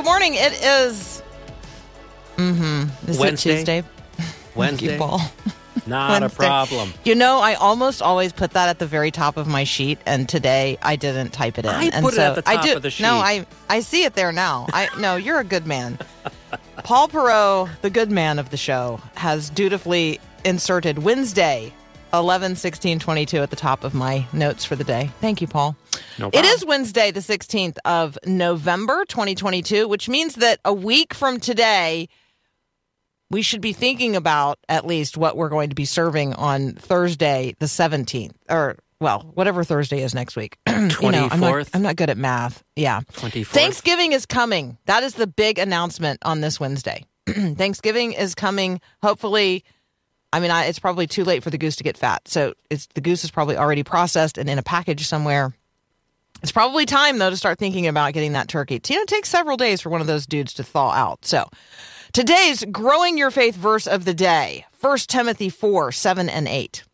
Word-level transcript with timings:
Good 0.00 0.06
morning. 0.06 0.32
It 0.34 0.54
is. 0.54 1.22
Mm-hmm. 2.38 3.10
Is 3.10 3.18
Wednesday? 3.18 3.50
it 3.50 3.56
Tuesday? 3.56 3.84
Wednesday. 4.54 4.96
Ball. 4.96 5.20
Not 5.86 6.22
Wednesday. 6.22 6.36
a 6.36 6.48
problem. 6.48 6.94
You 7.04 7.14
know, 7.14 7.40
I 7.40 7.52
almost 7.52 8.00
always 8.00 8.32
put 8.32 8.52
that 8.52 8.70
at 8.70 8.78
the 8.78 8.86
very 8.86 9.10
top 9.10 9.36
of 9.36 9.46
my 9.46 9.64
sheet, 9.64 9.98
and 10.06 10.26
today 10.26 10.78
I 10.80 10.96
didn't 10.96 11.34
type 11.34 11.58
it 11.58 11.66
in. 11.66 11.70
I 11.70 11.84
and 11.92 12.02
put 12.02 12.14
it 12.14 12.20
at 12.20 12.34
the 12.36 12.48
I 12.48 12.54
top 12.54 12.64
do, 12.64 12.76
of 12.76 12.80
the 12.80 12.90
sheet. 12.90 13.02
No, 13.02 13.16
I 13.16 13.44
I 13.68 13.80
see 13.80 14.04
it 14.04 14.14
there 14.14 14.32
now. 14.32 14.68
I 14.72 14.88
no, 14.98 15.16
you're 15.16 15.38
a 15.38 15.44
good 15.44 15.66
man. 15.66 15.98
Paul 16.82 17.06
Perot, 17.06 17.68
the 17.82 17.90
good 17.90 18.10
man 18.10 18.38
of 18.38 18.48
the 18.48 18.56
show, 18.56 19.02
has 19.16 19.50
dutifully 19.50 20.18
inserted 20.46 21.00
Wednesday, 21.00 21.74
11 22.14 22.56
16 22.56 23.00
22 23.00 23.36
at 23.36 23.50
the 23.50 23.56
top 23.56 23.84
of 23.84 23.92
my 23.92 24.26
notes 24.32 24.64
for 24.64 24.76
the 24.76 24.84
day. 24.84 25.10
Thank 25.20 25.42
you, 25.42 25.46
Paul. 25.46 25.76
No 26.18 26.30
It 26.32 26.44
is 26.44 26.64
Wednesday, 26.64 27.10
the 27.10 27.20
16th 27.20 27.78
of 27.84 28.18
November, 28.26 29.04
2022, 29.06 29.88
which 29.88 30.08
means 30.08 30.36
that 30.36 30.60
a 30.64 30.72
week 30.72 31.14
from 31.14 31.40
today, 31.40 32.08
we 33.30 33.42
should 33.42 33.60
be 33.60 33.72
thinking 33.72 34.16
about 34.16 34.58
at 34.68 34.86
least 34.86 35.16
what 35.16 35.36
we're 35.36 35.48
going 35.48 35.70
to 35.70 35.74
be 35.74 35.84
serving 35.84 36.34
on 36.34 36.74
Thursday, 36.74 37.54
the 37.58 37.66
17th, 37.66 38.32
or 38.48 38.76
well, 39.00 39.30
whatever 39.34 39.64
Thursday 39.64 40.02
is 40.02 40.14
next 40.14 40.36
week. 40.36 40.58
You 40.70 41.10
know, 41.12 41.28
I'm 41.30 41.40
not, 41.40 41.52
24th? 41.52 41.70
I'm 41.74 41.82
not 41.82 41.96
good 41.96 42.10
at 42.10 42.18
math. 42.18 42.62
Yeah. 42.76 43.00
24th. 43.12 43.46
Thanksgiving 43.46 44.12
is 44.12 44.26
coming. 44.26 44.78
That 44.86 45.02
is 45.02 45.14
the 45.14 45.26
big 45.26 45.58
announcement 45.58 46.20
on 46.24 46.40
this 46.40 46.58
Wednesday. 46.60 47.04
Thanksgiving 47.26 48.12
is 48.12 48.34
coming. 48.34 48.80
Hopefully, 49.02 49.64
I 50.32 50.40
mean, 50.40 50.50
I, 50.50 50.66
it's 50.66 50.78
probably 50.78 51.06
too 51.06 51.24
late 51.24 51.42
for 51.42 51.50
the 51.50 51.58
goose 51.58 51.76
to 51.76 51.84
get 51.84 51.96
fat. 51.96 52.28
So 52.28 52.54
it's 52.70 52.86
the 52.94 53.00
goose 53.00 53.24
is 53.24 53.30
probably 53.30 53.56
already 53.56 53.82
processed 53.82 54.38
and 54.38 54.48
in 54.48 54.58
a 54.58 54.62
package 54.62 55.06
somewhere. 55.06 55.54
It's 56.42 56.52
probably 56.52 56.86
time 56.86 57.18
though 57.18 57.30
to 57.30 57.36
start 57.36 57.58
thinking 57.58 57.86
about 57.86 58.14
getting 58.14 58.32
that 58.32 58.48
turkey. 58.48 58.80
You 58.88 58.96
know, 58.96 59.02
it 59.02 59.08
takes 59.08 59.28
several 59.28 59.56
days 59.56 59.80
for 59.80 59.90
one 59.90 60.00
of 60.00 60.06
those 60.06 60.26
dudes 60.26 60.54
to 60.54 60.64
thaw 60.64 60.90
out. 60.90 61.24
So 61.24 61.48
today's 62.12 62.64
growing 62.64 63.18
your 63.18 63.30
faith 63.30 63.54
verse 63.54 63.86
of 63.86 64.04
the 64.04 64.14
day: 64.14 64.64
1 64.80 64.98
Timothy 65.08 65.50
four 65.50 65.92
seven 65.92 66.28
and 66.28 66.48
eight. 66.48 66.84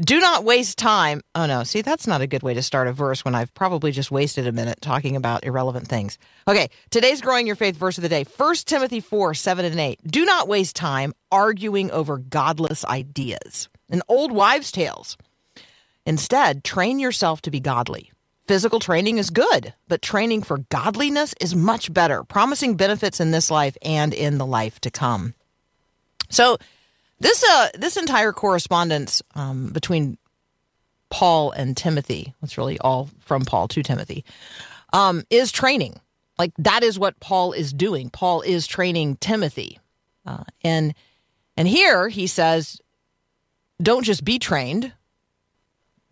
Do 0.00 0.18
not 0.18 0.42
waste 0.42 0.76
time. 0.76 1.20
Oh 1.36 1.46
no, 1.46 1.62
see 1.62 1.80
that's 1.80 2.08
not 2.08 2.20
a 2.20 2.26
good 2.26 2.42
way 2.42 2.52
to 2.54 2.62
start 2.62 2.88
a 2.88 2.92
verse 2.92 3.24
when 3.24 3.36
I've 3.36 3.54
probably 3.54 3.92
just 3.92 4.10
wasted 4.10 4.44
a 4.48 4.52
minute 4.52 4.80
talking 4.80 5.14
about 5.14 5.44
irrelevant 5.44 5.86
things. 5.86 6.18
Okay, 6.48 6.68
today's 6.90 7.20
growing 7.20 7.46
your 7.46 7.54
faith 7.54 7.76
verse 7.76 7.96
of 7.96 8.02
the 8.02 8.08
day: 8.08 8.24
1 8.36 8.54
Timothy 8.66 8.98
four 8.98 9.34
seven 9.34 9.64
and 9.64 9.78
eight. 9.78 10.00
Do 10.04 10.24
not 10.24 10.48
waste 10.48 10.74
time 10.74 11.14
arguing 11.30 11.92
over 11.92 12.18
godless 12.18 12.84
ideas 12.86 13.68
and 13.88 14.02
old 14.08 14.32
wives' 14.32 14.72
tales. 14.72 15.16
Instead, 16.06 16.64
train 16.64 16.98
yourself 16.98 17.40
to 17.42 17.50
be 17.52 17.60
godly. 17.60 18.10
Physical 18.46 18.78
training 18.78 19.18
is 19.18 19.30
good, 19.30 19.72
but 19.88 20.02
training 20.02 20.42
for 20.42 20.58
godliness 20.68 21.34
is 21.40 21.54
much 21.54 21.92
better, 21.92 22.24
promising 22.24 22.76
benefits 22.76 23.18
in 23.18 23.30
this 23.30 23.50
life 23.50 23.76
and 23.80 24.12
in 24.12 24.36
the 24.36 24.44
life 24.44 24.78
to 24.80 24.90
come. 24.90 25.34
So, 26.28 26.58
this 27.20 27.42
uh, 27.42 27.68
this 27.74 27.96
entire 27.96 28.32
correspondence 28.32 29.22
um, 29.34 29.68
between 29.68 30.18
Paul 31.08 31.52
and 31.52 31.74
Timothy, 31.74 32.34
it's 32.42 32.58
really 32.58 32.78
all 32.78 33.08
from 33.20 33.44
Paul 33.44 33.68
to 33.68 33.82
Timothy, 33.82 34.24
um, 34.92 35.24
is 35.30 35.50
training. 35.50 35.98
Like 36.38 36.52
that 36.58 36.82
is 36.82 36.98
what 36.98 37.20
Paul 37.20 37.52
is 37.52 37.72
doing. 37.72 38.10
Paul 38.10 38.42
is 38.42 38.66
training 38.66 39.16
Timothy, 39.16 39.78
uh, 40.26 40.44
and 40.62 40.94
and 41.56 41.66
here 41.66 42.08
he 42.08 42.26
says, 42.26 42.80
don't 43.80 44.04
just 44.04 44.24
be 44.24 44.38
trained, 44.38 44.92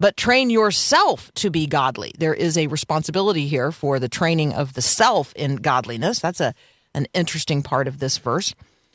but 0.03 0.17
train 0.17 0.51
yourself 0.51 1.31
to 1.35 1.49
be 1.49 1.65
godly. 1.69 2.13
There 2.19 2.35
is 2.35 2.59
a 2.59 2.67
responsibility 2.67 3.47
here 3.47 3.71
for 3.71 4.01
the 4.01 4.09
training 4.09 4.53
of 4.53 4.75
the 4.75 4.83
self 4.83 5.33
in 5.35 5.55
godliness. 5.57 6.19
That's 6.19 6.41
a 6.41 6.55
an 6.93 7.07
interesting 7.15 7.63
part 7.63 7.87
of 7.87 8.01
this 8.01 8.19
verse. 8.19 8.53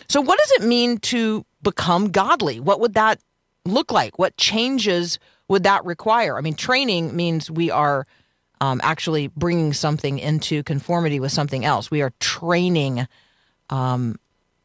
So 0.09 0.19
what 0.19 0.37
does 0.37 0.51
it 0.51 0.67
mean 0.67 0.97
to 1.13 1.45
become 1.63 2.11
godly? 2.11 2.59
What 2.59 2.81
would 2.81 2.93
that 2.95 3.21
look 3.63 3.89
like? 3.89 4.19
What 4.19 4.35
changes 4.35 5.17
would 5.47 5.63
that 5.63 5.85
require? 5.85 6.37
I 6.37 6.41
mean, 6.41 6.55
training 6.55 7.15
means 7.15 7.49
we 7.49 7.71
are 7.71 8.05
um, 8.59 8.81
actually 8.83 9.27
bringing 9.29 9.71
something 9.71 10.19
into 10.19 10.61
conformity 10.61 11.21
with 11.21 11.31
something 11.31 11.63
else. 11.63 11.89
We 11.89 12.01
are 12.01 12.11
training 12.19 13.07
um, 13.69 14.19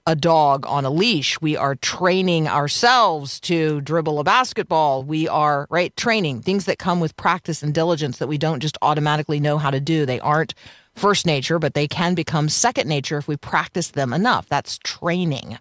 a 0.07 0.17
dog 0.17 0.67
on 0.67 0.85
a 0.85 0.91
leash. 0.91 1.41
We 1.41 1.57
are 1.57 1.77
training 1.77 2.49
ourselves 2.49 3.39
to 3.41 3.81
dribble 3.83 4.19
a 4.19 4.25
basketball. 4.25 5.05
We 5.05 5.29
are, 5.29 5.67
right, 5.71 5.97
training 5.97 6.43
things 6.43 6.65
that 6.65 6.79
come 6.79 6.99
with 6.99 7.17
practice 7.17 7.63
and 7.63 7.73
diligence 7.73 8.19
that 8.19 8.27
we 8.27 8.39
don't 8.39 8.61
just 8.61 8.77
automatically 8.83 9.39
know 9.39 9.59
how 9.59 9.71
to 9.71 9.81
do. 9.81 10.05
They 10.05 10.19
aren't 10.21 10.55
first 10.95 11.25
nature, 11.25 11.59
but 11.59 11.75
they 11.75 11.87
can 11.87 12.15
become 12.15 12.49
second 12.49 12.89
nature 12.89 13.17
if 13.17 13.29
we 13.29 13.37
practice 13.37 13.91
them 13.91 14.13
enough. 14.13 14.49
That's 14.49 14.79
training. 14.79 15.59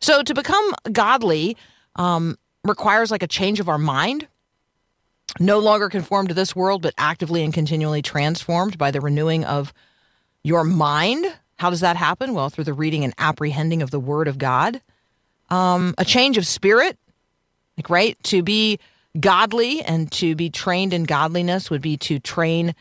So 0.00 0.22
to 0.22 0.34
become 0.34 0.74
godly 0.92 1.56
um, 1.96 2.38
requires 2.64 3.10
like 3.10 3.22
a 3.22 3.28
change 3.28 3.60
of 3.60 3.68
our 3.68 3.78
mind, 3.78 4.28
no 5.40 5.58
longer 5.58 5.88
conformed 5.88 6.28
to 6.28 6.34
this 6.34 6.54
world, 6.54 6.82
but 6.82 6.94
actively 6.98 7.42
and 7.42 7.52
continually 7.52 8.02
transformed 8.02 8.78
by 8.78 8.90
the 8.90 9.00
renewing 9.00 9.44
of 9.44 9.72
your 10.44 10.62
mind. 10.64 11.26
How 11.62 11.70
does 11.70 11.78
that 11.78 11.96
happen? 11.96 12.34
Well, 12.34 12.50
through 12.50 12.64
the 12.64 12.72
reading 12.72 13.04
and 13.04 13.14
apprehending 13.18 13.82
of 13.82 13.92
the 13.92 14.00
Word 14.00 14.26
of 14.26 14.36
God. 14.36 14.80
Um, 15.48 15.94
a 15.96 16.04
change 16.04 16.36
of 16.36 16.44
spirit, 16.44 16.98
like, 17.76 17.88
right? 17.88 18.20
To 18.24 18.42
be 18.42 18.80
godly 19.20 19.80
and 19.80 20.10
to 20.10 20.34
be 20.34 20.50
trained 20.50 20.92
in 20.92 21.04
godliness 21.04 21.70
would 21.70 21.80
be 21.80 21.96
to 21.98 22.18
train 22.18 22.74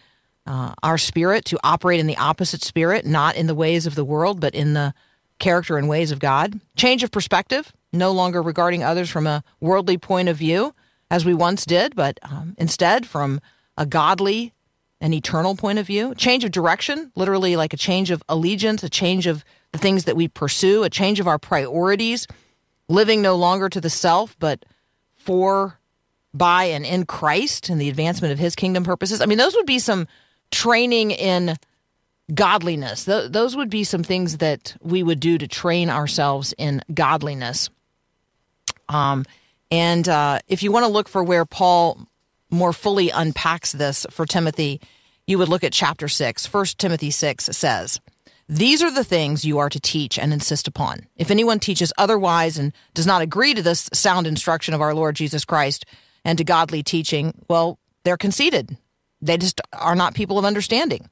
uh, 0.47 0.73
our 0.81 0.97
spirit 0.97 1.45
to 1.45 1.59
operate 1.63 1.99
in 1.99 2.07
the 2.07 2.17
opposite 2.17 2.63
spirit, 2.63 3.05
not 3.05 3.35
in 3.35 3.45
the 3.45 3.53
ways 3.53 3.85
of 3.85 3.93
the 3.93 4.03
world, 4.03 4.39
but 4.39 4.55
in 4.55 4.73
the 4.73 4.95
character 5.37 5.77
and 5.77 5.87
ways 5.87 6.09
of 6.09 6.17
God. 6.17 6.59
Change 6.75 7.03
of 7.03 7.11
perspective, 7.11 7.71
no 7.93 8.11
longer 8.11 8.41
regarding 8.41 8.83
others 8.83 9.11
from 9.11 9.27
a 9.27 9.43
worldly 9.59 9.99
point 9.99 10.27
of 10.27 10.37
view 10.37 10.73
as 11.11 11.23
we 11.23 11.35
once 11.35 11.67
did, 11.67 11.95
but 11.95 12.17
um, 12.23 12.55
instead 12.57 13.05
from 13.05 13.41
a 13.77 13.85
godly 13.85 14.53
and 15.01 15.13
eternal 15.13 15.55
point 15.55 15.79
of 15.79 15.87
view. 15.87 16.15
Change 16.15 16.45
of 16.45 16.51
direction, 16.51 17.11
literally 17.15 17.55
like 17.55 17.73
a 17.73 17.77
change 17.77 18.11
of 18.11 18.23
allegiance, 18.29 18.83
a 18.83 18.89
change 18.89 19.27
of 19.27 19.43
the 19.71 19.79
things 19.79 20.05
that 20.05 20.15
we 20.15 20.27
pursue, 20.27 20.83
a 20.83 20.89
change 20.89 21.19
of 21.19 21.27
our 21.27 21.39
priorities, 21.39 22.27
living 22.87 23.21
no 23.21 23.35
longer 23.35 23.67
to 23.67 23.81
the 23.81 23.89
self, 23.89 24.37
but 24.39 24.63
for, 25.15 25.79
by, 26.33 26.65
and 26.65 26.85
in 26.85 27.05
Christ 27.05 27.69
and 27.69 27.81
the 27.81 27.89
advancement 27.89 28.31
of 28.31 28.39
his 28.39 28.55
kingdom 28.55 28.83
purposes. 28.83 29.21
I 29.21 29.25
mean, 29.25 29.37
those 29.37 29.55
would 29.55 29.65
be 29.65 29.79
some 29.79 30.07
training 30.51 31.11
in 31.11 31.55
godliness. 32.33 33.05
Th- 33.05 33.31
those 33.31 33.55
would 33.55 33.69
be 33.69 33.83
some 33.83 34.03
things 34.03 34.37
that 34.37 34.75
we 34.81 35.03
would 35.03 35.19
do 35.19 35.37
to 35.37 35.47
train 35.47 35.89
ourselves 35.89 36.53
in 36.57 36.81
godliness. 36.93 37.69
Um, 38.87 39.25
and 39.71 40.07
uh, 40.07 40.39
if 40.47 40.63
you 40.63 40.71
want 40.71 40.85
to 40.85 40.91
look 40.91 41.07
for 41.07 41.23
where 41.23 41.45
Paul 41.45 42.07
more 42.49 42.73
fully 42.73 43.09
unpacks 43.09 43.71
this 43.71 44.05
for 44.09 44.25
Timothy, 44.25 44.81
you 45.31 45.39
would 45.39 45.49
look 45.49 45.63
at 45.63 45.73
chapter 45.73 46.07
6. 46.07 46.53
1 46.53 46.65
Timothy 46.77 47.09
6 47.09 47.45
says, 47.45 47.99
These 48.47 48.83
are 48.83 48.91
the 48.91 49.03
things 49.03 49.45
you 49.45 49.57
are 49.57 49.69
to 49.69 49.79
teach 49.79 50.19
and 50.19 50.31
insist 50.31 50.67
upon. 50.67 51.07
If 51.15 51.31
anyone 51.31 51.59
teaches 51.59 51.93
otherwise 51.97 52.57
and 52.57 52.73
does 52.93 53.07
not 53.07 53.21
agree 53.21 53.53
to 53.53 53.63
this 53.63 53.89
sound 53.93 54.27
instruction 54.27 54.73
of 54.73 54.81
our 54.81 54.93
Lord 54.93 55.15
Jesus 55.15 55.45
Christ 55.45 55.85
and 56.23 56.37
to 56.37 56.43
godly 56.43 56.83
teaching, 56.83 57.33
well, 57.49 57.79
they're 58.03 58.17
conceited. 58.17 58.77
They 59.21 59.37
just 59.37 59.61
are 59.73 59.95
not 59.95 60.13
people 60.13 60.37
of 60.37 60.45
understanding. 60.45 61.09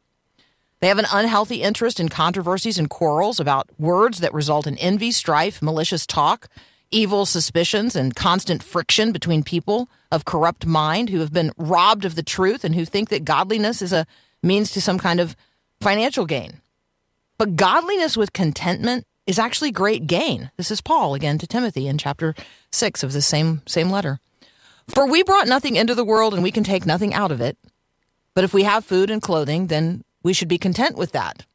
They 0.82 0.88
have 0.88 1.00
an 1.00 1.08
unhealthy 1.12 1.62
interest 1.62 2.00
in 2.00 2.10
controversies 2.10 2.78
and 2.78 2.90
quarrels 2.90 3.40
about 3.40 3.70
words 3.80 4.20
that 4.20 4.34
result 4.34 4.68
in 4.68 4.78
envy, 4.78 5.12
strife, 5.12 5.62
malicious 5.62 6.06
talk, 6.06 6.48
evil 6.92 7.26
suspicions, 7.26 7.96
and 7.96 8.16
constant 8.16 8.64
friction 8.64 9.12
between 9.12 9.44
people 9.44 9.90
of 10.12 10.26
corrupt 10.26 10.66
mind 10.66 11.10
who 11.10 11.20
have 11.20 11.34
been 11.34 11.52
robbed 11.58 12.06
of 12.06 12.16
the 12.16 12.24
truth 12.24 12.64
and 12.64 12.76
who 12.76 12.86
think 12.86 13.10
that 13.10 13.26
godliness 13.26 13.82
is 13.82 13.94
a 13.94 14.08
means 14.42 14.72
to 14.72 14.82
some 14.82 14.98
kind 14.98 15.20
of 15.20 15.36
financial 15.82 16.26
gain. 16.26 16.62
But 17.38 17.56
godliness 17.56 18.18
with 18.18 18.34
contentment 18.34 19.06
is 19.26 19.40
actually 19.40 19.72
great 19.72 20.08
gain. 20.08 20.52
This 20.58 20.72
is 20.72 20.82
Paul 20.82 21.14
again 21.14 21.38
to 21.38 21.48
Timothy 21.48 21.88
in 21.88 21.98
chapter 21.98 22.34
6 22.72 23.04
of 23.04 23.14
the 23.14 23.22
same 23.22 23.62
same 23.68 23.90
letter. 23.90 24.20
For 24.88 25.06
we 25.06 25.22
brought 25.22 25.48
nothing 25.48 25.76
into 25.76 25.94
the 25.94 26.04
world 26.04 26.34
and 26.34 26.42
we 26.42 26.52
can 26.52 26.64
take 26.64 26.86
nothing 26.86 27.14
out 27.14 27.32
of 27.32 27.40
it. 27.40 27.58
But 28.34 28.44
if 28.44 28.54
we 28.54 28.64
have 28.64 28.84
food 28.84 29.12
and 29.12 29.22
clothing, 29.22 29.68
then 29.68 30.04
we 30.24 30.34
should 30.34 30.48
be 30.48 30.58
content 30.58 30.98
with 30.98 31.12
that. 31.12 31.46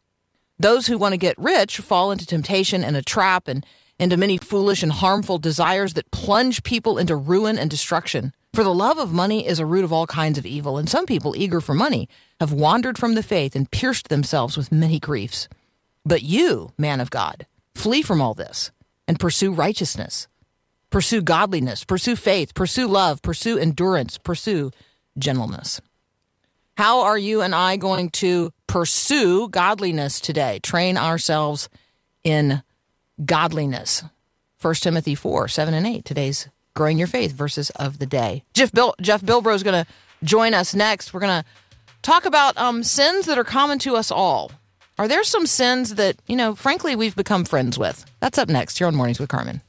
Those 0.59 0.87
who 0.87 0.99
want 0.99 1.15
to 1.15 1.19
get 1.19 1.37
rich 1.37 1.79
fall 1.79 2.13
into 2.13 2.25
temptation 2.25 2.85
and 2.85 2.97
a 2.97 3.03
trap 3.03 3.49
and 3.49 3.67
into 4.05 4.19
many 4.19 4.37
foolish 4.37 4.83
and 4.83 4.93
harmful 4.93 5.39
desires 5.39 5.95
that 5.95 6.11
plunge 6.11 6.63
people 6.63 6.99
into 6.99 7.17
ruin 7.17 7.59
and 7.59 7.71
destruction. 7.71 8.35
For 8.53 8.63
the 8.63 8.75
love 8.75 8.99
of 8.99 9.13
money 9.13 9.47
is 9.47 9.59
a 9.59 9.67
root 9.67 9.83
of 9.83 9.93
all 9.93 10.07
kinds 10.07 10.37
of 10.39 10.45
evil, 10.45 10.77
and 10.77 10.89
some 10.89 11.07
people, 11.07 11.35
eager 11.35 11.61
for 11.61 11.75
money, 11.75 12.09
have 12.39 12.53
wandered 12.53 12.99
from 12.99 13.15
the 13.15 13.23
faith 13.23 13.57
and 13.57 13.71
pierced 13.71 14.11
themselves 14.11 14.59
with 14.59 14.71
many 14.71 15.01
griefs. 15.01 15.49
But 16.05 16.23
you, 16.23 16.71
man 16.77 17.01
of 17.01 17.11
God, 17.11 17.47
flee 17.75 18.03
from 18.03 18.21
all 18.21 18.35
this 18.35 18.71
and 19.09 19.19
pursue 19.19 19.53
righteousness. 19.53 20.29
Pursue 20.91 21.23
godliness, 21.23 21.83
pursue 21.83 22.15
faith, 22.15 22.55
pursue 22.55 22.87
love, 22.87 23.23
pursue 23.23 23.59
endurance, 23.59 24.19
pursue 24.19 24.71
gentleness. 25.19 25.81
How 26.77 27.01
are 27.01 27.19
you 27.19 27.41
and 27.41 27.55
I 27.55 27.77
going 27.77 28.11
to 28.11 28.53
pursue 28.67 29.49
godliness 29.49 30.21
today? 30.21 30.61
Train 30.63 30.99
ourselves 30.99 31.71
in 32.23 32.63
godliness. 33.23 34.05
1 34.61 34.75
Timothy 34.77 35.15
4, 35.15 35.49
7 35.49 35.75
and 35.75 35.87
8, 35.87 36.05
today's 36.05 36.49
growing 36.75 36.99
your 36.99 37.07
faith 37.07 37.33
verses 37.33 37.71
of 37.71 37.99
the 37.99 38.07
day. 38.07 38.45
Jeff 38.55 38.73
Bill 38.73 38.95
Jeff 39.01 39.23
Bilbro 39.23 39.55
is 39.55 39.63
going 39.63 39.85
to 39.85 39.91
join 40.23 40.55
us 40.55 40.75
next. 40.75 41.13
We're 41.13 41.21
going 41.21 41.43
to 41.43 41.49
talk 42.03 42.25
about 42.25 42.57
um, 42.57 42.83
sins 42.83 43.27
that 43.27 43.39
are 43.39 43.45
common 43.45 43.79
to 43.81 43.97
us 43.97 44.11
all. 44.11 44.53
Are 44.99 45.09
there 45.09 45.25
some 45.25 45.47
sins 45.47 45.97
that, 45.97 46.17
you 46.27 46.37
know, 46.37 46.55
frankly, 46.55 46.95
we've 46.95 47.17
become 47.17 47.45
friends 47.45 47.79
with? 47.79 48.05
That's 48.21 48.39
up 48.39 48.49
next 48.49 48.79
here 48.79 48.87
on 48.87 48.95
Mornings 48.95 49.19
with 49.19 49.29
Carmen. 49.29 49.61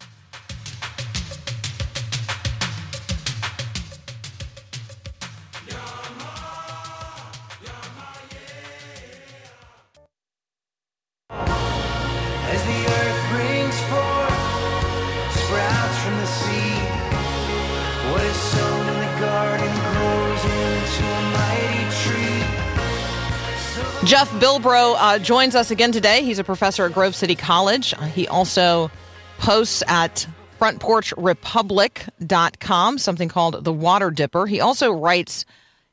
Jeff 24.06 24.30
Bilbro 24.34 24.96
uh, 25.00 25.18
joins 25.18 25.56
us 25.56 25.72
again 25.72 25.92
today. 25.92 26.24
He's 26.24 26.38
a 26.38 26.44
professor 26.44 26.86
at 26.86 26.94
Grove 26.94 27.16
City 27.16 27.34
College. 27.34 27.96
He 28.13 28.28
also 28.28 28.92
posts 29.40 29.81
at 29.88 30.28
frontporchrepublic.com, 30.62 33.00
something 33.00 33.30
called 33.30 33.63
The 33.63 33.74
Water 33.74 34.12
Dipper. 34.12 34.46
He 34.46 34.62
also 34.62 34.92
writes 34.92 35.44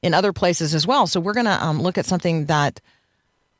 in 0.02 0.12
other 0.12 0.34
places 0.34 0.74
as 0.74 0.86
well. 0.86 1.06
So 1.06 1.20
we're 1.20 1.32
going 1.32 1.46
to 1.46 1.64
um, 1.64 1.80
look 1.80 1.96
at 1.96 2.04
something 2.04 2.44
that 2.46 2.82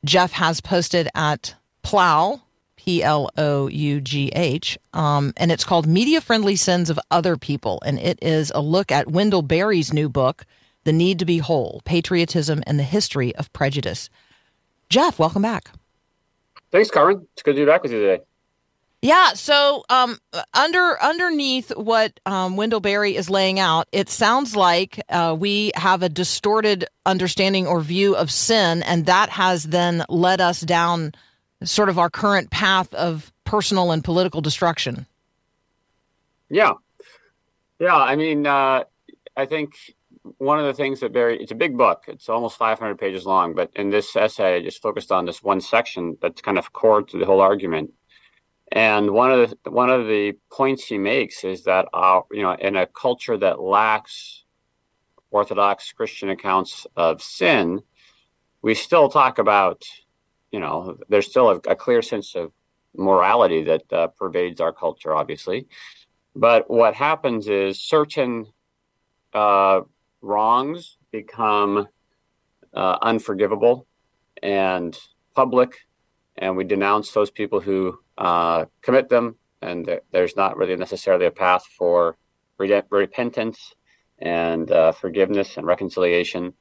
Jeff 0.05 0.31
has 0.33 0.61
posted 0.61 1.09
at 1.15 1.55
Plough, 1.81 2.39
P 2.75 3.01
L 3.01 3.31
O 3.35 3.67
U 3.67 4.01
G 4.01 4.27
H, 4.35 4.77
um, 4.93 5.33
and 5.35 5.51
it's 5.51 5.63
called 5.63 5.87
Media 5.87 6.21
Friendly 6.21 6.57
Sins 6.57 6.91
of 6.91 6.99
Other 7.09 7.37
People. 7.37 7.81
And 7.83 7.97
it 7.97 8.19
is 8.21 8.51
a 8.53 8.61
look 8.61 8.91
at 8.91 9.09
Wendell 9.09 9.41
Berry's 9.41 9.91
new 9.91 10.09
book, 10.09 10.45
The 10.83 10.93
Need 10.93 11.17
to 11.19 11.25
Be 11.25 11.39
Whole 11.39 11.81
Patriotism 11.85 12.61
and 12.67 12.77
the 12.77 12.83
History 12.83 13.35
of 13.35 13.51
Prejudice. 13.51 14.11
Jeff, 14.89 15.19
welcome 15.19 15.41
back. 15.41 15.69
Thanks, 16.71 16.89
Carmen. 16.89 17.27
It's 17.33 17.43
good 17.43 17.55
to 17.55 17.61
be 17.61 17.65
back 17.65 17.83
with 17.83 17.91
you 17.91 17.99
today. 17.99 18.23
Yeah, 19.03 19.33
so 19.33 19.83
um, 19.89 20.17
under 20.53 20.97
underneath 21.03 21.75
what 21.75 22.21
um, 22.25 22.55
Wendell 22.55 22.79
Berry 22.79 23.17
is 23.17 23.29
laying 23.29 23.59
out, 23.59 23.87
it 23.91 24.09
sounds 24.09 24.55
like 24.55 25.01
uh, 25.09 25.35
we 25.37 25.73
have 25.75 26.03
a 26.03 26.09
distorted 26.09 26.85
understanding 27.05 27.67
or 27.67 27.81
view 27.81 28.15
of 28.15 28.31
sin, 28.31 28.81
and 28.83 29.05
that 29.07 29.29
has 29.29 29.65
then 29.65 30.05
led 30.07 30.39
us 30.39 30.61
down 30.61 31.11
sort 31.65 31.89
of 31.89 31.99
our 31.99 32.09
current 32.09 32.49
path 32.49 32.93
of 32.93 33.33
personal 33.43 33.91
and 33.91 34.05
political 34.05 34.39
destruction. 34.39 35.05
Yeah. 36.49 36.71
Yeah. 37.79 37.97
I 37.97 38.15
mean, 38.15 38.47
uh, 38.47 38.85
I 39.35 39.45
think 39.45 39.73
one 40.37 40.59
of 40.59 40.65
the 40.65 40.73
things 40.73 41.01
that 41.01 41.13
Berry, 41.13 41.41
it's 41.41 41.51
a 41.51 41.55
big 41.55 41.77
book. 41.77 42.03
It's 42.07 42.29
almost 42.29 42.57
500 42.57 42.97
pages 42.97 43.25
long, 43.25 43.53
but 43.53 43.71
in 43.75 43.89
this 43.89 44.15
essay, 44.15 44.55
I 44.55 44.61
just 44.61 44.81
focused 44.81 45.11
on 45.11 45.25
this 45.25 45.43
one 45.43 45.61
section 45.61 46.17
that's 46.21 46.41
kind 46.41 46.57
of 46.57 46.71
core 46.71 47.03
to 47.03 47.17
the 47.17 47.25
whole 47.25 47.41
argument. 47.41 47.91
And 48.71 49.11
one 49.11 49.31
of 49.31 49.49
the 49.49 49.69
one 49.69 49.89
of 49.89 50.07
the 50.07 50.33
points 50.51 50.85
he 50.85 50.97
makes 50.97 51.43
is 51.43 51.63
that 51.65 51.87
uh, 51.93 52.21
you 52.31 52.41
know 52.41 52.53
in 52.53 52.75
a 52.75 52.87
culture 52.87 53.37
that 53.37 53.61
lacks 53.61 54.45
Orthodox 55.29 55.91
Christian 55.91 56.29
accounts 56.29 56.87
of 56.95 57.21
sin, 57.21 57.83
we 58.61 58.73
still 58.73 59.09
talk 59.09 59.37
about 59.37 59.83
you 60.51 60.59
know 60.59 60.97
there's 61.09 61.29
still 61.29 61.49
a, 61.49 61.55
a 61.67 61.75
clear 61.75 62.01
sense 62.01 62.33
of 62.35 62.51
morality 62.95 63.63
that 63.63 63.93
uh, 63.93 64.07
pervades 64.07 64.61
our 64.61 64.73
culture, 64.73 65.13
obviously. 65.13 65.67
But 66.35 66.69
what 66.69 66.95
happens 66.95 67.47
is 67.47 67.79
certain 67.79 68.47
uh, 69.33 69.81
wrongs 70.23 70.97
become 71.11 71.87
uh, 72.73 72.97
unforgivable 73.01 73.85
and 74.41 74.97
public, 75.35 75.77
and 76.37 76.57
we 76.57 76.63
denounce 76.63 77.11
those 77.11 77.29
people 77.29 77.59
who 77.59 77.99
uh, 78.17 78.65
commit 78.81 79.09
them, 79.09 79.35
and 79.61 79.85
th- 79.85 80.01
there's 80.11 80.35
not 80.35 80.57
really 80.57 80.75
necessarily 80.75 81.25
a 81.25 81.31
path 81.31 81.65
for 81.77 82.17
re- 82.57 82.81
repentance 82.89 83.75
and 84.19 84.71
uh, 84.71 84.91
forgiveness 84.91 85.57
and 85.57 85.67
reconciliation. 85.67 86.53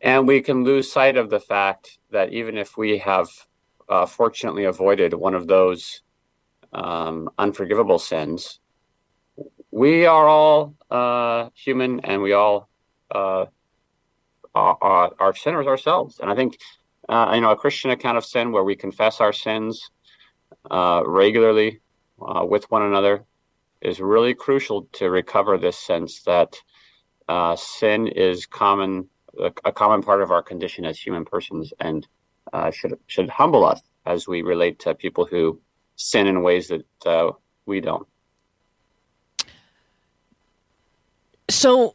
And 0.00 0.26
we 0.26 0.40
can 0.40 0.64
lose 0.64 0.92
sight 0.92 1.16
of 1.16 1.30
the 1.30 1.40
fact 1.40 1.98
that 2.10 2.32
even 2.32 2.56
if 2.56 2.76
we 2.76 2.98
have 2.98 3.28
uh, 3.88 4.06
fortunately 4.06 4.64
avoided 4.64 5.14
one 5.14 5.34
of 5.34 5.46
those 5.46 6.02
um, 6.72 7.28
unforgivable 7.38 7.98
sins, 7.98 8.60
we 9.70 10.06
are 10.06 10.28
all 10.28 10.74
uh, 10.90 11.50
human 11.54 12.00
and 12.00 12.22
we 12.22 12.32
all 12.32 12.69
uh, 13.14 13.46
sinners 15.34 15.66
ourselves. 15.66 16.18
And 16.20 16.30
I 16.30 16.34
think, 16.34 16.58
uh, 17.08 17.32
you 17.34 17.40
know, 17.40 17.50
a 17.50 17.56
Christian 17.56 17.90
account 17.90 18.18
of 18.18 18.24
sin 18.24 18.52
where 18.52 18.64
we 18.64 18.76
confess 18.76 19.20
our 19.20 19.32
sins 19.32 19.90
uh, 20.70 21.02
regularly 21.06 21.80
uh, 22.20 22.44
with 22.44 22.70
one 22.70 22.82
another 22.82 23.24
is 23.80 24.00
really 24.00 24.34
crucial 24.34 24.88
to 24.92 25.10
recover 25.10 25.56
this 25.56 25.78
sense 25.78 26.22
that 26.22 26.56
uh, 27.28 27.56
sin 27.56 28.08
is 28.08 28.46
common, 28.46 29.08
a, 29.38 29.52
a 29.64 29.72
common 29.72 30.02
part 30.02 30.20
of 30.20 30.30
our 30.30 30.42
condition 30.42 30.84
as 30.84 30.98
human 30.98 31.24
persons, 31.24 31.72
and 31.80 32.06
uh, 32.52 32.70
should 32.70 32.98
should 33.06 33.28
humble 33.28 33.64
us 33.64 33.80
as 34.06 34.26
we 34.26 34.42
relate 34.42 34.78
to 34.80 34.94
people 34.94 35.24
who 35.24 35.60
sin 35.96 36.26
in 36.26 36.42
ways 36.42 36.68
that 36.68 36.84
uh, 37.06 37.30
we 37.66 37.80
don't. 37.80 38.06
So 41.48 41.94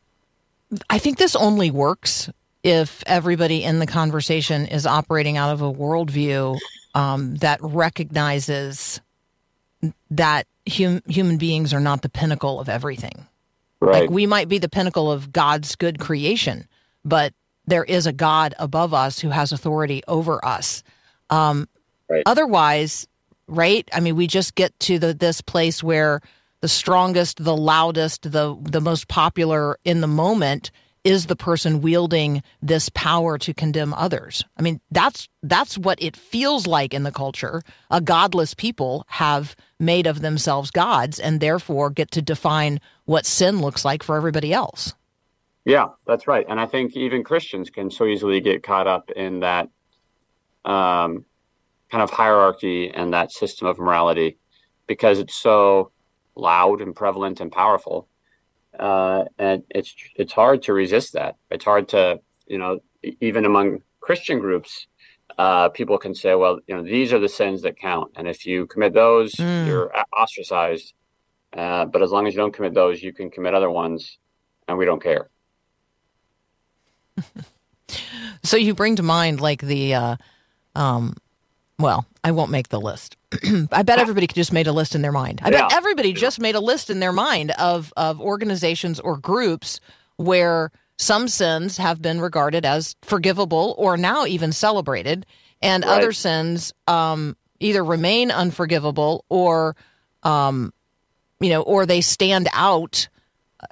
I 0.90 0.98
think 1.00 1.18
this 1.18 1.36
only 1.36 1.72
works 1.72 2.30
if 2.64 3.04
everybody 3.06 3.64
in 3.64 3.80
the 3.80 3.86
conversation 3.86 4.66
is 4.66 4.86
operating 4.86 5.38
out 5.38 5.52
of 5.52 5.62
a 5.62 5.72
worldview 5.72 6.58
um, 6.96 7.36
that 7.36 7.60
recognizes 7.62 9.00
that 10.10 10.48
hum- 10.68 11.04
human 11.08 11.38
beings 11.38 11.74
are 11.74 11.80
not 11.80 12.02
the 12.02 12.10
pinnacle 12.10 12.60
of 12.60 12.70
everything. 12.70 13.26
Right. 13.80 14.02
Like 14.02 14.10
we 14.10 14.26
might 14.26 14.50
be 14.50 14.58
the 14.58 14.70
pinnacle 14.70 15.12
of 15.12 15.32
God's 15.32 15.76
good 15.76 16.00
creation, 16.00 16.68
but 17.04 17.34
there 17.68 17.84
is 17.84 18.08
a 18.08 18.14
God 18.14 18.56
above 18.58 18.94
us 18.94 19.20
who 19.20 19.30
has 19.30 19.52
authority 19.52 20.02
over 20.08 20.44
us. 20.44 20.82
Um, 21.30 21.68
Right. 22.10 22.24
Otherwise, 22.26 23.08
right? 23.48 23.88
I 23.94 24.00
mean, 24.00 24.16
we 24.16 24.28
just 24.28 24.56
get 24.56 24.78
to 24.82 25.00
the 25.00 25.14
this 25.14 25.42
place 25.42 25.84
where 25.84 26.22
the 26.66 26.70
strongest, 26.70 27.44
the 27.44 27.56
loudest, 27.56 28.32
the 28.32 28.58
the 28.60 28.82
most 28.82 29.08
popular 29.08 29.78
in 29.86 30.02
the 30.02 30.08
moment 30.08 30.72
is 31.04 31.28
the 31.28 31.36
person 31.36 31.80
wielding 31.80 32.42
this 32.60 32.90
power 32.90 33.38
to 33.38 33.54
condemn 33.54 33.94
others. 33.94 34.44
I 34.58 34.64
mean, 34.64 34.82
that's 34.90 35.30
that's 35.44 35.78
what 35.78 36.02
it 36.02 36.18
feels 36.18 36.66
like 36.66 36.92
in 36.92 37.04
the 37.04 37.12
culture. 37.12 37.62
A 37.92 38.02
godless 38.02 38.56
people 38.56 39.06
have 39.10 39.56
made 39.80 40.08
of 40.08 40.22
themselves 40.22 40.72
gods 40.72 41.20
and 41.20 41.40
therefore 41.40 41.92
get 41.92 42.10
to 42.10 42.22
define 42.24 42.80
what 43.04 43.28
sin 43.28 43.62
looks 43.62 43.86
like 43.86 44.02
for 44.02 44.18
everybody 44.18 44.52
else. 44.52 44.96
Yeah, 45.66 45.90
that's 46.08 46.28
right. 46.28 46.48
And 46.50 46.60
I 46.60 46.66
think 46.66 46.98
even 46.98 47.24
Christians 47.24 47.70
can 47.70 47.92
so 47.92 48.06
easily 48.08 48.42
get 48.42 48.64
caught 48.64 48.88
up 48.88 49.12
in 49.12 49.42
that 49.42 49.70
um, 50.66 51.26
kind 51.92 52.02
of 52.02 52.10
hierarchy 52.10 52.90
and 52.90 53.14
that 53.14 53.32
system 53.32 53.68
of 53.68 53.78
morality 53.78 54.40
because 54.88 55.20
it's 55.20 55.36
so 55.36 55.92
loud 56.36 56.82
and 56.82 56.96
prevalent 56.96 57.40
and 57.42 57.52
powerful. 57.52 58.08
Uh, 58.78 59.26
and 59.38 59.64
it's 59.70 59.96
it's 60.16 60.34
hard 60.34 60.64
to 60.64 60.74
resist 60.74 61.14
that. 61.14 61.36
It's 61.50 61.66
hard 61.66 61.90
to 61.90 62.20
you 62.48 62.58
know 62.58 62.80
even 63.22 63.46
among 63.46 63.82
Christian 64.02 64.40
groups 64.40 64.88
uh, 65.38 65.70
people 65.70 65.98
can 65.98 66.16
say, 66.16 66.34
well, 66.36 66.60
you 66.68 66.76
know, 66.76 66.84
these 66.84 67.12
are 67.12 67.20
the 67.20 67.28
sins 67.30 67.62
that 67.64 67.78
count, 67.78 68.12
and 68.16 68.28
if 68.28 68.46
you 68.46 68.66
commit 68.68 68.94
those, 68.94 69.34
Mm. 69.34 69.66
you're 69.68 69.92
ostracized. 70.18 70.94
Uh, 71.52 71.86
but 71.86 72.02
as 72.02 72.12
long 72.12 72.28
as 72.28 72.34
you 72.34 72.40
don't 72.40 72.54
commit 72.54 72.74
those, 72.74 73.02
you 73.04 73.12
can 73.14 73.30
commit 73.30 73.54
other 73.54 73.70
ones, 73.70 74.18
and 74.68 74.78
we 74.78 74.86
don't 74.86 75.02
care. 75.02 75.30
So 78.44 78.58
you 78.58 78.76
bring 78.76 78.96
to 78.98 79.04
mind 79.04 79.42
like 79.42 79.62
the, 79.62 79.96
uh, 79.96 80.16
um, 80.76 81.16
well, 81.80 82.06
I 82.24 82.32
won't 82.32 82.52
make 82.52 82.70
the 82.70 82.80
list. 82.80 83.18
I 83.72 83.84
bet 83.84 84.00
everybody 84.00 84.28
just 84.28 84.54
made 84.54 84.68
a 84.68 84.72
list 84.72 84.96
in 84.96 85.02
their 85.02 85.12
mind. 85.12 85.42
I 85.44 85.50
bet 85.50 85.66
Yeah. 85.70 85.78
everybody 85.78 86.14
just 86.14 86.40
made 86.40 86.56
a 86.56 86.60
list 86.60 86.90
in 86.90 87.00
their 87.00 87.12
mind 87.14 87.52
of 87.52 87.92
of 87.98 88.20
organizations 88.22 89.00
or 89.00 89.18
groups 89.18 89.80
where 90.18 90.72
some 90.98 91.28
sins 91.28 91.78
have 91.78 92.02
been 92.02 92.22
regarded 92.22 92.66
as 92.66 92.96
forgivable 93.02 93.76
or 93.78 93.98
now 93.98 94.26
even 94.26 94.54
celebrated, 94.54 95.26
and 95.62 95.84
Right. 95.84 95.98
other 95.98 96.14
sins 96.14 96.74
um, 96.88 97.36
either 97.60 97.84
remain 97.84 98.32
unforgivable 98.32 99.26
or, 99.30 99.76
um, 100.24 100.72
you 101.42 101.50
know, 101.50 101.62
or 101.64 101.86
they 101.86 102.00
stand 102.02 102.48
out, 102.54 103.10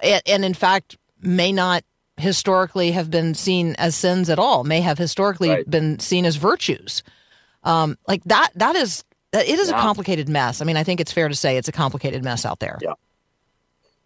and, 0.01 0.21
and 0.25 0.43
in 0.45 0.53
fact 0.53 0.97
may 1.21 1.53
not 1.53 1.83
historically 2.17 2.91
have 2.91 3.09
been 3.09 3.33
seen 3.33 3.75
as 3.77 3.95
sins 3.95 4.29
at 4.29 4.37
all. 4.37 4.65
May 4.65 4.81
have 4.81 4.97
historically 4.97 5.49
Right. 5.49 5.69
been 5.69 5.99
seen 5.99 6.25
as 6.25 6.35
virtues. 6.35 7.01
Um, 7.63 7.97
like 8.07 8.23
that. 8.25 8.51
That 8.55 8.75
is. 8.75 9.03
It 9.35 9.57
is 9.57 9.69
a 9.69 9.73
complicated 9.73 10.29
mess. 10.29 10.61
I 10.61 10.65
mean, 10.65 10.77
I 10.77 10.83
think 10.83 11.01
it's 11.01 11.11
fair 11.11 11.27
to 11.27 11.33
say 11.33 11.57
it's 11.57 11.67
a 11.67 11.71
complicated 11.71 12.23
mess 12.23 12.45
out 12.45 12.59
there. 12.59 12.77
Yeah. 12.83 12.93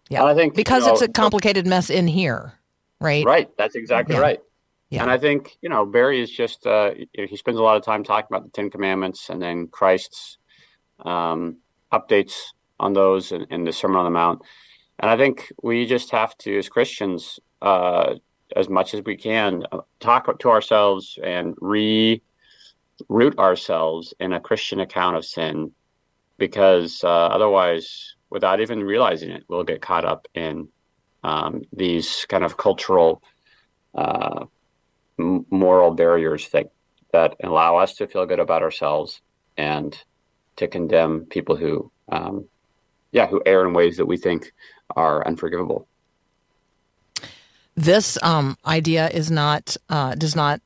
Yeah. 0.08 0.22
And 0.22 0.30
I 0.30 0.34
think, 0.34 0.54
you 0.54 0.56
because 0.56 0.86
know, 0.86 0.92
it's 0.94 1.02
a 1.02 1.08
complicated 1.08 1.66
mess 1.66 1.90
in 1.90 2.06
here, 2.06 2.54
right? 2.98 3.26
Right. 3.26 3.50
That's 3.58 3.74
exactly 3.74 4.14
Yeah. 4.14 4.22
right. 4.22 4.40
Yeah. 4.88 5.02
And 5.02 5.10
I 5.10 5.18
think, 5.18 5.58
you 5.60 5.68
know, 5.68 5.84
Berry 5.84 6.22
is 6.22 6.30
just, 6.30 6.66
uh, 6.66 6.92
you 6.96 7.06
know, 7.18 7.26
he 7.26 7.36
spends 7.36 7.58
a 7.58 7.62
lot 7.62 7.76
of 7.76 7.84
time 7.84 8.04
talking 8.04 8.28
about 8.30 8.44
the 8.44 8.50
Ten 8.50 8.70
Commandments 8.70 9.28
and 9.28 9.42
then 9.42 9.66
Christ's 9.66 10.38
um, 11.04 11.58
updates 11.92 12.32
on 12.80 12.94
those 12.94 13.30
in, 13.30 13.44
in 13.50 13.64
the 13.64 13.72
Sermon 13.74 13.98
on 13.98 14.04
the 14.04 14.10
Mount. 14.10 14.40
And 14.98 15.10
I 15.10 15.18
think 15.18 15.52
we 15.62 15.84
just 15.84 16.10
have 16.12 16.38
to, 16.38 16.56
as 16.58 16.70
Christians, 16.70 17.38
uh, 17.60 18.14
as 18.56 18.70
much 18.70 18.94
as 18.94 19.02
we 19.04 19.16
can, 19.18 19.64
uh, 19.70 19.80
talk 20.00 20.38
to 20.38 20.48
ourselves 20.48 21.18
and 21.22 21.54
re 21.60 22.22
root 23.08 23.38
ourselves 23.38 24.14
in 24.18 24.32
a 24.32 24.40
Christian 24.40 24.80
account 24.80 25.16
of 25.16 25.24
sin, 25.24 25.72
because 26.36 27.02
uh, 27.04 27.08
otherwise, 27.08 28.14
without 28.30 28.60
even 28.60 28.82
realizing 28.82 29.30
it, 29.30 29.44
we'll 29.48 29.64
get 29.64 29.82
caught 29.82 30.04
up 30.04 30.28
in 30.34 30.68
um, 31.24 31.62
these 31.72 32.26
kind 32.28 32.44
of 32.44 32.56
cultural 32.56 33.22
uh, 33.94 34.44
moral 35.16 35.90
barriers 35.92 36.48
that 36.50 36.70
that 37.12 37.36
allow 37.42 37.76
us 37.76 37.94
to 37.94 38.06
feel 38.06 38.26
good 38.26 38.38
about 38.38 38.62
ourselves 38.62 39.22
and 39.56 40.04
to 40.56 40.68
condemn 40.68 41.24
people 41.24 41.56
who, 41.56 41.90
um, 42.10 42.46
yeah, 43.12 43.26
who 43.26 43.42
err 43.46 43.66
in 43.66 43.72
ways 43.72 43.96
that 43.96 44.06
we 44.06 44.16
think 44.16 44.52
are 44.94 45.26
unforgivable. 45.26 45.88
This 47.74 48.18
um, 48.22 48.58
idea 48.66 49.08
is 49.08 49.30
not 49.30 49.76
uh, 49.88 50.14
does 50.16 50.36
not 50.36 50.60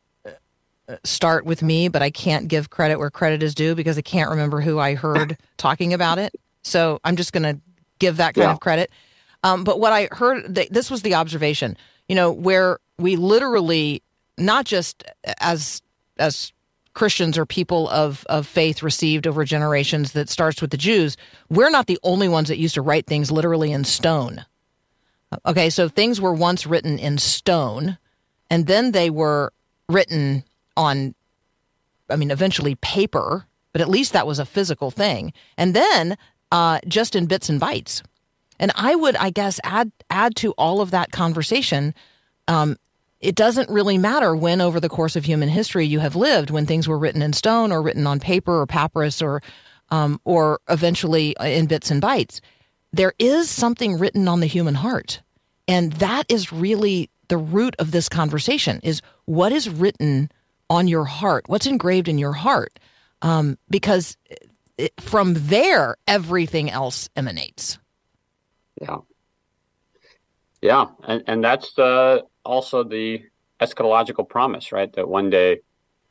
start 1.04 1.44
with 1.44 1.62
me, 1.62 1.88
but 1.88 2.02
I 2.02 2.10
can't 2.10 2.48
give 2.48 2.70
credit 2.70 2.96
where 2.98 3.10
credit 3.10 3.42
is 3.42 3.54
due 3.54 3.74
because 3.74 3.96
I 3.98 4.02
can't 4.02 4.30
remember 4.30 4.60
who 4.60 4.78
I 4.78 4.94
heard 4.94 5.36
talking 5.56 5.92
about 5.92 6.18
it. 6.18 6.34
So 6.62 7.00
I'm 7.04 7.16
just 7.16 7.32
going 7.32 7.42
to 7.42 7.60
give 7.98 8.18
that 8.18 8.34
kind 8.34 8.48
Yeah. 8.48 8.52
of 8.52 8.60
credit. 8.60 8.90
Um, 9.44 9.64
but 9.64 9.80
what 9.80 9.92
I 9.92 10.08
heard, 10.12 10.54
th- 10.54 10.68
this 10.70 10.90
was 10.90 11.02
the 11.02 11.14
observation. 11.14 11.76
You 12.08 12.14
know, 12.16 12.30
where 12.30 12.78
we 12.98 13.16
literally 13.16 14.02
not 14.38 14.64
just 14.66 15.04
as 15.40 15.82
as 16.18 16.52
Christians 16.94 17.38
or 17.38 17.46
people 17.46 17.88
of 17.88 18.24
of 18.28 18.46
faith 18.46 18.82
received 18.82 19.26
over 19.26 19.44
generations 19.44 20.12
that 20.12 20.28
starts 20.28 20.60
with 20.60 20.70
the 20.70 20.76
Jews, 20.76 21.16
we're 21.48 21.70
not 21.70 21.86
the 21.86 21.98
only 22.02 22.28
ones 22.28 22.48
that 22.48 22.58
used 22.58 22.74
to 22.74 22.82
write 22.82 23.06
things 23.06 23.30
literally 23.30 23.72
in 23.72 23.84
stone. 23.84 24.44
Okay, 25.46 25.70
so 25.70 25.88
things 25.88 26.20
were 26.20 26.34
once 26.34 26.66
written 26.66 26.98
in 26.98 27.16
stone, 27.18 27.96
and 28.50 28.66
then 28.66 28.92
they 28.92 29.08
were 29.08 29.52
written 29.88 30.44
on, 30.76 31.14
I 32.08 32.16
mean, 32.16 32.30
eventually 32.30 32.74
paper, 32.76 33.46
but 33.72 33.80
at 33.80 33.88
least 33.88 34.12
that 34.12 34.26
was 34.26 34.38
a 34.38 34.46
physical 34.46 34.90
thing. 34.90 35.32
And 35.56 35.74
then 35.74 36.16
uh, 36.50 36.80
just 36.86 37.16
in 37.16 37.26
bits 37.26 37.48
and 37.48 37.60
bytes. 37.60 38.02
And 38.58 38.70
I 38.74 38.94
would, 38.94 39.16
I 39.16 39.30
guess, 39.30 39.58
add 39.64 39.90
add 40.10 40.36
to 40.36 40.52
all 40.52 40.80
of 40.80 40.90
that 40.90 41.10
conversation. 41.10 41.94
Um, 42.48 42.76
it 43.20 43.34
doesn't 43.34 43.70
really 43.70 43.98
matter 43.98 44.36
when, 44.36 44.60
over 44.60 44.78
the 44.78 44.88
course 44.88 45.16
of 45.16 45.24
human 45.24 45.48
history, 45.48 45.86
you 45.86 46.00
have 46.00 46.16
lived 46.16 46.50
when 46.50 46.66
things 46.66 46.86
were 46.86 46.98
written 46.98 47.22
in 47.22 47.32
stone 47.32 47.72
or 47.72 47.80
written 47.80 48.06
on 48.06 48.20
paper 48.20 48.60
or 48.60 48.66
papyrus 48.66 49.22
or, 49.22 49.42
um, 49.90 50.20
or 50.24 50.60
eventually 50.68 51.34
in 51.40 51.66
bits 51.66 51.90
and 51.90 52.02
bytes 52.02 52.40
there 52.92 53.14
is 53.18 53.48
something 53.48 53.98
written 53.98 54.28
on 54.28 54.40
the 54.40 54.46
human 54.46 54.74
heart. 54.74 55.22
And 55.66 55.92
that 55.94 56.26
is 56.28 56.52
really 56.52 57.08
the 57.28 57.38
root 57.38 57.74
of 57.78 57.90
this 57.90 58.08
conversation 58.08 58.80
is 58.82 59.00
what 59.24 59.52
is 59.52 59.70
written 59.70 60.30
on 60.72 60.88
your 60.88 61.04
heart? 61.04 61.44
What's 61.48 61.66
engraved 61.66 62.08
in 62.08 62.16
your 62.18 62.32
heart? 62.32 62.78
Um, 63.20 63.58
because 63.68 64.16
it, 64.78 64.92
from 65.00 65.34
there, 65.36 65.96
everything 66.08 66.70
else 66.70 67.10
emanates. 67.14 67.78
Yeah. 68.80 68.98
Yeah. 70.62 70.86
And, 71.06 71.22
and 71.26 71.44
that's 71.44 71.74
the, 71.74 72.24
also 72.44 72.84
the 72.84 73.22
eschatological 73.60 74.26
promise, 74.28 74.72
right? 74.72 74.92
That 74.94 75.08
one 75.08 75.30
day 75.30 75.60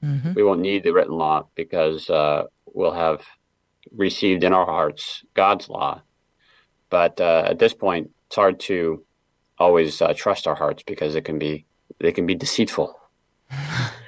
Mhm. 0.03 0.33
we 0.35 0.41
won't 0.43 0.61
need 0.61 0.83
the 0.83 0.93
written 0.93 1.13
law 1.15 1.47
because 1.53 2.09
uh, 2.09 2.45
we'll 2.65 2.91
have 3.05 3.21
received 3.91 4.43
in 4.43 4.51
our 4.51 4.65
hearts 4.65 5.23
God's 5.35 5.69
law. 5.69 6.01
But 6.89 7.21
uh, 7.21 7.43
at 7.45 7.59
this 7.59 7.75
point, 7.75 8.09
it's 8.25 8.35
hard 8.35 8.59
to 8.61 9.05
always 9.59 10.01
uh, 10.01 10.13
trust 10.15 10.47
our 10.47 10.55
hearts 10.55 10.81
because 10.81 11.13
it 11.13 11.23
can 11.23 11.37
be 11.37 11.65
they 11.99 12.11
can 12.11 12.25
be 12.25 12.33
deceitful. 12.35 12.95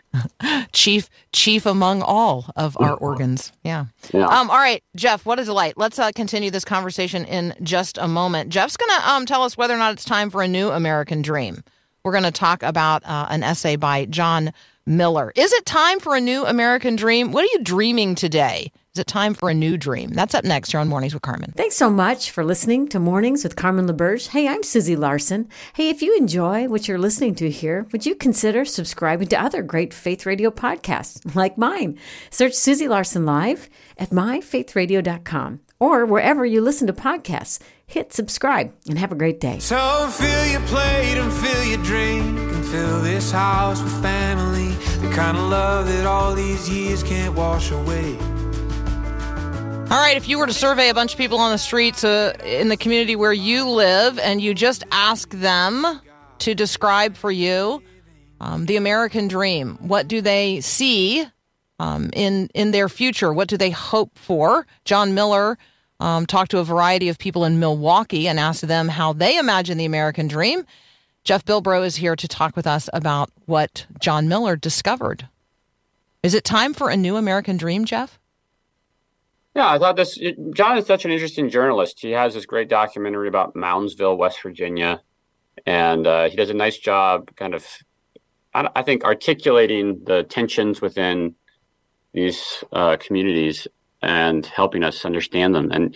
Chief, 0.84 1.10
chief 1.32 1.66
among 1.66 2.02
all 2.02 2.52
of 2.58 2.76
our 2.78 2.96
organs. 2.96 3.54
Yeah. 3.64 3.86
Yeah. 4.12 4.28
Um, 4.28 4.50
all 4.50 4.58
right, 4.58 4.84
Jeff, 4.98 5.26
what 5.26 5.40
a 5.40 5.54
light? 5.54 5.78
Let's 5.78 5.98
uh, 5.98 6.12
continue 6.14 6.52
this 6.52 6.66
conversation 6.66 7.24
in 7.24 7.54
just 7.64 7.98
a 7.98 8.06
moment. 8.06 8.50
Jeff's 8.50 8.76
going 8.76 8.92
to 9.00 9.10
um, 9.10 9.26
tell 9.26 9.44
us 9.44 9.56
whether 9.56 9.74
or 9.74 9.78
not 9.78 9.94
it's 9.94 10.04
time 10.04 10.30
for 10.30 10.42
a 10.42 10.48
new 10.48 10.72
American 10.72 11.22
dream. 11.22 11.64
We're 12.04 12.12
going 12.12 12.26
to 12.26 12.32
talk 12.32 12.64
about 12.64 13.02
uh, 13.06 13.28
an 13.30 13.44
essay 13.44 13.78
by 13.78 14.04
John 14.04 14.52
Miller. 14.86 15.32
Is 15.38 15.54
it 15.54 15.66
time 15.66 16.02
for 16.02 16.18
a 16.18 16.20
new 16.20 16.46
American 16.46 16.98
dream? 16.98 17.32
What 17.32 17.46
are 17.46 17.54
you 17.54 17.64
dreaming 17.64 18.14
today? 18.14 18.70
Is 18.96 19.00
it 19.00 19.08
time 19.08 19.34
for 19.34 19.50
a 19.50 19.56
new 19.56 19.76
dream? 19.76 20.12
That's 20.12 20.36
up 20.36 20.46
next 20.46 20.70
here 20.70 20.80
on 20.80 20.88
Mornings 20.88 21.16
with 21.16 21.24
Carmen. 21.24 21.52
Thanks 21.58 21.76
so 21.76 21.90
much 21.90 22.30
for 22.30 22.46
listening 22.46 22.88
to 22.90 23.00
Mornings 23.00 23.44
with 23.44 23.56
Carmen 23.56 23.88
LaBerge. 23.88 24.28
Hey, 24.28 24.48
I'm 24.48 24.62
Susie 24.62 24.96
Larson. 24.96 25.50
Hey, 25.74 25.90
if 25.90 26.04
you 26.04 26.16
enjoy 26.16 26.68
what 26.68 26.88
you're 26.88 27.00
listening 27.00 27.34
to 27.36 27.50
here, 27.50 27.88
would 27.92 28.06
you 28.06 28.14
consider 28.14 28.66
subscribing 28.66 29.30
to 29.30 29.42
other 29.42 29.64
great 29.64 29.96
faith 29.96 30.28
radio 30.28 30.52
podcasts 30.52 31.36
like 31.36 31.58
mine? 31.58 31.98
Search 32.30 32.54
Susie 32.54 32.88
Larson 32.88 33.26
Live 33.26 33.68
at 33.98 34.12
myfaithradio.com 34.12 35.62
or 35.80 36.06
wherever 36.06 36.46
you 36.46 36.62
listen 36.62 36.86
to 36.86 36.94
podcasts. 36.94 37.58
Hit 37.88 38.14
subscribe 38.14 38.76
and 38.88 39.00
have 39.00 39.12
a 39.12 39.16
great 39.16 39.40
day. 39.40 39.58
So 39.58 40.08
fill 40.12 40.46
your 40.46 40.62
plate 40.68 41.18
and 41.18 41.34
fill 41.34 41.64
your 41.64 41.84
drink 41.84 42.24
and 42.38 42.64
fill 42.64 43.02
this 43.02 43.32
house 43.32 43.82
with 43.82 44.04
family. 44.04 44.70
The 45.02 45.12
kind 45.16 45.36
of 45.36 45.50
love 45.50 45.88
that 45.88 46.06
all 46.06 46.36
these 46.36 46.70
years 46.70 47.02
can't 47.02 47.34
wash 47.34 47.72
away. 47.72 48.20
All 49.94 50.00
right, 50.00 50.18
if 50.18 50.28
you 50.28 50.40
were 50.40 50.48
to 50.48 50.54
survey 50.54 50.90
a 50.90 50.94
bunch 50.96 51.12
of 51.12 51.20
people 51.20 51.38
on 51.38 51.52
the 51.52 51.60
streets 51.60 52.04
uh, 52.04 52.36
in 52.44 52.70
the 52.70 52.78
community 52.78 53.16
where 53.16 53.32
you 53.32 53.70
live 53.70 54.18
and 54.18 54.42
you 54.42 54.56
just 54.56 54.84
ask 54.92 55.30
them 55.30 56.02
to 56.40 56.56
describe 56.56 57.16
for 57.16 57.32
you 57.32 57.84
um, 58.42 58.66
the 58.66 58.76
American 58.76 59.28
dream, 59.28 59.78
what 59.82 60.08
do 60.08 60.20
they 60.20 60.62
see 60.62 61.24
um, 61.78 62.10
in 62.14 62.50
in 62.56 62.72
their 62.72 62.90
future? 62.90 63.32
What 63.32 63.48
do 63.48 63.56
they 63.56 63.70
hope 63.70 64.18
for? 64.18 64.66
John 64.84 65.14
Miller 65.14 65.60
um, 66.00 66.26
talked 66.26 66.50
to 66.52 66.58
a 66.58 66.64
variety 66.64 67.08
of 67.10 67.20
people 67.20 67.46
in 67.46 67.60
Milwaukee 67.60 68.28
and 68.28 68.40
asked 68.40 68.68
them 68.68 68.88
how 68.88 69.14
they 69.14 69.38
imagine 69.38 69.78
the 69.78 69.86
American 69.86 70.28
dream. 70.28 70.66
Jeff 71.24 71.46
Bilbro 71.46 71.86
is 71.86 71.98
here 71.98 72.16
to 72.16 72.28
talk 72.28 72.56
with 72.56 72.66
us 72.66 72.90
about 72.94 73.30
what 73.46 73.86
John 74.00 74.28
Miller 74.28 74.56
discovered. 74.56 75.30
Is 76.24 76.34
it 76.34 76.44
time 76.44 76.74
for 76.74 76.90
a 76.90 76.98
new 76.98 77.16
American 77.16 77.58
dream, 77.58 77.86
Jeff? 77.86 78.18
Yeah, 79.56 79.70
I 79.70 79.78
thought 79.78 79.96
this. 79.96 80.20
John 80.56 80.78
is 80.78 80.88
such 80.88 81.06
an 81.06 81.12
interesting 81.12 81.50
journalist. 81.50 82.00
He 82.00 82.12
has 82.12 82.34
this 82.34 82.46
great 82.46 82.70
documentary 82.70 83.28
about 83.28 83.54
Moundsville, 83.54 84.18
West 84.18 84.42
Virginia, 84.42 85.02
and 85.66 86.08
uh, 86.08 86.30
he 86.30 86.36
does 86.36 86.50
a 86.50 86.56
nice 86.56 86.78
job, 86.78 87.36
kind 87.36 87.54
of, 87.54 87.66
I, 88.54 88.70
I 88.76 88.82
think, 88.82 89.04
articulating 89.04 90.04
the 90.06 90.24
tensions 90.24 90.82
within 90.82 91.36
these 92.14 92.64
uh, 92.72 92.98
communities 92.98 93.68
and 94.02 94.46
helping 94.46 94.84
us 94.84 95.06
understand 95.06 95.54
them. 95.54 95.72
And 95.72 95.96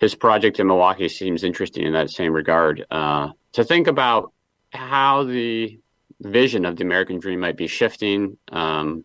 his 0.00 0.14
project 0.16 0.58
in 0.58 0.66
Milwaukee 0.66 1.08
seems 1.08 1.44
interesting 1.44 1.86
in 1.86 1.92
that 1.92 2.10
same 2.10 2.32
regard. 2.32 2.84
Uh, 2.90 3.30
to 3.52 3.62
think 3.64 3.86
about 3.86 4.32
how 4.70 5.22
the 5.22 5.78
vision 6.20 6.64
of 6.64 6.76
the 6.76 6.84
American 6.84 7.20
dream 7.20 7.40
might 7.40 7.56
be 7.56 7.66
shifting. 7.66 8.38
Um, 8.50 9.04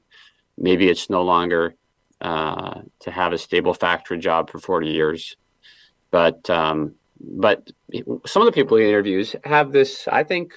maybe 0.57 0.89
it's 0.89 1.09
no 1.09 1.23
longer 1.23 1.75
uh, 2.21 2.81
to 2.99 3.11
have 3.11 3.33
a 3.33 3.37
stable 3.37 3.73
factory 3.73 4.19
job 4.19 4.49
for 4.49 4.59
40 4.59 4.87
years. 4.87 5.35
But 6.11 6.49
um, 6.49 6.95
but 7.19 7.69
some 8.25 8.41
of 8.41 8.45
the 8.45 8.51
people 8.51 8.77
he 8.77 8.87
interviews 8.87 9.35
have 9.43 9.71
this, 9.71 10.07
I 10.07 10.23
think, 10.23 10.53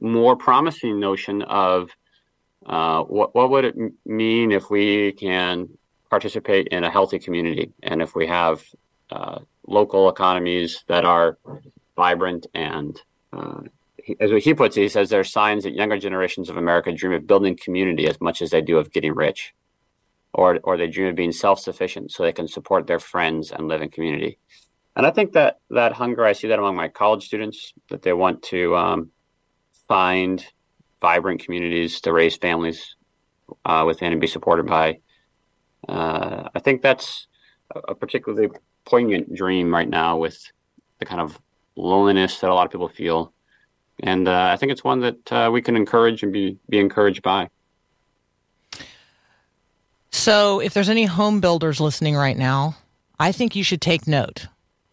more 0.00 0.36
promising 0.36 0.98
notion 0.98 1.42
of 1.42 1.90
uh, 2.66 3.02
what 3.04 3.34
what 3.34 3.50
would 3.50 3.64
it 3.64 3.76
mean 4.04 4.52
if 4.52 4.70
we 4.70 5.12
can 5.12 5.68
participate 6.10 6.68
in 6.68 6.84
a 6.84 6.90
healthy 6.90 7.18
community 7.18 7.70
and 7.82 8.00
if 8.02 8.14
we 8.14 8.26
have 8.26 8.64
uh, 9.10 9.38
local 9.66 10.08
economies 10.08 10.84
that 10.88 11.04
are 11.04 11.38
vibrant 11.96 12.46
and 12.54 13.00
uh, 13.32 13.60
he, 14.02 14.16
as 14.20 14.30
he 14.42 14.54
puts 14.54 14.76
it, 14.76 14.82
he 14.82 14.88
says 14.88 15.10
there 15.10 15.20
are 15.20 15.24
signs 15.24 15.64
that 15.64 15.74
younger 15.74 15.98
generations 15.98 16.48
of 16.48 16.56
America 16.56 16.92
dream 16.92 17.12
of 17.12 17.26
building 17.26 17.56
community 17.56 18.08
as 18.08 18.20
much 18.20 18.42
as 18.42 18.50
they 18.50 18.60
do 18.60 18.78
of 18.78 18.90
getting 18.90 19.14
rich, 19.14 19.54
or 20.38 20.60
or 20.62 20.76
they 20.76 20.86
dream 20.86 21.08
of 21.08 21.16
being 21.16 21.32
self 21.32 21.58
sufficient 21.58 22.12
so 22.12 22.22
they 22.22 22.32
can 22.32 22.46
support 22.46 22.86
their 22.86 23.00
friends 23.00 23.50
and 23.50 23.66
live 23.66 23.82
in 23.82 23.90
community. 23.90 24.38
And 24.94 25.04
I 25.06 25.10
think 25.10 25.32
that 25.32 25.58
that 25.70 25.92
hunger, 25.92 26.24
I 26.24 26.32
see 26.32 26.48
that 26.48 26.58
among 26.58 26.76
my 26.76 26.88
college 26.88 27.24
students, 27.26 27.72
that 27.90 28.02
they 28.02 28.12
want 28.12 28.42
to 28.54 28.76
um, 28.76 29.10
find 29.88 30.44
vibrant 31.00 31.42
communities 31.44 32.00
to 32.02 32.12
raise 32.12 32.36
families 32.36 32.96
uh, 33.64 33.84
within 33.86 34.12
and 34.12 34.20
be 34.20 34.26
supported 34.26 34.66
by. 34.66 34.98
Uh, 35.88 36.48
I 36.54 36.60
think 36.60 36.82
that's 36.82 37.26
a 37.74 37.94
particularly 37.94 38.48
poignant 38.84 39.34
dream 39.34 39.72
right 39.72 39.88
now 39.88 40.16
with 40.16 40.38
the 40.98 41.04
kind 41.04 41.20
of 41.20 41.40
loneliness 41.76 42.40
that 42.40 42.50
a 42.50 42.54
lot 42.54 42.66
of 42.66 42.72
people 42.72 42.88
feel. 42.88 43.32
And 44.00 44.28
uh, 44.28 44.50
I 44.52 44.56
think 44.56 44.72
it's 44.72 44.84
one 44.84 45.00
that 45.00 45.32
uh, 45.32 45.50
we 45.52 45.62
can 45.62 45.76
encourage 45.76 46.22
and 46.22 46.32
be, 46.32 46.58
be 46.68 46.78
encouraged 46.78 47.22
by. 47.22 47.48
So, 50.10 50.60
if 50.60 50.74
there's 50.74 50.88
any 50.88 51.04
home 51.04 51.40
builders 51.40 51.80
listening 51.80 52.16
right 52.16 52.36
now, 52.36 52.76
I 53.18 53.32
think 53.32 53.54
you 53.54 53.62
should 53.62 53.80
take 53.80 54.06
note. 54.06 54.46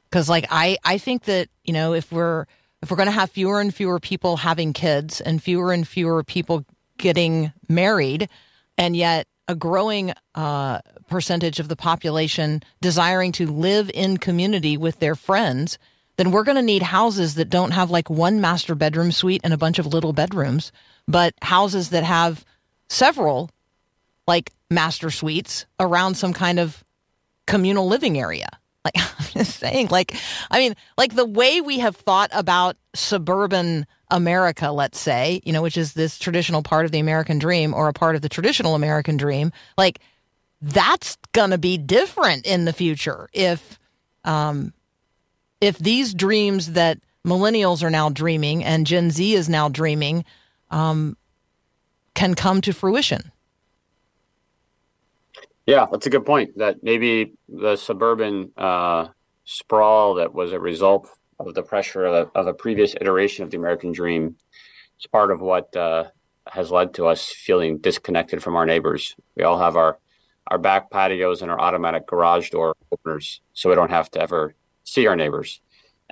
Because, 0.09 0.29
like, 0.29 0.45
I 0.49 0.77
I 0.83 0.97
think 0.97 1.23
that 1.23 1.49
you 1.63 1.73
know 1.73 1.93
if 1.93 2.11
we're 2.11 2.45
if 2.81 2.91
we're 2.91 2.97
going 2.97 3.07
to 3.07 3.11
have 3.11 3.31
fewer 3.31 3.59
and 3.59 3.73
fewer 3.73 3.99
people 3.99 4.37
having 4.37 4.73
kids 4.73 5.21
and 5.21 5.41
fewer 5.41 5.71
and 5.71 5.87
fewer 5.87 6.23
people 6.23 6.65
getting 6.97 7.51
married, 7.67 8.29
and 8.77 8.95
yet 8.95 9.27
a 9.47 9.55
growing 9.55 10.13
uh, 10.33 10.79
percentage 11.07 11.59
of 11.59 11.67
the 11.67 11.75
population 11.75 12.61
desiring 12.81 13.31
to 13.33 13.47
live 13.47 13.91
in 13.93 14.17
community 14.17 14.75
with 14.75 14.99
their 14.99 15.15
friends, 15.15 15.77
then 16.17 16.31
we're 16.31 16.43
going 16.43 16.55
to 16.55 16.61
need 16.61 16.81
houses 16.81 17.35
that 17.35 17.49
don't 17.49 17.71
have 17.71 17.91
like 17.91 18.09
one 18.09 18.41
master 18.41 18.75
bedroom 18.75 19.11
suite 19.11 19.41
and 19.43 19.53
a 19.53 19.57
bunch 19.57 19.79
of 19.79 19.85
little 19.85 20.13
bedrooms, 20.13 20.71
but 21.07 21.33
houses 21.41 21.89
that 21.89 22.03
have 22.03 22.43
several 22.89 23.49
like 24.27 24.51
master 24.69 25.09
suites 25.11 25.65
around 25.79 26.15
some 26.15 26.33
kind 26.33 26.59
of 26.59 26.83
communal 27.47 27.87
living 27.87 28.17
area. 28.19 28.49
Like 28.83 28.95
I'm 29.19 29.25
just 29.33 29.59
saying, 29.59 29.87
like 29.89 30.15
I 30.51 30.59
mean, 30.59 30.75
like 30.97 31.15
the 31.15 31.25
way 31.25 31.61
we 31.61 31.79
have 31.79 31.95
thought 31.95 32.29
about 32.33 32.77
suburban 32.93 33.85
America, 34.11 34.71
let's 34.71 34.99
say, 34.99 35.41
you 35.43 35.51
know, 35.51 35.61
which 35.61 35.77
is 35.77 35.93
this 35.93 36.19
traditional 36.19 36.61
part 36.61 36.85
of 36.85 36.91
the 36.91 36.99
American 36.99 37.39
dream 37.39 37.73
or 37.73 37.87
a 37.87 37.93
part 37.93 38.15
of 38.15 38.21
the 38.21 38.29
traditional 38.29 38.75
American 38.75 39.17
dream, 39.17 39.51
like 39.77 39.99
that's 40.61 41.17
gonna 41.33 41.57
be 41.57 41.77
different 41.77 42.45
in 42.45 42.65
the 42.65 42.73
future 42.73 43.27
if 43.33 43.79
um 44.23 44.73
if 45.61 45.77
these 45.79 46.13
dreams 46.13 46.73
that 46.73 46.99
millennials 47.25 47.83
are 47.83 47.89
now 47.89 48.09
dreaming 48.09 48.63
and 48.63 48.85
Gen 48.85 49.11
Z 49.11 49.33
is 49.33 49.49
now 49.49 49.67
dreaming 49.67 50.23
um, 50.69 51.17
can 52.13 52.35
come 52.35 52.61
to 52.61 52.71
fruition. 52.71 53.31
Yeah, 55.65 55.87
that's 55.91 56.05
a 56.05 56.09
good 56.09 56.25
point. 56.25 56.57
That 56.57 56.83
maybe 56.83 57.33
the 57.49 57.75
suburban 57.75 58.51
uh, 58.57 59.07
sprawl 59.45 60.15
that 60.15 60.33
was 60.33 60.51
a 60.53 60.59
result 60.59 61.09
of 61.39 61.53
the 61.53 61.63
pressure 61.63 62.05
of 62.05 62.13
a, 62.13 62.39
of 62.39 62.47
a 62.47 62.53
previous 62.53 62.95
iteration 63.01 63.43
of 63.43 63.51
the 63.51 63.57
American 63.57 63.91
dream 63.91 64.35
is 64.99 65.07
part 65.07 65.31
of 65.31 65.41
what 65.41 65.75
uh, 65.75 66.05
has 66.47 66.71
led 66.71 66.93
to 66.95 67.07
us 67.07 67.29
feeling 67.29 67.79
disconnected 67.79 68.43
from 68.43 68.55
our 68.55 68.65
neighbors. 68.65 69.15
We 69.35 69.43
all 69.43 69.57
have 69.57 69.75
our 69.75 69.97
our 70.47 70.59
back 70.59 70.91
patios 70.91 71.41
and 71.41 71.49
our 71.49 71.59
automatic 71.59 72.05
garage 72.05 72.51
door 72.51 72.75
openers, 72.91 73.41
so 73.53 73.67
we 73.67 73.75
don't 73.75 73.89
have 73.89 74.11
to 74.11 74.21
ever 74.21 74.53
see 74.83 75.07
our 75.07 75.15
neighbors. 75.15 75.59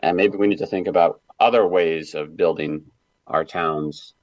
And 0.02 0.18
maybe 0.18 0.38
we 0.38 0.48
need 0.48 0.58
to 0.58 0.66
think 0.66 0.88
about 0.88 1.22
other 1.40 1.68
ways 1.68 2.16
of 2.16 2.36
building 2.36 2.84
our 3.28 3.46
towns 3.46 4.16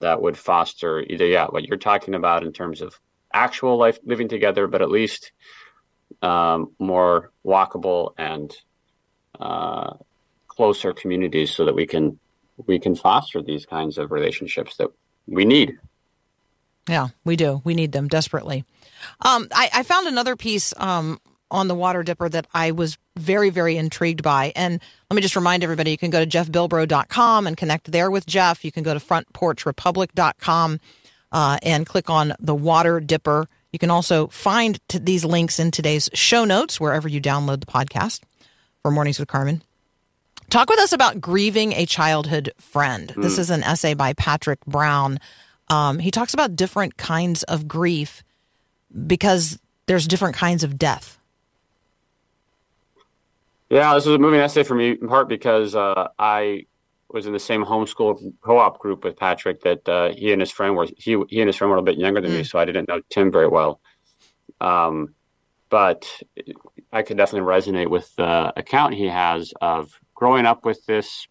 that 0.00 0.20
would 0.20 0.36
foster 0.36 1.00
either, 1.08 1.26
yeah, 1.26 1.46
what 1.46 1.64
you're 1.64 1.78
talking 1.78 2.14
about 2.14 2.44
in 2.44 2.52
terms 2.52 2.82
of 2.82 3.00
actual 3.34 3.76
life 3.76 3.98
living 4.04 4.28
together, 4.28 4.66
but 4.66 4.80
at 4.80 4.90
least 4.90 5.32
um, 6.22 6.72
more 6.78 7.32
walkable 7.44 8.14
and 8.16 8.56
uh, 9.38 9.94
closer 10.46 10.92
communities 10.92 11.50
so 11.50 11.64
that 11.64 11.74
we 11.74 11.86
can 11.86 12.18
we 12.66 12.78
can 12.78 12.94
foster 12.94 13.42
these 13.42 13.66
kinds 13.66 13.98
of 13.98 14.12
relationships 14.12 14.76
that 14.76 14.88
we 15.26 15.44
need. 15.44 15.76
Yeah, 16.88 17.08
we 17.24 17.34
do. 17.34 17.60
We 17.64 17.74
need 17.74 17.90
them 17.92 18.06
desperately. 18.06 18.64
Um, 19.20 19.48
I, 19.52 19.70
I, 19.74 19.82
found 19.82 20.06
another 20.06 20.36
piece 20.36 20.72
um, 20.76 21.18
on 21.50 21.68
the 21.68 21.74
water 21.74 22.02
dipper 22.02 22.28
that 22.28 22.46
I 22.54 22.70
was 22.70 22.96
very, 23.16 23.50
very 23.50 23.76
intrigued 23.76 24.22
by. 24.22 24.52
And 24.54 24.80
let 25.10 25.16
me 25.16 25.22
just 25.22 25.36
remind 25.36 25.62
everybody 25.64 25.90
you 25.90 25.98
can 25.98 26.10
go 26.10 26.24
to 26.24 26.30
jeffbilbro.com 26.30 27.46
and 27.46 27.56
connect 27.56 27.90
there 27.90 28.10
with 28.10 28.26
Jeff. 28.26 28.64
You 28.64 28.72
can 28.72 28.82
go 28.82 28.94
to 28.94 29.00
frontporchrepublic.com 29.00 30.80
uh, 31.34 31.58
and 31.62 31.84
click 31.84 32.08
on 32.08 32.32
the 32.38 32.54
water 32.54 33.00
dipper. 33.00 33.46
You 33.72 33.78
can 33.78 33.90
also 33.90 34.28
find 34.28 34.78
t- 34.88 34.98
these 34.98 35.24
links 35.24 35.58
in 35.58 35.72
today's 35.72 36.08
show 36.14 36.44
notes 36.44 36.80
wherever 36.80 37.08
you 37.08 37.20
download 37.20 37.60
the 37.60 37.66
podcast 37.66 38.20
for 38.80 38.92
Mornings 38.92 39.18
with 39.18 39.28
Carmen. 39.28 39.62
Talk 40.48 40.70
with 40.70 40.78
us 40.78 40.92
about 40.92 41.20
grieving 41.20 41.72
a 41.72 41.86
childhood 41.86 42.52
friend. 42.58 43.12
Mm. 43.16 43.22
This 43.22 43.38
is 43.38 43.50
an 43.50 43.64
essay 43.64 43.94
by 43.94 44.12
Patrick 44.12 44.64
Brown. 44.64 45.18
Um, 45.68 45.98
he 45.98 46.12
talks 46.12 46.34
about 46.34 46.54
different 46.54 46.96
kinds 46.96 47.42
of 47.42 47.66
grief 47.66 48.22
because 49.06 49.58
there's 49.86 50.06
different 50.06 50.36
kinds 50.36 50.62
of 50.62 50.78
death. 50.78 51.18
Yeah, 53.70 53.94
this 53.94 54.06
was 54.06 54.14
a 54.14 54.18
moving 54.18 54.38
essay 54.38 54.62
for 54.62 54.76
me 54.76 54.90
in 54.90 55.08
part 55.08 55.28
because 55.28 55.74
uh, 55.74 56.08
I 56.16 56.66
was 57.14 57.26
in 57.26 57.32
the 57.32 57.38
same 57.38 57.64
homeschool 57.64 58.20
co-op 58.42 58.78
group 58.80 59.04
with 59.04 59.16
Patrick 59.16 59.62
that 59.62 59.88
uh, 59.88 60.12
he 60.12 60.32
and 60.32 60.42
his 60.42 60.50
friend 60.50 60.76
were 60.76 60.88
he 60.98 61.16
he 61.28 61.40
and 61.40 61.48
his 61.48 61.56
friend 61.56 61.70
were 61.70 61.78
a 61.78 61.82
bit 61.82 61.96
younger 61.96 62.20
than 62.20 62.32
mm. 62.32 62.38
me, 62.38 62.44
so 62.44 62.58
I 62.58 62.64
didn't 62.64 62.88
know 62.88 63.00
Tim 63.08 63.30
very 63.30 63.48
well. 63.48 63.80
Um, 64.60 65.14
but 65.70 66.04
I 66.92 67.02
could 67.02 67.16
definitely 67.16 67.48
resonate 67.48 67.88
with 67.88 68.14
the 68.16 68.52
account 68.56 68.94
he 68.94 69.06
has 69.06 69.54
of 69.60 69.98
growing 70.14 70.44
up 70.44 70.64
with 70.64 70.84
this 70.86 71.26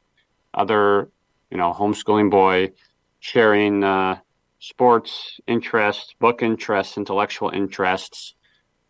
other, 0.54 1.10
you 1.52 1.58
know, 1.58 1.74
homeschooling 1.74 2.32
boy, 2.32 2.72
sharing 3.19 3.84
uh, 3.84 4.19
sports 4.60 5.39
interests, 5.48 6.15
book 6.19 6.41
interests, 6.41 6.98
intellectual 6.98 7.50
interests. 7.50 8.36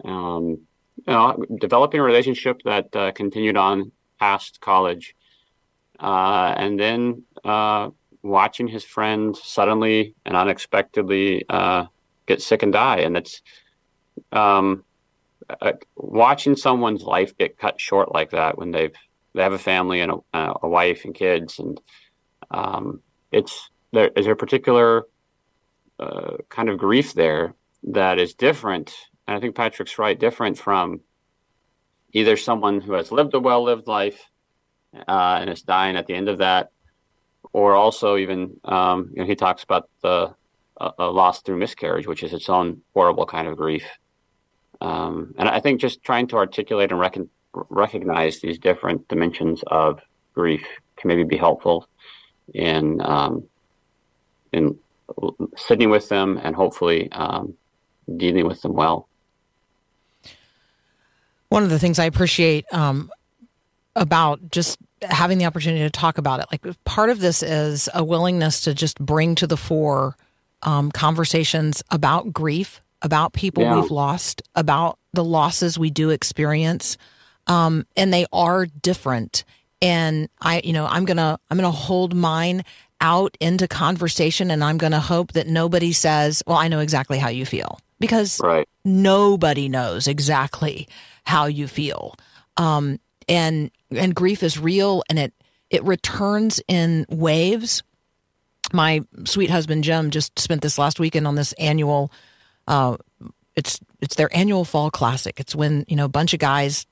Um, 0.05 0.67
you 1.07 1.13
know, 1.13 1.43
developing 1.59 1.99
a 1.99 2.03
relationship 2.03 2.61
that 2.65 2.95
uh, 2.95 3.11
continued 3.13 3.57
on 3.57 3.91
past 4.19 4.61
college, 4.61 5.15
uh, 6.03 6.53
and 6.57 6.77
then 6.77 7.23
uh, 7.45 7.89
watching 8.21 8.67
his 8.67 8.83
friend 8.83 9.35
suddenly 9.37 10.15
and 10.25 10.35
unexpectedly 10.35 11.45
uh, 11.49 11.85
get 12.25 12.41
sick 12.41 12.61
and 12.61 12.73
die, 12.73 12.99
and 12.99 13.15
it's 13.15 13.41
um, 14.33 14.83
uh, 15.61 15.71
watching 15.95 16.55
someone's 16.57 17.03
life 17.03 17.37
get 17.37 17.57
cut 17.57 17.79
short 17.79 18.13
like 18.13 18.31
that 18.31 18.57
when 18.57 18.71
they've 18.71 18.95
they 19.33 19.41
have 19.41 19.53
a 19.53 19.57
family 19.57 20.01
and 20.01 20.11
a, 20.33 20.53
a 20.61 20.67
wife 20.67 21.05
and 21.05 21.15
kids, 21.15 21.57
and 21.57 21.79
um, 22.51 23.01
it's 23.31 23.69
there 23.93 24.11
is 24.17 24.27
a 24.27 24.35
particular 24.35 25.05
uh, 25.99 26.35
kind 26.49 26.67
of 26.69 26.77
grief 26.77 27.13
there 27.13 27.55
that 27.83 28.19
is 28.19 28.33
different? 28.33 28.93
And 29.25 29.37
I 29.37 29.39
think 29.39 29.55
Patrick's 29.55 29.97
right, 29.97 30.19
different 30.19 30.57
from 30.57 30.99
either 32.11 32.35
someone 32.35 32.81
who 32.81 32.93
has 32.93 33.11
lived 33.11 33.33
a 33.33 33.39
well 33.39 33.63
lived 33.63 33.87
life 33.87 34.29
uh, 35.07 35.37
and 35.41 35.49
is 35.49 35.61
dying 35.61 35.95
at 35.95 36.07
the 36.07 36.13
end 36.13 36.29
of 36.29 36.39
that, 36.39 36.71
or 37.51 37.73
also 37.73 38.17
even 38.17 38.59
um, 38.65 39.09
you 39.13 39.21
know, 39.21 39.27
he 39.27 39.35
talks 39.35 39.63
about 39.63 39.89
the 40.01 40.33
a 40.97 41.05
loss 41.05 41.41
through 41.41 41.57
miscarriage, 41.57 42.07
which 42.07 42.23
is 42.23 42.33
its 42.33 42.49
own 42.49 42.81
horrible 42.93 43.25
kind 43.25 43.47
of 43.47 43.57
grief. 43.57 43.85
Um, 44.81 45.33
and 45.37 45.47
I 45.47 45.59
think 45.59 45.79
just 45.79 46.03
trying 46.03 46.27
to 46.27 46.37
articulate 46.37 46.91
and 46.91 46.99
rec- 46.99 47.17
recognize 47.53 48.41
these 48.41 48.57
different 48.57 49.07
dimensions 49.07 49.63
of 49.67 50.01
grief 50.33 50.65
can 50.97 51.07
maybe 51.07 51.23
be 51.23 51.37
helpful 51.37 51.87
in 52.53 53.01
um, 53.01 53.43
in 54.51 54.77
sitting 55.55 55.89
with 55.89 56.09
them 56.09 56.39
and 56.43 56.55
hopefully 56.55 57.11
um, 57.11 57.53
dealing 58.17 58.47
with 58.47 58.61
them 58.61 58.73
well 58.73 59.07
one 61.49 61.63
of 61.63 61.69
the 61.69 61.79
things 61.79 61.99
I 61.99 62.05
appreciate 62.05 62.65
um, 62.73 63.11
about 63.95 64.51
just 64.51 64.77
having 65.01 65.37
the 65.37 65.45
opportunity 65.45 65.83
to 65.83 65.89
talk 65.89 66.17
about 66.17 66.39
it, 66.39 66.47
like 66.51 66.65
part 66.83 67.09
of 67.09 67.19
this 67.19 67.43
is 67.43 67.89
a 67.93 68.03
willingness 68.03 68.61
to 68.61 68.73
just 68.73 68.97
bring 68.99 69.35
to 69.35 69.47
the 69.47 69.57
fore 69.57 70.15
um, 70.63 70.91
conversations 70.91 71.83
about 71.91 72.31
grief, 72.33 72.81
about 73.01 73.33
people 73.33 73.63
Yeah. 73.63 73.75
we've 73.75 73.91
lost, 73.91 74.41
about 74.55 74.97
the 75.13 75.23
losses 75.23 75.77
we 75.77 75.89
do 75.89 76.09
experience, 76.09 76.97
um, 77.47 77.85
and 77.97 78.13
they 78.13 78.25
are 78.31 78.65
different. 78.65 79.43
And 79.81 80.29
I, 80.41 80.61
you 80.63 80.71
know, 80.73 80.85
I'm 80.87 81.03
gonna 81.05 81.37
I'm 81.49 81.57
gonna 81.57 81.69
hold 81.69 82.15
mine 82.15 82.63
out 83.01 83.35
into 83.41 83.67
conversation, 83.67 84.49
and 84.49 84.63
I'm 84.63 84.77
gonna 84.77 85.01
hope 85.01 85.33
that 85.33 85.47
nobody 85.47 85.91
says, 85.91 86.41
"Well, 86.47 86.57
I 86.57 86.69
know 86.69 86.79
exactly 86.79 87.19
how 87.19 87.27
you 87.27 87.45
feel," 87.45 87.79
because 87.99 88.39
Right. 88.41 88.67
nobody 88.85 89.67
knows 89.67 90.07
exactly 90.07 90.87
how 91.25 91.45
you 91.47 91.67
feel 91.67 92.15
um, 92.55 92.99
and 93.27 93.71
and 93.91 94.13
grief 94.15 94.43
is 94.43 94.59
real 94.59 95.03
and 95.09 95.19
it 95.19 95.33
it 95.69 95.83
returns 95.83 96.61
in 96.67 97.05
waves. 97.09 97.83
My 98.71 99.01
sweet 99.25 99.49
husband 99.49 99.83
jim 99.83 100.09
just 100.11 100.37
spent 100.39 100.61
this 100.61 100.77
last 100.77 100.99
weekend 100.99 101.27
on 101.27 101.35
this 101.35 101.53
annual 101.53 102.11
uh, 102.67 102.97
it's 103.55 103.79
it's 104.01 104.15
their 104.15 104.35
annual 104.35 104.65
fall 104.65 104.89
classic. 104.89 105.39
It's 105.39 105.55
when 105.55 105.85
you 105.87 105.95
know 105.95 106.05
a 106.05 106.09
bunch 106.09 106.33
of 106.33 106.39
guys 106.39 106.85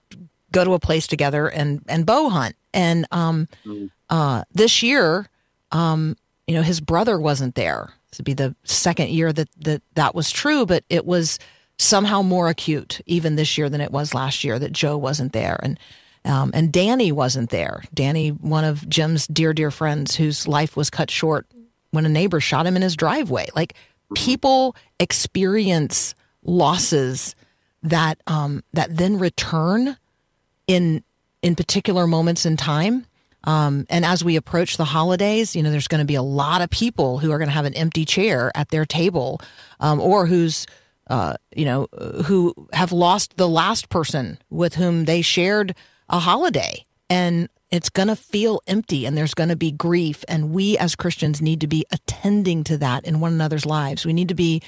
go 0.51 0.63
to 0.63 0.73
a 0.73 0.79
place 0.79 1.07
together 1.07 1.47
and 1.47 1.81
and 1.87 2.05
bow 2.05 2.29
hunt. 2.29 2.55
And 2.73 3.05
um 3.11 3.47
uh 4.09 4.43
this 4.53 4.83
year 4.83 5.27
um 5.71 6.15
you 6.47 6.55
know 6.55 6.61
his 6.61 6.81
brother 6.81 7.19
wasn't 7.19 7.55
there. 7.55 7.93
This 8.09 8.19
would 8.19 8.25
be 8.25 8.33
the 8.33 8.55
second 8.63 9.09
year 9.09 9.31
that 9.33 9.49
that 9.59 9.81
that 9.95 10.15
was 10.15 10.31
true 10.31 10.65
but 10.65 10.83
it 10.89 11.05
was 11.05 11.39
somehow 11.77 12.21
more 12.21 12.47
acute 12.47 13.01
even 13.07 13.35
this 13.35 13.57
year 13.57 13.67
than 13.67 13.81
it 13.81 13.91
was 13.91 14.13
last 14.13 14.43
year 14.43 14.59
that 14.59 14.71
joe 14.71 14.97
wasn't 14.97 15.33
there. 15.33 15.59
And 15.63 15.79
um, 16.25 16.51
and 16.53 16.71
danny 16.71 17.11
wasn't 17.11 17.49
there. 17.49 17.83
Danny 17.93 18.29
one 18.29 18.63
of 18.63 18.87
jim's 18.87 19.27
dear 19.27 19.53
dear 19.53 19.71
friends 19.71 20.15
whose 20.15 20.47
life 20.47 20.75
was 20.75 20.89
cut 20.89 21.11
short 21.11 21.47
when 21.91 22.05
a 22.05 22.09
neighbor 22.09 22.39
shot 22.39 22.65
him 22.65 22.75
in 22.75 22.81
his 22.81 22.95
driveway. 22.95 23.47
Like 23.55 23.75
people 24.15 24.75
experience 24.99 26.15
losses 26.43 27.35
that 27.83 28.21
um, 28.27 28.63
that 28.73 28.95
then 28.95 29.17
return 29.17 29.97
in 30.67 31.03
in 31.41 31.55
particular 31.55 32.07
moments 32.07 32.45
in 32.45 32.57
time. 32.57 33.05
Um, 33.43 33.87
and 33.89 34.05
as 34.05 34.23
we 34.23 34.35
approach 34.35 34.77
the 34.77 34.85
holidays, 34.85 35.55
you 35.55 35.63
know, 35.63 35.71
there's 35.71 35.87
going 35.87 36.01
to 36.01 36.05
be 36.05 36.15
a 36.15 36.21
lot 36.21 36.61
of 36.61 36.69
people 36.69 37.17
who 37.17 37.31
are 37.31 37.39
going 37.39 37.47
to 37.47 37.53
have 37.53 37.65
an 37.65 37.73
empty 37.73 38.05
chair 38.05 38.51
at 38.53 38.69
their 38.69 38.85
table, 38.85 39.41
um, 39.79 39.99
or 39.99 40.27
who's, 40.27 40.67
uh, 41.09 41.33
you 41.55 41.65
know, 41.65 41.87
who 42.25 42.53
have 42.71 42.91
lost 42.91 43.37
the 43.37 43.49
last 43.49 43.89
person 43.89 44.37
with 44.51 44.75
whom 44.75 45.05
they 45.05 45.23
shared 45.23 45.75
a 46.11 46.19
holiday, 46.19 46.85
and 47.09 47.49
it's 47.71 47.89
going 47.89 48.09
to 48.09 48.15
feel 48.15 48.61
empty, 48.67 49.05
and 49.05 49.17
there's 49.17 49.33
going 49.33 49.49
to 49.49 49.55
be 49.55 49.71
grief. 49.71 50.23
And 50.27 50.51
we 50.51 50.77
as 50.77 50.95
Christians 50.95 51.41
need 51.41 51.61
to 51.61 51.67
be 51.67 51.85
attending 51.91 52.63
to 52.65 52.77
that 52.77 53.05
in 53.05 53.19
one 53.19 53.33
another's 53.33 53.65
lives. 53.65 54.05
We 54.05 54.13
need 54.13 54.27
to 54.27 54.35
be, 54.35 54.61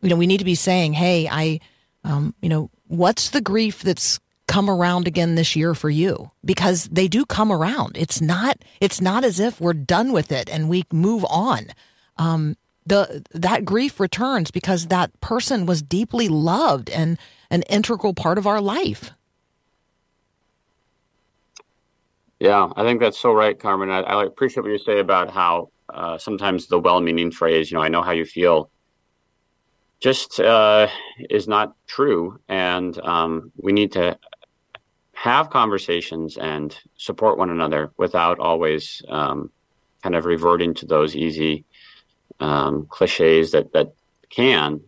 you 0.00 0.08
know, 0.08 0.16
we 0.16 0.26
need 0.26 0.38
to 0.38 0.44
be 0.44 0.54
saying, 0.56 0.94
"Hey, 0.94 1.28
I, 1.30 1.60
um, 2.02 2.34
you 2.40 2.48
know, 2.48 2.70
what's 2.88 3.30
the 3.30 3.40
grief 3.40 3.82
that's 3.82 4.18
come 4.50 4.68
around 4.68 5.06
again 5.06 5.36
this 5.36 5.54
year 5.54 5.76
for 5.76 5.88
you 5.88 6.28
because 6.44 6.86
they 6.90 7.06
do 7.06 7.24
come 7.24 7.52
around 7.52 7.96
it's 7.96 8.20
not 8.20 8.56
it's 8.80 9.00
not 9.00 9.22
as 9.22 9.38
if 9.38 9.60
we're 9.60 9.72
done 9.72 10.10
with 10.10 10.32
it 10.32 10.50
and 10.50 10.68
we 10.68 10.82
move 10.92 11.24
on 11.30 11.68
um 12.16 12.56
the 12.84 13.24
that 13.30 13.64
grief 13.64 14.00
returns 14.00 14.50
because 14.50 14.88
that 14.88 15.08
person 15.20 15.66
was 15.66 15.82
deeply 15.82 16.28
loved 16.28 16.90
and 16.90 17.16
an 17.48 17.62
integral 17.62 18.12
part 18.12 18.38
of 18.38 18.46
our 18.46 18.60
life 18.60 19.12
Yeah, 22.40 22.70
I 22.74 22.84
think 22.84 23.00
that's 23.00 23.20
so 23.20 23.32
right, 23.32 23.58
Carmen. 23.58 23.90
I, 23.90 24.00
I 24.00 24.24
appreciate 24.24 24.62
what 24.62 24.72
you 24.72 24.78
say 24.78 24.98
about 24.98 25.30
how 25.30 25.70
uh, 25.92 26.16
sometimes 26.16 26.68
the 26.68 26.80
well-meaning 26.80 27.30
phrase, 27.30 27.70
you 27.70 27.76
know, 27.76 27.82
I 27.82 27.88
know 27.88 28.00
how 28.00 28.12
you 28.12 28.24
feel, 28.24 28.70
just 30.00 30.40
uh, 30.40 30.88
is 31.28 31.46
not 31.46 31.74
true. 31.86 32.40
And 32.48 32.98
um, 33.00 33.52
we 33.56 33.72
need 33.72 33.92
to 33.92 34.18
have 35.12 35.50
conversations 35.50 36.38
and 36.38 36.74
support 36.96 37.36
one 37.36 37.50
another 37.50 37.90
without 37.98 38.38
always 38.38 39.02
um, 39.10 39.50
kind 40.02 40.14
of 40.14 40.24
reverting 40.24 40.72
to 40.72 40.86
those 40.86 41.14
easy 41.14 41.66
um, 42.40 42.86
cliches 42.88 43.50
that, 43.50 43.70
that 43.74 43.92
can, 44.30 44.80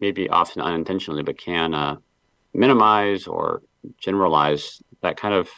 maybe 0.00 0.28
often 0.28 0.60
unintentionally, 0.60 1.22
but 1.22 1.38
can 1.38 1.72
uh, 1.72 1.96
minimize 2.52 3.28
or 3.28 3.62
generalize 4.00 4.82
that 5.02 5.16
kind 5.16 5.34
of 5.34 5.48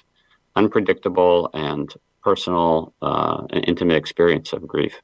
unpredictable 0.57 1.51
and 1.55 1.93
personal 2.23 2.93
uh, 3.03 3.47
and 3.51 3.65
intimate 3.67 3.97
experience 3.97 4.53
of 4.53 4.67
grief. 4.67 5.01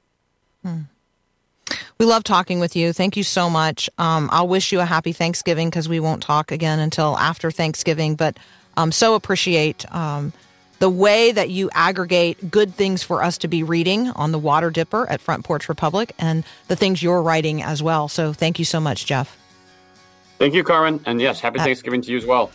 we 1.98 2.06
love 2.06 2.24
talking 2.24 2.61
with 2.61 2.74
you 2.76 2.92
thank 2.92 3.16
you 3.16 3.22
so 3.22 3.50
much 3.50 3.90
um, 3.98 4.28
i'll 4.32 4.48
wish 4.48 4.72
you 4.72 4.80
a 4.80 4.84
happy 4.84 5.12
thanksgiving 5.12 5.68
because 5.68 5.88
we 5.88 6.00
won't 6.00 6.22
talk 6.22 6.50
again 6.50 6.78
until 6.78 7.16
after 7.18 7.50
thanksgiving 7.50 8.14
but 8.14 8.38
um, 8.76 8.92
so 8.92 9.14
appreciate 9.14 9.90
um, 9.94 10.32
the 10.78 10.88
way 10.88 11.32
that 11.32 11.50
you 11.50 11.68
aggregate 11.74 12.50
good 12.50 12.74
things 12.74 13.02
for 13.02 13.22
us 13.22 13.38
to 13.38 13.48
be 13.48 13.62
reading 13.62 14.08
on 14.11 14.32
the 14.32 14.38
water 14.38 14.70
dipper 14.70 15.08
at 15.11 15.20
front 15.20 15.44
porch 15.44 15.68
republic 15.68 16.14
and 16.18 16.44
the 16.68 16.76
things 16.76 17.02
you're 17.02 17.22
writing 17.22 17.62
as 17.62 17.82
well 17.82 18.08
so 18.08 18.32
thank 18.32 18.58
you 18.58 18.64
so 18.64 18.80
much 18.80 19.06
jeff 19.06 19.37
Thank 20.38 20.54
you, 20.54 20.62
Carmen. 20.62 21.00
And 21.04 21.20
yes, 21.20 21.40
happy 21.40 21.58
Thanksgiving 21.58 22.00
to 22.02 22.11
you 22.12 22.16
as 22.16 22.24
well. 22.24 22.50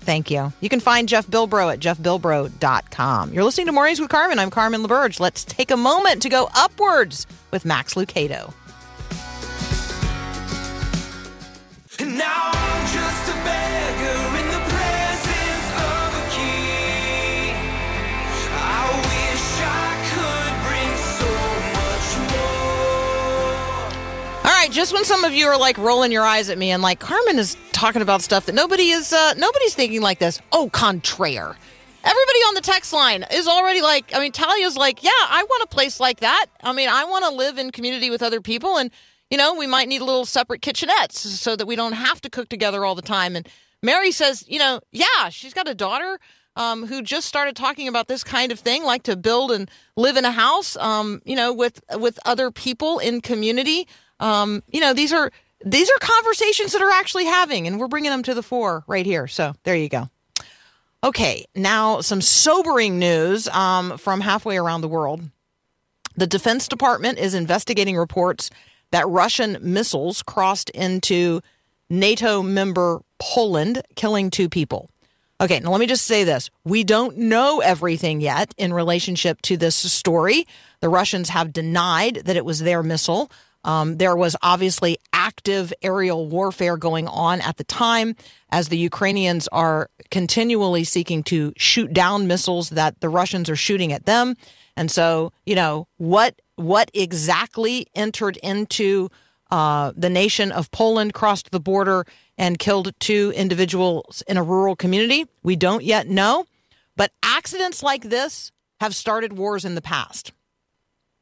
Thank 0.00 0.30
you. 0.30 0.52
You 0.60 0.68
can 0.68 0.80
find 0.80 1.08
Jeff 1.08 1.26
Bilbro 1.26 1.72
at 1.72 1.80
jeffbilbro.com. 1.80 3.32
You're 3.32 3.44
listening 3.44 3.66
to 3.66 3.72
Mornings 3.72 4.00
with 4.00 4.08
Carmen. 4.10 4.38
I'm 4.38 4.50
Carmen 4.50 4.82
LaBerge. 4.82 5.18
Let's 5.18 5.44
take 5.44 5.70
a 5.72 5.76
moment 5.76 6.22
to 6.22 6.28
go 6.28 6.48
upwards 6.54 7.26
with 7.50 7.64
Max 7.64 7.94
Lucado. 7.94 8.52
And 11.98 12.18
now 12.18 12.50
I'm 12.52 12.86
just 12.92 13.28
a 13.30 13.34
beggar 13.42 14.20
in 14.38 14.46
the 14.52 14.60
presence 14.68 15.68
of 15.74 16.14
a 16.14 16.24
king. 16.36 17.56
I 18.52 18.84
wish 19.08 19.46
I 19.64 19.90
could 20.12 20.52
bring 20.68 20.92
so 21.16 21.30
much 21.72 22.08
more. 24.44 24.50
All 24.50 24.52
right, 24.60 24.70
just 24.70 24.92
when 24.92 25.04
some 25.04 25.24
of 25.24 25.32
you 25.32 25.46
are 25.46 25.58
like 25.58 25.78
rolling 25.78 26.12
your 26.12 26.24
eyes 26.24 26.50
at 26.50 26.58
me 26.58 26.70
and 26.70 26.82
like 26.82 27.00
Carmen 27.00 27.38
is 27.38 27.56
talking 27.76 28.02
about 28.02 28.22
stuff 28.22 28.46
that 28.46 28.54
nobody 28.54 28.90
is 28.90 29.12
uh 29.12 29.34
nobody's 29.36 29.74
thinking 29.74 30.00
like 30.00 30.18
this. 30.18 30.40
Oh, 30.50 30.70
contraire. 30.70 31.54
Everybody 32.02 32.38
on 32.38 32.54
the 32.54 32.60
text 32.60 32.92
line 32.92 33.24
is 33.32 33.48
already 33.48 33.82
like, 33.82 34.14
I 34.14 34.20
mean, 34.20 34.30
Talia's 34.30 34.76
like, 34.76 35.02
yeah, 35.02 35.10
I 35.10 35.44
want 35.48 35.64
a 35.64 35.66
place 35.66 35.98
like 35.98 36.20
that. 36.20 36.46
I 36.62 36.72
mean, 36.72 36.88
I 36.88 37.04
want 37.04 37.24
to 37.24 37.30
live 37.32 37.58
in 37.58 37.72
community 37.72 38.10
with 38.10 38.22
other 38.22 38.40
people 38.40 38.78
and 38.78 38.90
you 39.30 39.36
know, 39.36 39.54
we 39.54 39.66
might 39.66 39.88
need 39.88 40.00
a 40.00 40.04
little 40.04 40.24
separate 40.24 40.62
kitchenettes 40.62 41.16
so 41.16 41.56
that 41.56 41.66
we 41.66 41.74
don't 41.74 41.94
have 41.94 42.20
to 42.20 42.30
cook 42.30 42.48
together 42.48 42.84
all 42.84 42.94
the 42.94 43.02
time. 43.02 43.34
And 43.34 43.48
Mary 43.82 44.12
says, 44.12 44.44
you 44.46 44.58
know, 44.58 44.80
yeah, 44.92 45.28
she's 45.30 45.52
got 45.52 45.68
a 45.68 45.74
daughter 45.74 46.20
um, 46.54 46.86
who 46.86 47.02
just 47.02 47.26
started 47.26 47.56
talking 47.56 47.88
about 47.88 48.08
this 48.08 48.24
kind 48.24 48.52
of 48.52 48.60
thing, 48.60 48.84
like 48.84 49.02
to 49.02 49.16
build 49.16 49.50
and 49.50 49.70
live 49.96 50.16
in 50.16 50.24
a 50.24 50.30
house, 50.30 50.76
um, 50.76 51.20
you 51.24 51.36
know, 51.36 51.52
with 51.52 51.80
with 51.96 52.18
other 52.24 52.50
people 52.50 52.98
in 52.98 53.20
community. 53.20 53.86
Um, 54.20 54.62
you 54.72 54.80
know, 54.80 54.94
these 54.94 55.12
are 55.12 55.30
these 55.66 55.90
are 55.90 55.98
conversations 55.98 56.72
that 56.72 56.80
are 56.80 56.92
actually 56.92 57.24
having, 57.24 57.66
and 57.66 57.80
we're 57.80 57.88
bringing 57.88 58.12
them 58.12 58.22
to 58.22 58.34
the 58.34 58.42
fore 58.42 58.84
right 58.86 59.04
here. 59.04 59.26
So 59.26 59.52
there 59.64 59.76
you 59.76 59.88
go. 59.88 60.08
Okay, 61.02 61.44
now 61.54 62.00
some 62.00 62.20
sobering 62.20 62.98
news 62.98 63.48
um, 63.48 63.98
from 63.98 64.20
halfway 64.20 64.56
around 64.56 64.80
the 64.80 64.88
world. 64.88 65.22
The 66.16 66.26
Defense 66.26 66.68
Department 66.68 67.18
is 67.18 67.34
investigating 67.34 67.96
reports 67.96 68.48
that 68.92 69.08
Russian 69.08 69.58
missiles 69.60 70.22
crossed 70.22 70.70
into 70.70 71.42
NATO 71.90 72.42
member 72.42 73.00
Poland, 73.18 73.82
killing 73.96 74.30
two 74.30 74.48
people. 74.48 74.88
Okay, 75.40 75.60
now 75.60 75.70
let 75.70 75.80
me 75.80 75.86
just 75.86 76.06
say 76.06 76.24
this. 76.24 76.48
We 76.64 76.84
don't 76.84 77.18
know 77.18 77.60
everything 77.60 78.20
yet 78.20 78.54
in 78.56 78.72
relationship 78.72 79.42
to 79.42 79.56
this 79.56 79.76
story. 79.76 80.46
The 80.80 80.88
Russians 80.88 81.28
have 81.28 81.52
denied 81.52 82.22
that 82.24 82.36
it 82.36 82.44
was 82.44 82.60
their 82.60 82.82
missile. 82.82 83.30
Um, 83.66 83.98
there 83.98 84.16
was 84.16 84.36
obviously 84.42 84.96
active 85.12 85.74
aerial 85.82 86.28
warfare 86.28 86.76
going 86.76 87.08
on 87.08 87.40
at 87.40 87.56
the 87.56 87.64
time 87.64 88.14
as 88.50 88.68
the 88.68 88.78
Ukrainians 88.78 89.48
are 89.48 89.90
continually 90.10 90.84
seeking 90.84 91.24
to 91.24 91.52
shoot 91.56 91.92
down 91.92 92.28
missiles 92.28 92.70
that 92.70 93.00
the 93.00 93.08
Russians 93.08 93.50
are 93.50 93.56
shooting 93.56 93.92
at 93.92 94.06
them. 94.06 94.36
And 94.76 94.88
so, 94.90 95.32
you 95.44 95.56
know, 95.56 95.88
what 95.98 96.40
what 96.54 96.90
exactly 96.94 97.86
entered 97.94 98.38
into 98.38 99.10
uh, 99.50 99.92
the 99.96 100.08
nation 100.08 100.52
of 100.52 100.70
Poland, 100.70 101.12
crossed 101.12 101.50
the 101.50 101.60
border, 101.60 102.06
and 102.38 102.58
killed 102.58 102.92
two 103.00 103.32
individuals 103.34 104.22
in 104.28 104.36
a 104.36 104.42
rural 104.42 104.76
community? 104.76 105.26
We 105.42 105.56
don't 105.56 105.82
yet 105.82 106.08
know. 106.08 106.46
But 106.96 107.10
accidents 107.22 107.82
like 107.82 108.04
this 108.04 108.52
have 108.80 108.94
started 108.94 109.34
wars 109.34 109.64
in 109.64 109.74
the 109.74 109.82
past. 109.82 110.32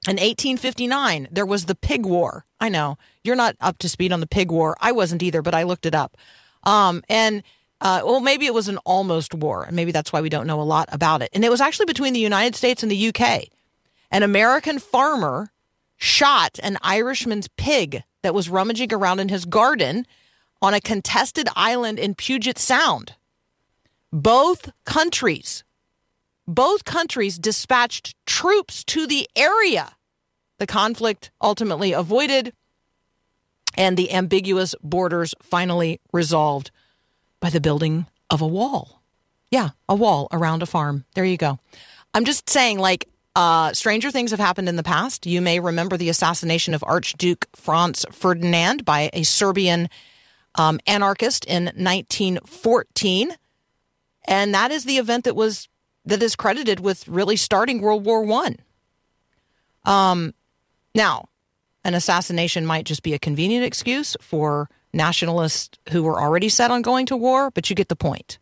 In 0.06 0.16
1859, 0.16 1.28
there 1.30 1.46
was 1.46 1.64
the 1.64 1.74
Pig 1.74 2.04
War. 2.04 2.44
I 2.60 2.68
know 2.68 2.98
you're 3.22 3.36
not 3.36 3.56
up 3.60 3.78
to 3.78 3.88
speed 3.88 4.12
on 4.12 4.20
the 4.20 4.26
Pig 4.26 4.50
War. 4.50 4.76
I 4.80 4.92
wasn't 4.92 5.22
either, 5.22 5.40
but 5.40 5.54
I 5.54 5.62
looked 5.62 5.86
it 5.86 5.94
up. 5.94 6.16
Um, 6.64 7.02
and 7.08 7.42
uh, 7.80 8.02
well, 8.04 8.20
maybe 8.20 8.46
it 8.46 8.54
was 8.54 8.68
an 8.68 8.78
almost 8.78 9.34
war, 9.34 9.64
and 9.64 9.74
maybe 9.74 9.92
that's 9.92 10.12
why 10.12 10.20
we 10.20 10.28
don't 10.28 10.46
know 10.46 10.60
a 10.60 10.62
lot 10.62 10.88
about 10.92 11.22
it. 11.22 11.30
And 11.32 11.44
it 11.44 11.50
was 11.50 11.60
actually 11.60 11.86
between 11.86 12.12
the 12.12 12.20
United 12.20 12.54
States 12.54 12.82
and 12.82 12.92
the 12.92 13.08
UK. 13.08 13.44
An 14.10 14.22
American 14.22 14.78
farmer 14.78 15.50
shot 15.96 16.58
an 16.62 16.76
Irishman's 16.82 17.48
pig 17.48 18.02
that 18.22 18.34
was 18.34 18.48
rummaging 18.48 18.92
around 18.92 19.20
in 19.20 19.28
his 19.28 19.44
garden 19.44 20.06
on 20.60 20.74
a 20.74 20.80
contested 20.80 21.48
island 21.56 21.98
in 21.98 22.14
Puget 22.14 22.58
Sound. 22.58 23.14
Both 24.12 24.70
countries, 24.84 25.64
both 26.46 26.84
countries 26.84 27.38
dispatched 27.38 28.14
troops 28.26 28.84
to 28.84 29.06
the 29.06 29.28
area. 29.36 29.94
The 30.58 30.66
conflict 30.66 31.30
ultimately 31.40 31.92
avoided 31.92 32.52
and 33.76 33.96
the 33.96 34.12
ambiguous 34.12 34.74
borders 34.82 35.34
finally 35.42 36.00
resolved 36.12 36.70
by 37.40 37.50
the 37.50 37.60
building 37.60 38.06
of 38.30 38.40
a 38.40 38.46
wall. 38.46 39.02
Yeah, 39.50 39.70
a 39.88 39.94
wall 39.94 40.28
around 40.32 40.62
a 40.62 40.66
farm. 40.66 41.04
There 41.14 41.24
you 41.24 41.36
go. 41.36 41.58
I'm 42.12 42.24
just 42.24 42.48
saying, 42.48 42.78
like, 42.78 43.08
uh, 43.36 43.72
stranger 43.72 44.10
things 44.10 44.30
have 44.30 44.40
happened 44.40 44.68
in 44.68 44.76
the 44.76 44.82
past. 44.82 45.26
You 45.26 45.40
may 45.40 45.58
remember 45.58 45.96
the 45.96 46.08
assassination 46.08 46.74
of 46.74 46.84
Archduke 46.84 47.46
Franz 47.54 48.04
Ferdinand 48.12 48.84
by 48.84 49.10
a 49.12 49.24
Serbian 49.24 49.88
um, 50.54 50.78
anarchist 50.86 51.44
in 51.44 51.64
1914, 51.64 53.32
and 54.26 54.54
that 54.54 54.70
is 54.70 54.84
the 54.84 54.98
event 54.98 55.24
that 55.24 55.34
was 55.34 55.68
that 56.04 56.22
is 56.22 56.36
credited 56.36 56.80
with 56.80 57.06
really 57.08 57.36
starting 57.36 57.80
World 57.80 58.04
War 58.04 58.22
One. 58.22 58.56
Um, 59.84 60.34
now, 60.94 61.28
an 61.84 61.94
assassination 61.94 62.64
might 62.64 62.86
just 62.86 63.02
be 63.02 63.14
a 63.14 63.18
convenient 63.18 63.64
excuse 63.64 64.16
for 64.20 64.68
nationalists 64.92 65.78
who 65.90 66.02
were 66.02 66.20
already 66.20 66.48
set 66.48 66.70
on 66.70 66.82
going 66.82 67.06
to 67.06 67.16
war, 67.16 67.50
but 67.50 67.68
you 67.68 67.76
get 67.76 67.88
the 67.88 67.96
point. 67.96 68.38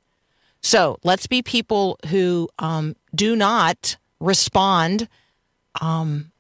So 0.61 0.98
let's 1.03 1.27
be 1.27 1.42
people 1.42 1.98
who 2.09 2.48
um, 2.59 2.94
do 3.14 3.35
not 3.35 3.96
respond 4.20 5.09
um, 5.81 6.31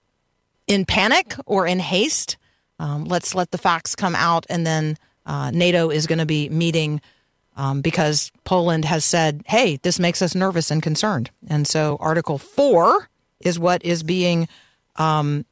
in 0.68 0.84
panic 0.84 1.34
or 1.44 1.66
in 1.66 1.80
haste. 1.80 2.36
Um, 2.78 3.04
let's 3.04 3.34
let 3.34 3.50
the 3.50 3.58
facts 3.58 3.96
come 3.96 4.14
out, 4.14 4.46
and 4.48 4.64
then 4.66 4.96
uh, 5.26 5.50
NATO 5.50 5.90
is 5.90 6.06
going 6.06 6.18
to 6.18 6.26
be 6.26 6.48
meeting 6.48 7.00
um, 7.56 7.80
because 7.80 8.32
Poland 8.44 8.84
has 8.84 9.04
said, 9.04 9.42
hey, 9.46 9.76
this 9.82 9.98
makes 9.98 10.22
us 10.22 10.34
nervous 10.34 10.70
and 10.70 10.82
concerned. 10.82 11.30
And 11.48 11.66
so 11.66 11.96
Article 12.00 12.38
4 12.38 13.08
is 13.40 13.58
what 13.58 13.84
is 13.84 14.02
being 14.02 14.48
um, 14.96 15.44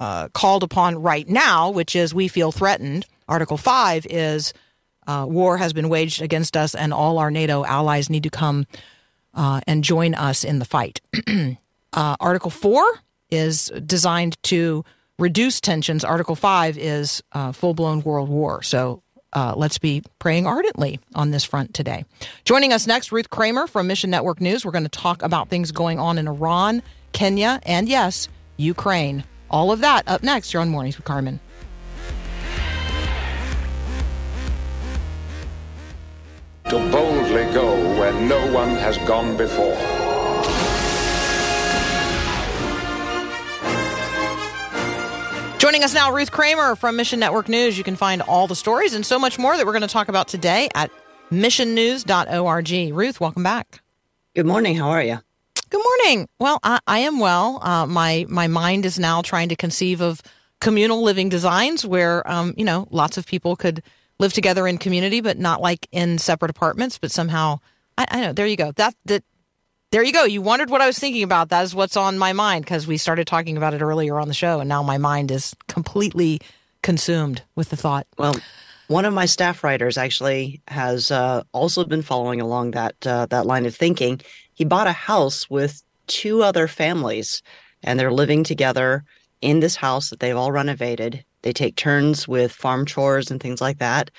uh, 0.00 0.28
called 0.28 0.62
upon 0.62 1.00
right 1.00 1.28
now, 1.28 1.70
which 1.70 1.94
is 1.94 2.14
we 2.14 2.28
feel 2.28 2.52
threatened. 2.52 3.06
Article 3.28 3.56
5 3.56 4.06
is 4.06 4.52
uh, 5.06 5.26
war 5.28 5.58
has 5.58 5.72
been 5.72 5.88
waged 5.88 6.22
against 6.22 6.56
us, 6.56 6.74
and 6.74 6.92
all 6.92 7.18
our 7.18 7.30
NATO 7.30 7.64
allies 7.64 8.10
need 8.10 8.22
to 8.22 8.30
come 8.30 8.66
uh, 9.34 9.60
and 9.66 9.82
join 9.82 10.14
us 10.14 10.44
in 10.44 10.58
the 10.58 10.64
fight. 10.64 11.00
uh, 11.92 12.16
Article 12.20 12.50
4 12.50 12.84
is 13.30 13.72
designed 13.84 14.40
to 14.44 14.84
reduce 15.18 15.60
tensions. 15.60 16.04
Article 16.04 16.36
5 16.36 16.78
is 16.78 17.22
uh, 17.32 17.52
full 17.52 17.74
blown 17.74 18.02
world 18.02 18.28
war. 18.28 18.62
So 18.62 19.01
uh, 19.32 19.54
let's 19.56 19.78
be 19.78 20.02
praying 20.18 20.46
ardently 20.46 21.00
on 21.14 21.30
this 21.30 21.44
front 21.44 21.74
today. 21.74 22.04
Joining 22.44 22.72
us 22.72 22.86
next, 22.86 23.12
Ruth 23.12 23.30
Kramer 23.30 23.66
from 23.66 23.86
Mission 23.86 24.10
Network 24.10 24.40
News. 24.40 24.64
We're 24.64 24.72
going 24.72 24.84
to 24.84 24.88
talk 24.88 25.22
about 25.22 25.48
things 25.48 25.72
going 25.72 25.98
on 25.98 26.18
in 26.18 26.28
Iran, 26.28 26.82
Kenya, 27.12 27.60
and 27.64 27.88
yes, 27.88 28.28
Ukraine. 28.56 29.24
All 29.50 29.72
of 29.72 29.80
that 29.80 30.04
up 30.06 30.22
next 30.22 30.52
here 30.52 30.60
on 30.60 30.68
Mornings 30.68 30.96
with 30.96 31.04
Carmen. 31.04 31.40
to 36.72 36.78
boldly 36.90 37.44
go 37.52 37.76
where 38.00 38.14
no 38.14 38.50
one 38.50 38.70
has 38.76 38.96
gone 39.06 39.36
before. 39.36 39.91
Joining 45.62 45.84
us 45.84 45.94
now, 45.94 46.12
Ruth 46.12 46.32
Kramer 46.32 46.74
from 46.74 46.96
Mission 46.96 47.20
Network 47.20 47.48
News. 47.48 47.78
You 47.78 47.84
can 47.84 47.94
find 47.94 48.20
all 48.20 48.48
the 48.48 48.56
stories 48.56 48.94
and 48.94 49.06
so 49.06 49.16
much 49.16 49.38
more 49.38 49.56
that 49.56 49.64
we're 49.64 49.70
going 49.70 49.82
to 49.82 49.86
talk 49.86 50.08
about 50.08 50.26
today 50.26 50.68
at 50.74 50.90
missionnews.org. 51.30 52.92
Ruth, 52.92 53.20
welcome 53.20 53.44
back. 53.44 53.80
Good 54.34 54.44
morning. 54.44 54.74
How 54.74 54.90
are 54.90 55.04
you? 55.04 55.20
Good 55.70 55.80
morning. 55.80 56.28
Well, 56.40 56.58
I, 56.64 56.80
I 56.88 56.98
am 56.98 57.20
well. 57.20 57.60
Uh, 57.62 57.86
my 57.86 58.26
my 58.28 58.48
mind 58.48 58.84
is 58.84 58.98
now 58.98 59.22
trying 59.22 59.50
to 59.50 59.54
conceive 59.54 60.00
of 60.00 60.20
communal 60.60 61.00
living 61.00 61.28
designs 61.28 61.86
where, 61.86 62.28
um, 62.28 62.54
you 62.56 62.64
know, 62.64 62.88
lots 62.90 63.16
of 63.16 63.24
people 63.24 63.54
could 63.54 63.84
live 64.18 64.32
together 64.32 64.66
in 64.66 64.78
community, 64.78 65.20
but 65.20 65.38
not 65.38 65.60
like 65.60 65.86
in 65.92 66.18
separate 66.18 66.50
apartments, 66.50 66.98
but 66.98 67.12
somehow, 67.12 67.60
I, 67.96 68.06
I 68.10 68.20
know. 68.20 68.32
There 68.32 68.48
you 68.48 68.56
go. 68.56 68.72
That 68.72 68.96
that 69.04 69.22
there 69.92 70.02
you 70.02 70.12
go. 70.12 70.24
You 70.24 70.40
wondered 70.40 70.70
what 70.70 70.80
I 70.80 70.86
was 70.86 70.98
thinking 70.98 71.22
about. 71.22 71.50
That 71.50 71.62
is 71.62 71.74
what's 71.74 71.98
on 71.98 72.18
my 72.18 72.32
mind 72.32 72.64
because 72.64 72.86
we 72.86 72.96
started 72.96 73.26
talking 73.26 73.58
about 73.58 73.74
it 73.74 73.82
earlier 73.82 74.18
on 74.18 74.26
the 74.26 74.34
show, 74.34 74.58
and 74.58 74.68
now 74.68 74.82
my 74.82 74.96
mind 74.96 75.30
is 75.30 75.54
completely 75.68 76.40
consumed 76.82 77.42
with 77.56 77.68
the 77.68 77.76
thought. 77.76 78.06
Well, 78.16 78.34
one 78.88 79.04
of 79.04 79.12
my 79.12 79.26
staff 79.26 79.62
writers 79.62 79.98
actually 79.98 80.62
has 80.68 81.10
uh, 81.10 81.42
also 81.52 81.84
been 81.84 82.00
following 82.00 82.40
along 82.40 82.70
that 82.72 83.06
uh, 83.06 83.26
that 83.26 83.44
line 83.46 83.66
of 83.66 83.76
thinking. 83.76 84.20
He 84.54 84.64
bought 84.64 84.86
a 84.86 84.92
house 84.92 85.48
with 85.50 85.82
two 86.06 86.42
other 86.42 86.66
families, 86.68 87.42
and 87.82 88.00
they're 88.00 88.12
living 88.12 88.44
together 88.44 89.04
in 89.42 89.60
this 89.60 89.76
house 89.76 90.08
that 90.08 90.20
they've 90.20 90.36
all 90.36 90.52
renovated. 90.52 91.22
They 91.42 91.52
take 91.52 91.76
turns 91.76 92.26
with 92.26 92.50
farm 92.50 92.86
chores 92.86 93.30
and 93.30 93.42
things 93.42 93.60
like 93.60 93.78
that. 93.78 94.10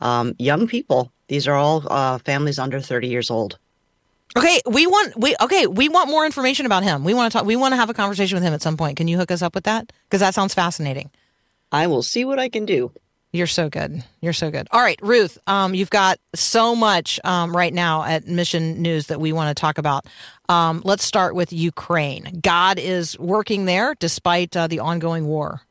Um, 0.00 0.34
young 0.38 0.66
people. 0.66 1.10
These 1.28 1.48
are 1.48 1.54
all 1.54 1.90
uh, 1.90 2.18
families 2.18 2.58
under 2.58 2.80
thirty 2.80 3.08
years 3.08 3.30
old. 3.30 3.58
Okay, 4.36 4.60
we 4.66 4.86
want 4.86 5.16
we 5.16 5.36
okay, 5.40 5.66
we 5.66 5.88
want 5.88 6.10
more 6.10 6.24
information 6.24 6.66
about 6.66 6.82
him. 6.82 7.04
We 7.04 7.14
want 7.14 7.32
to 7.32 7.38
talk 7.38 7.46
we 7.46 7.56
want 7.56 7.72
to 7.72 7.76
have 7.76 7.90
a 7.90 7.94
conversation 7.94 8.36
with 8.36 8.44
him 8.44 8.54
at 8.54 8.62
some 8.62 8.76
point. 8.76 8.96
Can 8.96 9.08
you 9.08 9.18
hook 9.18 9.30
us 9.30 9.42
up 9.42 9.54
with 9.54 9.64
that? 9.64 9.92
Because 10.04 10.20
that 10.20 10.34
sounds 10.34 10.54
fascinating. 10.54 11.10
I 11.70 11.86
will 11.86 12.02
see 12.02 12.24
what 12.24 12.38
I 12.38 12.48
can 12.48 12.64
do. 12.64 12.92
You're 13.32 13.46
so 13.46 13.70
good. 13.70 14.04
You're 14.20 14.34
so 14.34 14.50
good. 14.50 14.68
All 14.70 14.80
right, 14.82 14.98
Ruth, 15.02 15.38
um, 15.46 15.74
you've 15.74 15.88
got 15.88 16.18
so 16.34 16.76
much 16.76 17.18
um, 17.24 17.56
right 17.56 17.72
now 17.72 18.04
at 18.04 18.26
Mission 18.26 18.82
News 18.82 19.06
that 19.06 19.20
we 19.20 19.32
want 19.32 19.56
to 19.56 19.58
talk 19.58 19.78
about. 19.78 20.04
Um, 20.50 20.82
let's 20.84 21.02
start 21.02 21.34
with 21.34 21.50
Ukraine. 21.50 22.40
God 22.42 22.78
is 22.78 23.18
working 23.18 23.64
there 23.64 23.94
despite 23.98 24.54
uh, 24.54 24.66
the 24.66 24.80
ongoing 24.80 25.26
war. 25.26 25.62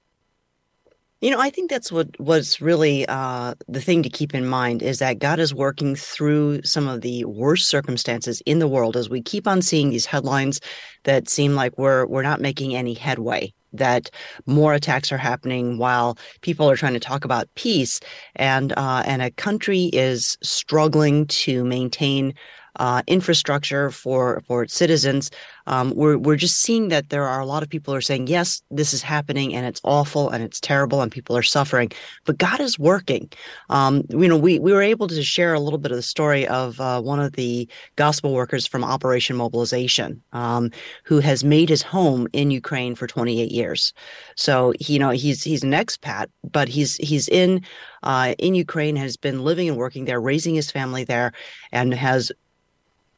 You 1.22 1.30
know, 1.30 1.40
I 1.40 1.52
think 1.52 1.70
that's 1.70 1.92
what 1.92 2.20
was 2.20 2.60
really 2.62 3.06
uh, 3.08 3.54
the 3.68 3.80
thing 3.80 4.02
to 4.02 4.10
keep 4.10 4.34
in 4.34 4.48
mind 4.48 4.82
is 4.82 4.98
that 5.00 5.20
God 5.20 5.40
is 5.40 5.54
working 5.54 5.96
through 5.96 6.64
some 6.64 6.88
of 6.88 7.02
the 7.02 7.26
worst 7.26 7.68
circumstances 7.68 8.42
in 8.48 8.58
the 8.58 8.68
world 8.68 8.98
as 8.98 9.08
we 9.08 9.22
keep 9.22 9.48
on 9.48 9.62
seeing 9.62 9.92
these 9.92 10.08
headlines 10.08 10.60
that 11.04 11.30
seem 11.30 11.54
like 11.54 11.78
we're 11.78 12.08
we're 12.08 12.24
not 12.24 12.42
making 12.42 12.76
any 12.76 12.96
headway 12.96 13.54
that 13.72 14.10
more 14.48 14.74
attacks 14.74 15.12
are 15.12 15.18
happening 15.18 15.78
while 15.78 16.18
people 16.42 16.70
are 16.70 16.76
trying 16.76 16.94
to 16.94 17.00
talk 17.00 17.24
about 17.24 17.54
peace. 17.54 18.00
And 18.36 18.74
uh, 18.76 19.04
and 19.06 19.22
a 19.22 19.30
country 19.30 19.92
is 19.94 20.40
struggling 20.42 21.28
to 21.28 21.64
maintain 21.64 22.34
uh, 22.78 23.02
infrastructure 23.08 23.92
for 23.92 24.42
for 24.48 24.64
its 24.64 24.74
citizens. 24.74 25.32
Um, 25.68 25.94
we're 25.96 26.18
we're 26.18 26.38
just 26.38 26.60
seeing 26.60 26.88
that 26.90 27.10
there 27.10 27.28
are 27.28 27.40
a 27.40 27.46
lot 27.46 27.64
of 27.64 27.70
people 27.70 27.94
who 27.94 27.98
are 27.98 28.02
saying 28.02 28.28
yes, 28.28 28.62
this 28.72 28.94
is 28.94 29.02
happening 29.02 29.54
and 29.54 29.66
it's 29.66 29.82
awful 29.84 30.30
and 30.30 30.44
it's 30.44 30.60
terrible 30.60 31.02
and 31.02 31.12
people 31.12 31.36
are 31.38 31.44
suffering, 31.44 31.92
but 32.26 32.38
God 32.38 32.60
is 32.60 32.80
working. 32.80 33.30
Um, 33.70 34.04
you 34.10 34.28
know, 34.28 34.38
we 34.38 34.60
we 34.60 34.74
were 34.74 34.82
able 34.82 35.08
to 35.08 35.24
share 35.24 35.54
a 35.54 35.60
little 35.60 35.80
bit 35.80 35.92
of 35.92 35.98
the 35.98 36.02
story 36.02 36.48
of 36.48 36.80
uh, 36.80 37.02
one 37.02 37.20
of 37.20 37.34
the 37.34 37.68
gospel 37.96 38.34
workers 38.34 38.66
from 38.66 38.84
Operation 38.84 39.36
Mobilization, 39.36 40.22
um, 40.34 40.72
who 41.04 41.20
has 41.20 41.44
made 41.44 41.70
his 41.70 41.82
home 41.82 42.28
in 42.34 42.52
Ukraine 42.52 42.96
for 42.96 43.08
28 43.08 43.52
years. 43.52 43.94
So 44.36 44.74
you 44.80 45.00
know 45.00 45.10
he's 45.10 45.44
he's 45.44 45.64
an 45.64 45.72
expat, 45.72 46.28
but 46.44 46.68
he's 46.68 46.96
he's 46.98 47.28
in 47.28 47.62
uh, 48.04 48.34
in 48.40 48.56
Ukraine, 48.56 48.96
has 48.96 49.18
been 49.18 49.44
living 49.44 49.70
and 49.70 49.78
working 49.78 50.06
there, 50.06 50.20
raising 50.20 50.56
his 50.56 50.72
family 50.72 51.04
there, 51.04 51.34
and 51.72 51.94
has 51.94 52.32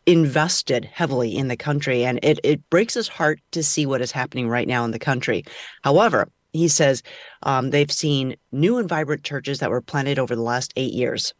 invested 0.05 0.85
heavily 0.85 1.35
in 1.35 1.47
the 1.47 1.57
country. 1.57 2.05
And 2.05 2.19
it, 2.23 2.39
it 2.43 2.69
breaks 2.69 2.93
his 2.93 3.07
heart 3.07 3.39
to 3.51 3.63
see 3.63 3.85
what 3.85 4.01
is 4.01 4.11
happening 4.11 4.47
right 4.47 4.67
now 4.67 4.83
in 4.85 4.91
the 4.91 4.99
country. 4.99 5.43
However, 5.83 6.29
he 6.51 6.67
says 6.67 7.01
um, 7.43 7.71
they've 7.71 7.91
seen 7.91 8.35
new 8.51 8.77
and 8.77 8.87
vibrant 8.87 9.23
churches 9.23 9.59
that 9.59 9.71
were 9.71 9.81
planted 9.81 10.19
over 10.19 10.35
the 10.35 10.41
last 10.41 10.71
eight 10.75 10.93
years 10.93 11.33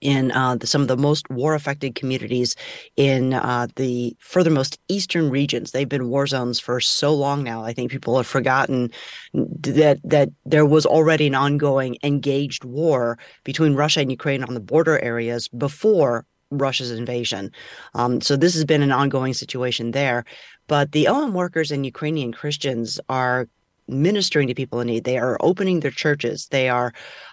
in 0.00 0.30
uh, 0.32 0.56
the, 0.56 0.66
some 0.66 0.82
of 0.82 0.88
the 0.88 0.96
most 0.96 1.28
war 1.30 1.54
affected 1.54 1.94
communities 1.94 2.54
in 2.96 3.34
uh, 3.34 3.66
the 3.76 4.16
furthermost 4.20 4.78
eastern 4.88 5.30
regions. 5.30 5.70
They've 5.70 5.88
been 5.88 6.08
war 6.08 6.26
zones 6.26 6.60
for 6.60 6.80
so 6.80 7.12
long 7.14 7.42
now. 7.42 7.64
I 7.64 7.72
think 7.72 7.90
people 7.90 8.16
have 8.16 8.26
forgotten 8.26 8.90
that 9.34 9.98
that 10.04 10.28
there 10.44 10.66
was 10.66 10.86
already 10.86 11.26
an 11.26 11.34
ongoing 11.34 11.96
engaged 12.02 12.64
war 12.64 13.18
between 13.44 13.74
Russia 13.74 14.00
and 14.00 14.10
Ukraine 14.10 14.44
on 14.44 14.54
the 14.54 14.60
border 14.60 14.98
areas 15.00 15.48
before 15.48 16.24
Russia's 16.50 16.90
invasion. 16.90 17.52
Um, 17.94 18.20
so 18.20 18.36
this 18.36 18.54
has 18.54 18.64
been 18.64 18.82
an 18.82 18.92
ongoing 18.92 19.34
situation 19.34 19.92
there. 19.92 20.24
But 20.66 20.92
the 20.92 21.08
OM 21.08 21.34
workers 21.34 21.70
and 21.70 21.84
Ukrainian 21.84 22.32
Christians 22.32 23.00
are 23.08 23.48
ministering 23.88 24.48
to 24.48 24.54
people 24.54 24.80
in 24.80 24.86
need. 24.86 25.04
They 25.04 25.18
are 25.18 25.38
opening 25.40 25.80
their 25.80 25.90
churches. 25.90 26.46
They 26.50 26.68
are 26.68 26.92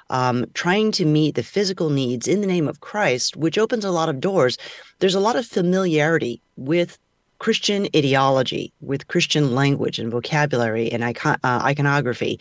um, 0.09 0.45
trying 0.53 0.91
to 0.93 1.05
meet 1.05 1.35
the 1.35 1.43
physical 1.43 1.89
needs 1.89 2.27
in 2.27 2.41
the 2.41 2.47
name 2.47 2.67
of 2.67 2.79
Christ, 2.79 3.35
which 3.35 3.57
opens 3.57 3.83
a 3.83 3.91
lot 3.91 4.09
of 4.09 4.21
doors. 4.21 4.57
There's 4.99 5.15
a 5.15 5.19
lot 5.19 5.35
of 5.35 5.45
familiarity 5.45 6.41
with 6.55 6.97
Christian 7.39 7.87
ideology, 7.95 8.71
with 8.79 9.07
Christian 9.07 9.53
language 9.53 9.99
and 9.99 10.09
vocabulary 10.09 10.89
and 10.91 11.03
icon- 11.03 11.39
uh, 11.43 11.61
iconography. 11.63 12.39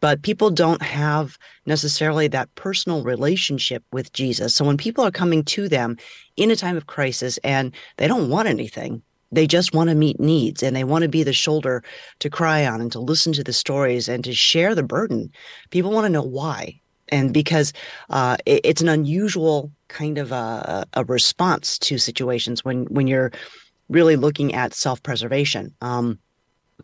But 0.00 0.22
people 0.22 0.50
don't 0.50 0.82
have 0.82 1.38
necessarily 1.66 2.28
that 2.28 2.54
personal 2.54 3.02
relationship 3.02 3.82
with 3.92 4.12
Jesus. 4.12 4.54
So 4.54 4.64
when 4.64 4.76
people 4.76 5.04
are 5.04 5.10
coming 5.10 5.44
to 5.44 5.68
them 5.68 5.96
in 6.36 6.50
a 6.50 6.56
time 6.56 6.76
of 6.76 6.86
crisis 6.86 7.38
and 7.38 7.74
they 7.96 8.08
don't 8.08 8.30
want 8.30 8.48
anything, 8.48 9.02
they 9.30 9.46
just 9.46 9.74
want 9.74 9.90
to 9.90 9.94
meet 9.94 10.18
needs 10.18 10.62
and 10.62 10.74
they 10.74 10.84
want 10.84 11.02
to 11.02 11.08
be 11.08 11.22
the 11.22 11.32
shoulder 11.32 11.82
to 12.20 12.30
cry 12.30 12.66
on 12.66 12.80
and 12.80 12.90
to 12.92 13.00
listen 13.00 13.32
to 13.34 13.44
the 13.44 13.52
stories 13.52 14.08
and 14.08 14.24
to 14.24 14.32
share 14.32 14.74
the 14.74 14.82
burden. 14.82 15.30
People 15.70 15.90
want 15.90 16.06
to 16.06 16.12
know 16.12 16.22
why. 16.22 16.80
And 17.10 17.32
because 17.32 17.72
uh, 18.10 18.36
it, 18.46 18.60
it's 18.64 18.82
an 18.82 18.88
unusual 18.88 19.70
kind 19.88 20.18
of 20.18 20.32
a, 20.32 20.86
a, 20.94 21.04
response 21.04 21.78
to 21.78 21.96
situations 21.96 22.64
when, 22.64 22.84
when 22.86 23.06
you're 23.06 23.32
really 23.88 24.16
looking 24.16 24.54
at 24.54 24.74
self 24.74 25.02
preservation. 25.02 25.74
Um, 25.80 26.18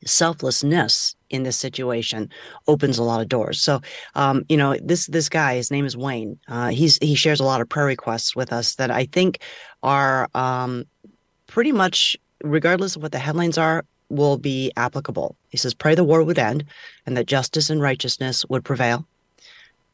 selflessness 0.07 1.15
in 1.35 1.43
this 1.43 1.57
situation 1.57 2.31
opens 2.67 2.99
a 2.99 3.03
lot 3.03 3.21
of 3.21 3.29
doors. 3.29 3.61
So, 3.61 3.81
um, 4.15 4.45
you 4.49 4.57
know, 4.57 4.77
this 4.83 5.07
this 5.07 5.29
guy, 5.29 5.57
his 5.57 5.71
name 5.71 5.85
is 5.85 5.97
Wayne. 5.97 6.39
Uh, 6.49 6.69
he's 6.69 6.99
he 6.99 7.15
shares 7.15 7.41
a 7.41 7.45
lot 7.45 7.61
of 7.61 7.69
prayer 7.69 7.87
requests 7.87 8.35
with 8.35 8.53
us 8.53 8.77
that 8.77 8.91
I 8.91 9.05
think 9.07 9.41
are 9.83 10.29
um, 10.35 10.85
pretty 11.47 11.73
much, 11.73 12.17
regardless 12.43 12.97
of 12.97 13.03
what 13.03 13.13
the 13.13 13.19
headlines 13.19 13.59
are, 13.59 13.85
will 14.09 14.39
be 14.39 14.73
applicable. 14.77 15.37
He 15.51 15.57
says, 15.57 15.75
"Pray 15.75 15.95
the 15.95 16.05
war 16.05 16.23
would 16.23 16.39
end, 16.39 16.65
and 17.07 17.17
that 17.17 17.27
justice 17.27 17.71
and 17.71 17.81
righteousness 17.81 18.45
would 18.49 18.65
prevail." 18.65 19.07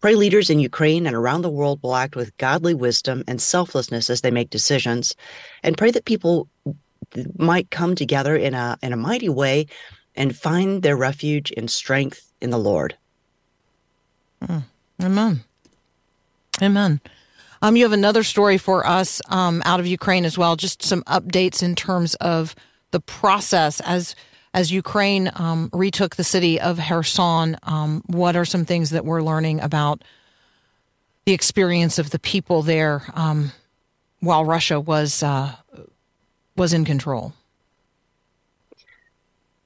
Pray 0.01 0.15
leaders 0.15 0.49
in 0.49 0.61
Ukraine 0.61 1.07
and 1.07 1.15
around 1.15 1.43
the 1.43 1.51
world 1.51 1.79
will 1.83 1.95
act 1.95 2.17
with 2.17 2.35
godly 2.39 2.73
wisdom 2.73 3.23
and 3.29 3.41
selflessness 3.41 4.09
as 4.09 4.23
they 4.23 4.31
make 4.31 4.49
decisions, 4.49 5.15
and 5.63 5.77
pray 5.77 5.91
that 5.91 6.07
people 6.07 6.49
might 7.37 7.71
come 7.71 7.95
together 7.95 8.37
in 8.37 8.55
a 8.55 8.79
in 8.83 8.93
a 8.93 8.97
mighty 8.97 9.29
way 9.29 9.67
and 10.21 10.37
find 10.37 10.83
their 10.83 10.99
refuge 10.99 11.51
and 11.57 11.71
strength 11.71 12.31
in 12.43 12.51
the 12.51 12.59
Lord. 12.59 12.95
Mm. 14.45 14.65
Amen. 15.03 15.45
Amen. 16.61 17.01
Um, 17.63 17.75
you 17.75 17.85
have 17.85 17.95
another 17.95 18.23
story 18.23 18.59
for 18.59 18.87
us 18.87 19.23
um, 19.31 19.63
out 19.65 19.81
of 19.81 19.87
Ukraine 19.87 20.27
as 20.27 20.37
well. 20.37 20.57
Just 20.57 20.83
some 20.83 21.03
updates 21.05 21.63
in 21.63 21.75
terms 21.75 22.17
of 22.17 22.55
the 22.91 23.01
process 23.01 23.81
as 23.81 24.15
as 24.53 24.71
Ukraine 24.71 25.31
um, 25.37 25.71
retook 25.73 26.17
the 26.17 26.25
city 26.25 26.61
of 26.61 26.79
Kherson. 26.79 27.57
Um, 27.63 28.03
what 28.07 28.37
are 28.37 28.45
some 28.45 28.67
things 28.67 28.91
that 28.91 29.07
we're 29.07 29.23
learning 29.23 29.61
about 29.61 30.03
the 31.25 31.33
experience 31.33 31.99
of 31.99 32.11
the 32.11 32.19
people 32.19 32.61
there 32.61 33.05
um, 33.15 33.53
while 34.19 34.45
Russia 34.45 34.79
was 34.79 35.23
uh, 35.23 35.55
was 36.57 36.75
in 36.75 36.85
control? 36.85 37.33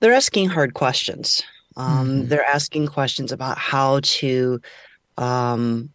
They're 0.05 0.13
asking 0.13 0.51
hard 0.51 0.75
questions. 0.75 1.43
Um, 1.79 2.09
mm-hmm. 2.09 2.29
They're 2.29 2.45
asking 2.45 2.89
questions 2.89 3.33
about 3.33 3.57
how 3.57 4.01
to 4.03 4.61
um, 5.17 5.89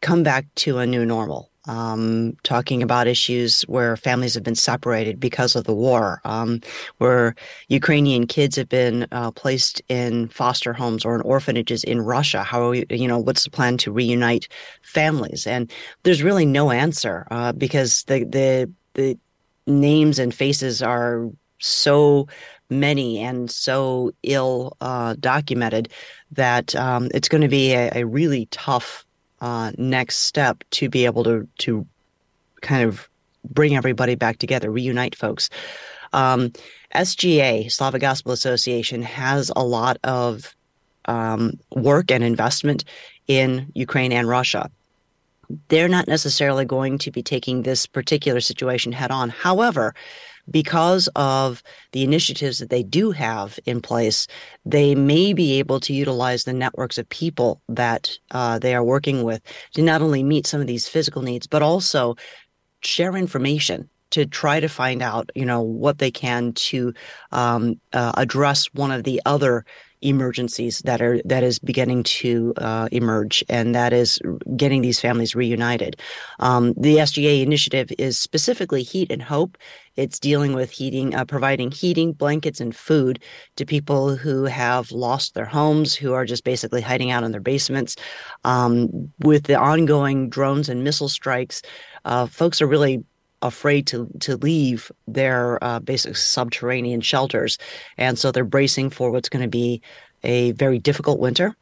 come 0.00 0.22
back 0.22 0.46
to 0.64 0.78
a 0.78 0.86
new 0.86 1.04
normal. 1.04 1.50
Um, 1.66 2.38
talking 2.42 2.82
about 2.82 3.06
issues 3.06 3.60
where 3.64 3.98
families 3.98 4.32
have 4.32 4.42
been 4.42 4.54
separated 4.54 5.20
because 5.20 5.56
of 5.56 5.64
the 5.64 5.74
war, 5.74 6.22
um, 6.24 6.62
where 6.96 7.34
Ukrainian 7.68 8.26
kids 8.26 8.56
have 8.56 8.70
been 8.70 9.06
uh, 9.12 9.30
placed 9.30 9.82
in 9.90 10.28
foster 10.28 10.72
homes 10.72 11.04
or 11.04 11.14
in 11.14 11.20
orphanages 11.20 11.84
in 11.84 12.00
Russia. 12.00 12.42
How 12.42 12.62
are 12.62 12.70
we, 12.70 12.86
you 12.88 13.06
know, 13.06 13.18
what's 13.18 13.44
the 13.44 13.50
plan 13.50 13.76
to 13.76 13.92
reunite 13.92 14.48
families? 14.80 15.46
And 15.46 15.70
there's 16.04 16.22
really 16.22 16.46
no 16.46 16.70
answer 16.70 17.26
uh, 17.30 17.52
because 17.52 18.04
the 18.04 18.24
the 18.24 18.70
the 18.94 19.18
names 19.66 20.18
and 20.18 20.34
faces 20.34 20.80
are 20.80 21.28
so 21.58 22.26
many 22.70 23.18
and 23.18 23.50
so 23.50 24.12
ill 24.22 24.76
uh, 24.80 25.14
documented 25.20 25.88
that 26.32 26.74
um, 26.76 27.08
it's 27.12 27.28
going 27.28 27.42
to 27.42 27.48
be 27.48 27.72
a, 27.72 27.90
a 27.94 28.04
really 28.04 28.46
tough 28.46 29.04
uh, 29.40 29.72
next 29.78 30.18
step 30.18 30.62
to 30.70 30.88
be 30.88 31.04
able 31.04 31.24
to 31.24 31.48
to 31.58 31.86
kind 32.62 32.86
of 32.86 33.08
bring 33.44 33.74
everybody 33.74 34.14
back 34.14 34.38
together, 34.38 34.70
reunite 34.70 35.14
folks. 35.14 35.48
Um, 36.12 36.52
SGA, 36.94 37.70
Slavic 37.70 38.02
Gospel 38.02 38.32
Association, 38.32 39.00
has 39.02 39.50
a 39.56 39.64
lot 39.64 39.96
of 40.04 40.54
um, 41.06 41.58
work 41.74 42.10
and 42.10 42.22
investment 42.22 42.84
in 43.28 43.70
Ukraine 43.74 44.12
and 44.12 44.28
Russia 44.28 44.70
they're 45.68 45.88
not 45.88 46.08
necessarily 46.08 46.64
going 46.64 46.98
to 46.98 47.10
be 47.10 47.22
taking 47.22 47.62
this 47.62 47.86
particular 47.86 48.40
situation 48.40 48.92
head 48.92 49.10
on. 49.10 49.28
However, 49.28 49.94
because 50.50 51.08
of 51.16 51.62
the 51.92 52.02
initiatives 52.02 52.58
that 52.58 52.70
they 52.70 52.82
do 52.82 53.10
have 53.10 53.58
in 53.66 53.80
place, 53.80 54.26
they 54.64 54.94
may 54.94 55.32
be 55.32 55.58
able 55.58 55.80
to 55.80 55.92
utilize 55.92 56.44
the 56.44 56.52
networks 56.52 56.98
of 56.98 57.08
people 57.08 57.60
that 57.68 58.10
uh, 58.30 58.58
they 58.58 58.74
are 58.74 58.84
working 58.84 59.22
with 59.22 59.42
to 59.74 59.82
not 59.82 60.02
only 60.02 60.22
meet 60.22 60.46
some 60.46 60.60
of 60.60 60.66
these 60.66 60.88
physical 60.88 61.22
needs, 61.22 61.46
but 61.46 61.62
also 61.62 62.16
share 62.82 63.16
information 63.16 63.88
to 64.10 64.26
try 64.26 64.60
to 64.60 64.68
find 64.68 65.02
out, 65.02 65.30
you 65.34 65.44
know, 65.44 65.60
what 65.60 65.98
they 65.98 66.10
can 66.10 66.52
to 66.52 66.92
um, 67.32 67.80
uh, 67.92 68.12
address 68.16 68.66
one 68.72 68.90
of 68.90 69.04
the 69.04 69.20
other 69.24 69.64
emergencies 70.02 70.78
that 70.80 71.02
are 71.02 71.20
that 71.24 71.42
is 71.42 71.58
beginning 71.58 72.02
to 72.02 72.54
uh, 72.56 72.88
emerge, 72.90 73.44
and 73.48 73.74
that 73.74 73.92
is 73.92 74.20
getting 74.56 74.82
these 74.82 75.00
families 75.00 75.34
reunited. 75.34 76.00
Um, 76.38 76.72
the 76.76 76.96
SGA 76.96 77.42
initiative 77.42 77.92
is 77.98 78.18
specifically 78.18 78.82
Heat 78.82 79.10
and 79.12 79.22
Hope. 79.22 79.58
It's 80.00 80.18
dealing 80.18 80.54
with 80.54 80.70
heating, 80.70 81.14
uh, 81.14 81.26
providing 81.26 81.70
heating, 81.70 82.14
blankets, 82.14 82.58
and 82.58 82.74
food 82.74 83.22
to 83.56 83.66
people 83.66 84.16
who 84.16 84.44
have 84.44 84.90
lost 84.92 85.34
their 85.34 85.44
homes, 85.44 85.94
who 85.94 86.14
are 86.14 86.24
just 86.24 86.42
basically 86.42 86.80
hiding 86.80 87.10
out 87.10 87.22
in 87.22 87.32
their 87.32 87.40
basements. 87.42 87.96
Um, 88.44 89.12
with 89.18 89.44
the 89.44 89.56
ongoing 89.56 90.30
drones 90.30 90.70
and 90.70 90.82
missile 90.82 91.10
strikes, 91.10 91.60
uh, 92.06 92.24
folks 92.24 92.62
are 92.62 92.66
really 92.66 93.04
afraid 93.42 93.86
to 93.88 94.08
to 94.20 94.38
leave 94.38 94.90
their 95.06 95.62
uh, 95.62 95.80
basic 95.80 96.16
subterranean 96.16 97.02
shelters, 97.02 97.58
and 97.98 98.18
so 98.18 98.32
they're 98.32 98.44
bracing 98.56 98.88
for 98.88 99.10
what's 99.10 99.28
going 99.28 99.42
to 99.42 99.50
be 99.50 99.82
a 100.24 100.52
very 100.52 100.78
difficult 100.78 101.18
winter. 101.18 101.54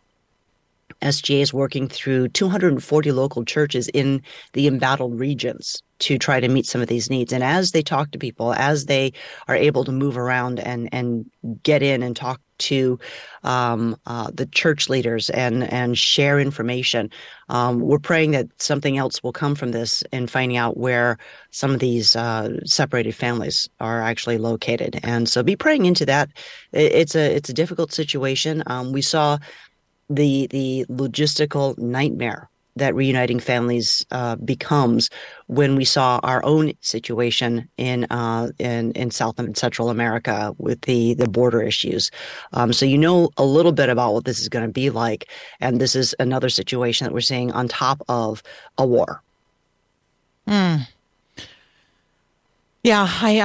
SGA 1.03 1.41
is 1.41 1.53
working 1.53 1.89
through 1.89 2.29
240 2.29 3.11
local 3.11 3.45
churches 3.45 3.89
in 3.89 4.23
the 4.53 4.69
embattled 4.69 5.19
regions 5.19 5.83
to 6.01 6.19
try 6.19 6.41
to 6.41 6.49
meet 6.49 6.67
some 6.67 6.81
of 6.81 6.89
these 6.89 7.11
needs. 7.11 7.33
And 7.33 7.43
as 7.43 7.73
they 7.73 7.83
talk 7.83 8.11
to 8.13 8.19
people, 8.19 8.53
as 8.55 8.87
they 8.87 9.13
are 9.49 9.57
able 9.57 9.85
to 9.85 9.93
move 9.93 10.17
around 10.17 10.61
and 10.61 10.89
and 10.93 11.31
get 11.63 11.83
in 11.83 12.03
and 12.03 12.15
talk 12.15 12.41
to 12.59 12.99
um, 13.45 13.97
uh, 14.07 14.31
the 14.33 14.47
church 14.47 14.89
leaders 14.89 15.31
and 15.31 15.65
and 15.73 15.97
share 15.97 16.41
information, 16.41 17.11
um, 17.49 17.81
we're 17.81 17.99
praying 17.99 18.33
that 18.33 18.47
something 18.61 18.99
else 18.99 19.23
will 19.23 19.33
come 19.33 19.55
from 19.55 19.73
this 19.73 20.03
and 20.13 20.31
finding 20.31 20.57
out 20.57 20.77
where 20.77 21.19
some 21.51 21.73
of 21.73 21.81
these 21.81 22.17
uh, 22.17 22.59
separated 22.65 23.15
families 23.15 23.69
are 23.81 24.01
actually 24.03 24.39
located. 24.39 25.01
And 25.03 25.29
so 25.29 25.43
be 25.43 25.57
praying 25.57 25.87
into 25.87 26.07
that. 26.07 26.31
It's 26.73 27.15
a 27.15 27.35
it's 27.35 27.49
a 27.49 27.55
difficult 27.55 27.93
situation. 27.93 28.63
Um, 28.67 28.93
we 28.93 29.03
saw 29.03 29.39
the 30.11 30.47
the 30.49 30.87
logistical 30.89 31.77
nightmare 31.79 32.49
that 32.79 32.95
reuniting 32.95 33.41
families 33.41 34.05
uh, 34.11 34.37
becomes 34.37 35.11
when 35.47 35.77
we 35.77 35.85
saw 35.85 36.21
our 36.23 36.45
own 36.45 36.73
situation 36.81 37.69
in 37.77 38.05
uh, 38.11 38.51
in 38.59 38.93
in 38.93 39.11
South 39.11 39.39
and 39.39 39.57
Central 39.57 39.91
America 39.91 40.55
with 40.59 40.81
the 40.83 41.15
the 41.15 41.29
border 41.29 41.63
issues. 41.63 42.11
Um, 42.53 42.73
so 42.73 42.87
you 42.87 42.99
know 42.99 43.31
a 43.37 43.45
little 43.45 43.73
bit 43.73 43.89
about 43.89 44.15
what 44.15 44.25
this 44.25 44.41
is 44.41 44.49
going 44.49 44.67
to 44.67 44.73
be 44.73 44.91
like, 44.91 45.29
and 45.61 45.81
this 45.81 45.95
is 45.95 46.15
another 46.19 46.49
situation 46.49 47.05
that 47.05 47.13
we're 47.13 47.21
seeing 47.21 47.53
on 47.53 47.69
top 47.69 48.03
of 48.09 48.43
a 48.79 48.87
war. 48.87 49.23
Hmm. 50.47 50.77
Yeah, 52.83 53.07
I, 53.09 53.41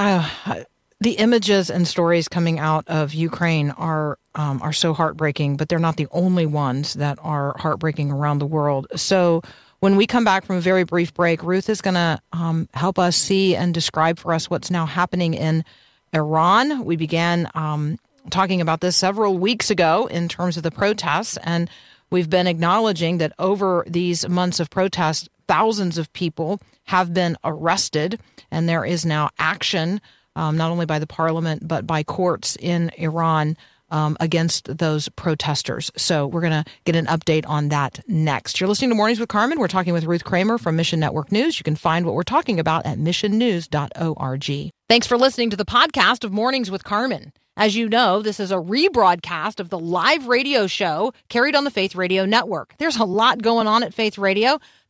I 0.46 0.66
the 1.04 1.12
images 1.14 1.70
and 1.70 1.86
stories 1.86 2.30
coming 2.30 2.60
out 2.60 2.88
of 2.88 3.14
Ukraine 3.14 3.72
are 3.72 4.18
um, 4.36 4.62
are 4.62 4.74
so 4.74 4.94
heartbreaking, 4.94 5.58
but 5.58 5.70
they're 5.70 5.80
not 5.80 5.98
the 5.98 6.08
only 6.12 6.46
ones 6.46 6.94
that 6.96 7.20
are 7.22 7.56
heartbreaking 7.58 8.12
around 8.12 8.40
the 8.40 8.46
world. 8.46 8.88
So 8.96 9.42
when 9.80 9.96
we 9.96 10.08
come 10.08 10.24
back 10.24 10.46
from 10.46 10.58
a 10.58 10.62
very 10.62 10.84
brief 10.84 11.14
break, 11.14 11.44
Ruth 11.44 11.70
is 11.70 11.82
going 11.82 11.96
to 11.96 12.20
um, 12.32 12.70
help 12.74 12.98
us 12.98 13.16
see 13.16 13.56
and 13.56 13.74
describe 13.74 14.18
for 14.18 14.34
us 14.34 14.50
what's 14.50 14.72
now 14.72 14.86
happening 14.86 15.34
in 15.34 15.66
Iran. 16.14 16.86
We 16.86 16.96
began 16.96 17.50
um, 17.54 17.98
talking 18.30 18.62
about 18.62 18.82
this 18.82 18.96
several 18.96 19.38
weeks 19.38 19.70
ago 19.70 20.08
in 20.08 20.30
terms 20.30 20.58
of 20.58 20.64
the 20.64 20.72
protests, 20.72 21.38
and 21.44 21.70
we've 22.10 22.30
been 22.30 22.48
acknowledging 22.48 23.18
that 23.18 23.34
over 23.40 23.84
these 23.88 24.28
months 24.28 24.60
of 24.60 24.70
protests, 24.70 25.28
thousands 25.48 25.98
of 25.98 26.12
people 26.14 26.62
have 26.86 27.14
been 27.14 27.38
arrested, 27.44 28.20
and 28.52 28.70
there 28.70 28.86
is 28.86 29.06
now 29.06 29.30
action 29.38 30.00
um, 30.36 30.58
not 30.58 30.72
only 30.72 30.86
by 30.86 31.00
the 31.00 31.08
parliament 31.08 31.68
but 31.68 31.86
by 31.86 32.04
courts 32.04 32.56
in 32.60 32.92
Iran 32.98 33.58
um, 33.94 34.18
against 34.20 34.78
those 34.78 35.08
protesters. 35.10 35.92
So 35.96 36.28
we're 36.28 36.42
going 36.42 36.64
to 36.64 36.70
get 36.84 36.96
an 36.96 37.06
update 37.06 37.48
on 37.48 37.70
that 37.70 38.00
next. 38.08 38.60
You're 38.60 38.68
listening 38.68 38.90
to 38.90 38.96
Mornings 38.96 39.20
with 39.20 39.30
Carmen. 39.30 39.60
We're 39.60 39.68
talking 39.68 39.94
with 39.94 40.04
Ruth 40.04 40.26
Kramer 40.26 40.58
from 40.58 40.76
Mission 40.76 41.00
Network 41.00 41.32
News. 41.32 41.60
You 41.60 41.64
can 41.64 41.76
find 41.76 42.06
what 42.06 42.16
we're 42.16 42.24
talking 42.24 42.60
about 42.60 42.86
at 42.86 42.98
missionnews.org. 42.98 44.72
Thanks 44.90 45.08
for 45.08 45.18
listening 45.18 45.52
to 45.52 45.56
the 45.56 45.66
podcast 45.66 46.24
of 46.24 46.34
Mornings 46.34 46.72
with 46.72 46.84
Carmen. 46.84 47.32
As 47.56 47.76
you 47.76 47.88
know, 47.88 48.24
this 48.24 48.40
is 48.40 48.52
a 48.52 48.56
rebroadcast 48.56 49.60
of 49.60 49.70
the 49.70 49.78
live 49.78 50.26
radio 50.28 50.66
show 50.66 51.14
carried 51.30 51.56
on 51.56 51.66
the 51.66 51.72
Faith 51.72 51.94
Radio 51.94 52.26
Network. 52.26 52.74
There's 52.80 52.98
a 52.98 53.04
lot 53.04 53.44
going 53.44 53.68
on 53.68 53.84
at 53.84 53.94
Faith 53.94 54.18
Radio, 54.18 54.58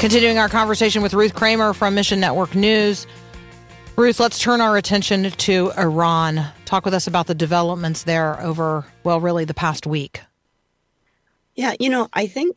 Continuing 0.00 0.38
our 0.38 0.48
conversation 0.48 1.02
with 1.02 1.12
Ruth 1.12 1.34
Kramer 1.34 1.72
from 1.74 1.96
Mission 1.96 2.20
Network 2.20 2.54
News. 2.54 3.04
Ruth, 3.96 4.20
let's 4.20 4.38
turn 4.38 4.60
our 4.60 4.76
attention 4.76 5.28
to 5.28 5.72
Iran. 5.76 6.46
Talk 6.66 6.84
with 6.84 6.94
us 6.94 7.08
about 7.08 7.26
the 7.26 7.34
developments 7.34 8.04
there 8.04 8.40
over, 8.40 8.86
well, 9.02 9.20
really 9.20 9.44
the 9.44 9.54
past 9.54 9.88
week. 9.88 10.20
Yeah, 11.56 11.74
you 11.80 11.88
know, 11.88 12.08
I 12.12 12.28
think 12.28 12.56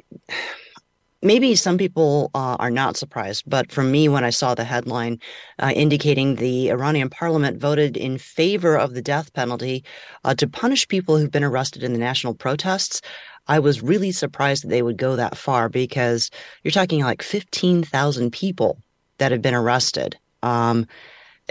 maybe 1.21 1.55
some 1.55 1.77
people 1.77 2.31
uh, 2.33 2.55
are 2.59 2.71
not 2.71 2.97
surprised, 2.97 3.43
but 3.47 3.71
for 3.71 3.83
me, 3.83 4.09
when 4.09 4.23
I 4.23 4.29
saw 4.29 4.55
the 4.55 4.63
headline 4.63 5.19
uh, 5.59 5.71
indicating 5.75 6.35
the 6.35 6.69
Iranian 6.69 7.09
parliament 7.09 7.59
voted 7.59 7.97
in 7.97 8.17
favor 8.17 8.77
of 8.77 8.93
the 8.93 9.01
death 9.01 9.33
penalty 9.33 9.83
uh, 10.23 10.33
to 10.35 10.47
punish 10.47 10.87
people 10.87 11.17
who've 11.17 11.31
been 11.31 11.43
arrested 11.43 11.83
in 11.83 11.93
the 11.93 11.99
national 11.99 12.33
protests, 12.33 13.01
I 13.47 13.59
was 13.59 13.81
really 13.81 14.11
surprised 14.11 14.63
that 14.63 14.69
they 14.69 14.81
would 14.81 14.97
go 14.97 15.15
that 15.15 15.37
far 15.37 15.69
because 15.69 16.29
you're 16.63 16.71
talking 16.71 17.01
like 17.01 17.21
15,000 17.21 18.31
people 18.31 18.79
that 19.17 19.31
have 19.31 19.41
been 19.41 19.55
arrested. 19.55 20.17
Um, 20.43 20.87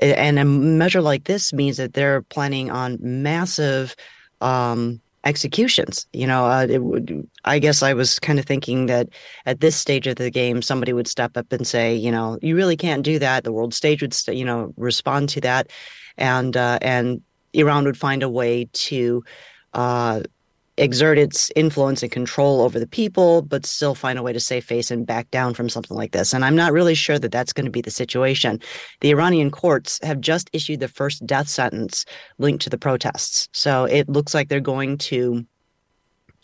and 0.01 0.39
a 0.39 0.45
measure 0.45 1.03
like 1.03 1.25
this 1.25 1.53
means 1.53 1.77
that 1.77 1.93
they're 1.93 2.23
planning 2.23 2.71
on 2.71 2.99
massive 3.01 3.95
um, 4.41 5.01
executions. 5.25 6.07
You 6.13 6.27
know, 6.27 6.47
uh, 6.47 6.67
would. 6.71 7.29
I 7.45 7.59
guess 7.59 7.83
I 7.83 7.95
was 7.95 8.19
kind 8.19 8.39
of 8.39 8.45
thinking 8.45 8.87
that 8.87 9.09
at 9.47 9.61
this 9.61 9.77
stage 9.77 10.07
of 10.07 10.17
the 10.17 10.31
game, 10.31 10.63
somebody 10.63 10.93
would 10.93 11.09
step 11.09 11.37
up 11.37 11.53
and 11.53 11.67
say, 11.67 11.95
you 11.95 12.11
know, 12.11 12.39
you 12.43 12.57
really 12.57 12.77
can't 12.77 13.03
do 13.03 13.19
that. 13.19 13.45
The 13.45 13.53
world 13.53 13.75
stage 13.75 14.03
would, 14.03 14.17
you 14.29 14.45
know, 14.45 14.73
respond 14.77 15.29
to 15.31 15.41
that, 15.43 15.71
and 16.17 16.57
uh, 16.57 16.79
and 16.83 17.23
Iran 17.53 17.85
would 17.85 17.99
find 17.99 18.23
a 18.23 18.29
way 18.29 18.69
to. 18.73 19.23
Uh, 19.73 20.23
exert 20.81 21.19
its 21.19 21.53
influence 21.55 22.03
and 22.03 22.11
control 22.11 22.63
over 22.63 22.81
the 22.81 22.87
people, 22.87 23.43
but 23.43 23.67
still 23.67 23.95
find 23.95 24.19
a 24.19 24.23
way 24.23 24.33
to 24.33 24.41
save 24.41 24.65
face 24.65 24.91
and 24.91 25.07
back 25.07 25.31
down 25.31 25.53
from 25.53 25.69
something 25.69 25.97
like 25.97 26.13
this. 26.13 26.33
And 26.33 26.45
I'm 26.45 26.57
not 26.57 26.73
really 26.73 26.95
sure 26.95 27.19
that 27.19 27.31
that's 27.31 27.53
going 27.53 27.67
to 27.67 27.71
be 27.71 27.83
the 27.83 27.91
situation. 27.91 28.61
The 29.01 29.11
Iranian 29.11 29.51
courts 29.51 30.01
have 30.03 30.21
just 30.21 30.49
issued 30.53 30.81
the 30.81 30.89
first 30.89 31.25
death 31.27 31.49
sentence 31.49 32.07
linked 32.39 32.65
to 32.65 32.71
the 32.71 32.79
protests. 32.79 33.49
So 33.53 33.85
it 33.85 34.09
looks 34.09 34.33
like 34.33 34.49
they're 34.49 34.61
going 34.61 34.97
to 34.99 35.45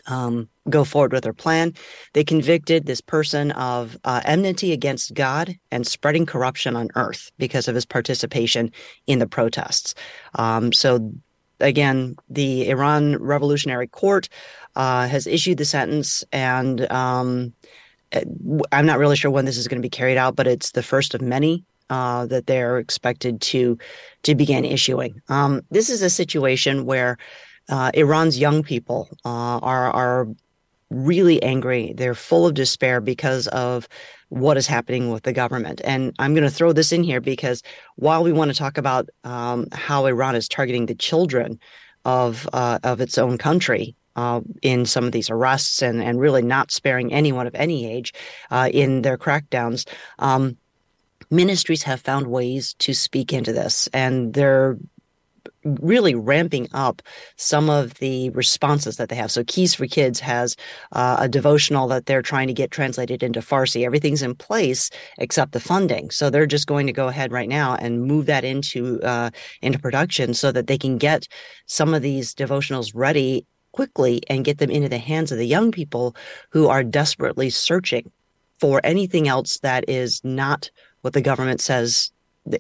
um, 0.07 0.49
go 0.69 0.85
forward 0.85 1.13
with 1.13 1.25
their 1.25 1.33
plan. 1.33 1.73
They 2.13 2.23
convicted 2.23 2.87
this 2.87 3.01
person 3.01 3.53
of 3.53 3.97
uh, 4.05 4.21
enmity 4.25 4.73
against 4.73 5.15
God 5.15 5.57
and 5.71 5.87
spreading 5.87 6.27
corruption 6.27 6.77
on 6.77 6.91
earth 6.95 7.33
because 7.39 7.69
of 7.69 7.75
his 7.75 7.87
participation 7.87 8.71
in 9.07 9.19
the 9.19 9.27
protests. 9.27 9.95
Um, 10.35 10.73
so 10.73 11.13
again, 11.61 12.17
the 12.29 12.69
Iran 12.69 13.17
Revolutionary 13.17 13.87
Court 13.87 14.29
uh, 14.75 15.07
has 15.09 15.27
issued 15.27 15.59
the 15.59 15.65
sentence, 15.65 16.25
and 16.33 16.91
um, 16.93 17.53
I'm 18.73 18.87
not 18.87 18.99
really 18.99 19.17
sure 19.17 19.31
when 19.31 19.45
this 19.45 19.57
is 19.57 19.69
going 19.69 19.81
to 19.81 19.87
be 19.87 19.91
carried 19.91 20.17
out, 20.17 20.37
but 20.37 20.47
it's 20.47 20.73
the 20.73 20.83
first 20.83 21.15
of 21.15 21.21
many 21.21 21.65
uh, 21.91 22.27
that 22.27 22.47
they're 22.47 22.79
expected 22.79 23.41
to 23.41 23.79
to 24.23 24.35
begin 24.35 24.65
issuing. 24.65 25.21
Um, 25.29 25.63
this 25.71 25.89
is 25.89 26.03
a 26.03 26.11
situation 26.11 26.85
where 26.85 27.17
uh, 27.69 27.91
Iran's 27.95 28.39
young 28.39 28.63
people 28.63 29.09
uh, 29.25 29.59
are 29.59 29.91
are 29.93 30.29
really 30.91 31.43
angry. 31.43 31.93
They're 31.97 32.15
full 32.15 32.47
of 32.47 32.55
despair 32.55 33.01
because 33.01 33.49
of 33.49 33.89
what 34.29 34.57
is 34.57 34.67
happening 34.67 35.11
with 35.11 35.23
the 35.23 35.33
government. 35.33 35.81
And 35.85 36.15
I'm 36.19 36.35
going 36.35 36.49
to 36.49 36.51
throw 36.51 36.73
this 36.73 36.93
in 36.93 37.03
here 37.03 37.21
because 37.21 37.63
while 37.97 38.23
we 38.23 38.33
want 38.33 38.51
to 38.51 38.57
talk 38.57 38.79
about 38.79 39.09
um, 39.25 39.67
how 39.73 40.07
Iran 40.07 40.37
is 40.37 40.49
targeting 40.49 40.87
the 40.87 40.95
children 40.95 41.59
of 42.05 42.49
uh, 42.53 42.79
of 42.85 43.01
its 43.01 43.19
own 43.19 43.39
country. 43.39 43.95
Uh, 44.15 44.41
in 44.63 44.87
some 44.87 45.05
of 45.05 45.13
these 45.13 45.29
arrests 45.29 45.83
and, 45.83 46.03
and 46.03 46.19
really 46.19 46.41
not 46.41 46.71
sparing 46.71 47.13
anyone 47.13 47.47
of 47.47 47.55
any 47.55 47.85
age 47.85 48.15
uh, 48.51 48.71
in 48.73 49.03
their 49.03 49.19
crackdowns, 49.19 49.87
um, 50.21 50.57
ministries 51.31 51.83
have 51.83 52.01
found 52.01 52.27
ways 52.29 52.73
to 52.79 52.95
speak 52.95 53.31
into 53.31 53.53
this. 53.53 53.89
And 53.93 54.33
they're 54.33 54.79
really 55.81 56.15
ramping 56.15 56.69
up 56.73 57.03
some 57.37 57.69
of 57.69 57.95
the 57.95 58.31
responses 58.31 58.97
that 58.97 59.09
they 59.09 59.17
have. 59.17 59.31
So 59.31 59.45
Keys 59.45 59.75
for 59.75 59.87
Kids 59.87 60.21
has 60.21 60.57
uh, 60.93 61.17
a 61.21 61.29
devotional 61.29 61.89
that 61.89 62.07
they're 62.07 62.23
trying 62.23 62.47
to 62.49 62.55
get 62.55 62.71
translated 62.71 63.23
into 63.23 63.41
Farsi. 63.41 63.85
Everything's 63.85 64.23
in 64.23 64.35
place 64.35 64.91
except 65.19 65.53
the 65.53 65.61
funding. 65.61 66.11
So 66.11 66.31
they're 66.31 66.47
just 66.47 66.67
going 66.67 66.87
to 66.87 66.93
go 66.93 67.09
ahead 67.09 67.33
right 67.33 67.49
now 67.49 67.75
and 67.77 68.05
move 68.05 68.27
that 68.27 68.45
into 68.45 69.01
uh, 69.03 69.31
into 69.63 69.79
production 69.79 70.35
so 70.35 70.53
that 70.53 70.67
they 70.67 70.79
can 70.79 70.99
get 70.99 71.29
some 71.67 71.95
of 71.95 72.03
these 72.03 72.35
devotionals 72.35 72.93
ready 72.95 73.47
quickly 73.73 74.23
and 74.29 74.45
get 74.45 74.59
them 74.59 74.71
into 74.71 74.89
the 74.89 74.99
hands 74.99 75.31
of 75.31 75.39
the 75.39 75.47
young 75.47 75.71
people 75.71 76.17
who 76.51 76.69
are 76.69 76.83
desperately 76.83 77.51
searching 77.51 78.11
for 78.59 78.81
anything 78.85 79.29
else 79.29 79.59
that 79.59 79.89
is 79.89 80.21
not 80.25 80.71
what 81.03 81.13
the 81.13 81.21
government 81.21 81.61
says 81.61 82.11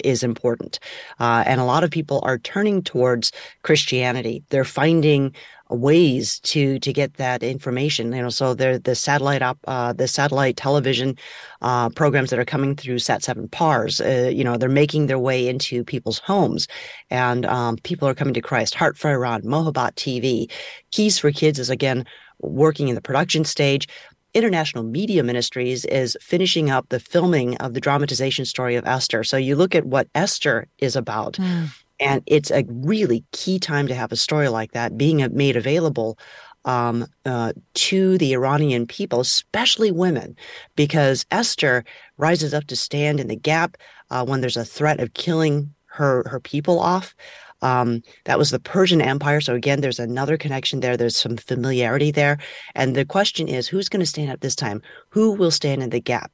is 0.04 0.22
important. 0.22 0.78
Uh, 1.20 1.44
and 1.46 1.60
a 1.60 1.64
lot 1.64 1.84
of 1.84 1.90
people 1.90 2.20
are 2.22 2.38
turning 2.38 2.82
towards 2.82 3.32
Christianity. 3.62 4.42
They're 4.50 4.64
finding 4.64 5.34
ways 5.70 6.38
to 6.40 6.78
to 6.78 6.92
get 6.92 7.14
that 7.14 7.42
information 7.42 8.12
you 8.12 8.22
know 8.22 8.28
so 8.28 8.54
the 8.54 8.94
satellite 8.94 9.42
up 9.42 9.58
uh, 9.66 9.92
the 9.92 10.06
satellite 10.06 10.56
television 10.56 11.16
uh, 11.62 11.88
programs 11.88 12.30
that 12.30 12.38
are 12.38 12.44
coming 12.44 12.76
through 12.76 12.98
sat 12.98 13.22
7 13.22 13.48
pars 13.48 14.00
uh, 14.00 14.30
you 14.32 14.44
know 14.44 14.56
they're 14.56 14.68
making 14.68 15.06
their 15.06 15.18
way 15.18 15.48
into 15.48 15.82
people's 15.82 16.18
homes 16.20 16.68
and 17.10 17.44
um, 17.46 17.76
people 17.78 18.06
are 18.06 18.14
coming 18.14 18.34
to 18.34 18.40
christ 18.40 18.74
heart 18.74 18.96
for 18.96 19.10
iran 19.10 19.42
mohabbat 19.42 19.94
tv 19.94 20.48
keys 20.92 21.18
for 21.18 21.32
kids 21.32 21.58
is 21.58 21.70
again 21.70 22.06
working 22.40 22.88
in 22.88 22.94
the 22.94 23.00
production 23.00 23.44
stage 23.44 23.88
International 24.36 24.84
Media 24.84 25.22
Ministries 25.22 25.84
is 25.86 26.16
finishing 26.20 26.70
up 26.70 26.88
the 26.90 27.00
filming 27.00 27.56
of 27.56 27.72
the 27.72 27.80
dramatization 27.80 28.44
story 28.44 28.76
of 28.76 28.86
Esther. 28.86 29.24
So 29.24 29.36
you 29.36 29.56
look 29.56 29.74
at 29.74 29.86
what 29.86 30.08
Esther 30.14 30.68
is 30.78 30.94
about, 30.94 31.34
mm. 31.34 31.68
and 31.98 32.22
it's 32.26 32.50
a 32.50 32.64
really 32.68 33.24
key 33.32 33.58
time 33.58 33.86
to 33.88 33.94
have 33.94 34.12
a 34.12 34.16
story 34.16 34.48
like 34.48 34.72
that 34.72 34.98
being 34.98 35.26
made 35.32 35.56
available 35.56 36.18
um, 36.66 37.06
uh, 37.24 37.54
to 37.74 38.18
the 38.18 38.34
Iranian 38.34 38.86
people, 38.86 39.20
especially 39.20 39.90
women, 39.90 40.36
because 40.74 41.24
Esther 41.30 41.84
rises 42.18 42.52
up 42.52 42.66
to 42.66 42.76
stand 42.76 43.20
in 43.20 43.28
the 43.28 43.36
gap 43.36 43.78
uh, 44.10 44.24
when 44.24 44.42
there's 44.42 44.56
a 44.56 44.64
threat 44.64 45.00
of 45.00 45.14
killing 45.14 45.72
her 45.86 46.28
her 46.28 46.40
people 46.40 46.78
off. 46.78 47.14
Um, 47.62 48.02
that 48.24 48.38
was 48.38 48.50
the 48.50 48.60
Persian 48.60 49.00
Empire. 49.00 49.40
So 49.40 49.54
again, 49.54 49.80
there's 49.80 49.98
another 49.98 50.36
connection 50.36 50.80
there. 50.80 50.96
There's 50.96 51.16
some 51.16 51.36
familiarity 51.36 52.10
there. 52.10 52.38
And 52.74 52.94
the 52.94 53.04
question 53.04 53.48
is, 53.48 53.66
who's 53.66 53.88
going 53.88 54.00
to 54.00 54.06
stand 54.06 54.30
up 54.30 54.40
this 54.40 54.56
time? 54.56 54.82
Who 55.10 55.32
will 55.32 55.50
stand 55.50 55.82
in 55.82 55.90
the 55.90 56.00
gap? 56.00 56.30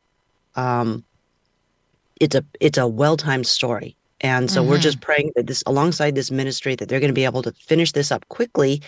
Um, 0.56 1.04
it's 2.20 2.34
a 2.34 2.44
it's 2.60 2.78
a 2.78 2.86
well 2.86 3.16
timed 3.16 3.46
story. 3.46 3.96
And 4.20 4.50
so 4.50 4.60
mm-hmm. 4.60 4.70
we're 4.70 4.78
just 4.78 5.00
praying 5.00 5.32
that 5.34 5.48
this 5.48 5.64
alongside 5.66 6.14
this 6.14 6.30
ministry 6.30 6.76
that 6.76 6.88
they're 6.88 7.00
going 7.00 7.08
to 7.08 7.14
be 7.14 7.24
able 7.24 7.42
to 7.42 7.52
finish 7.52 7.92
this 7.92 8.12
up 8.12 8.26
quickly 8.28 8.80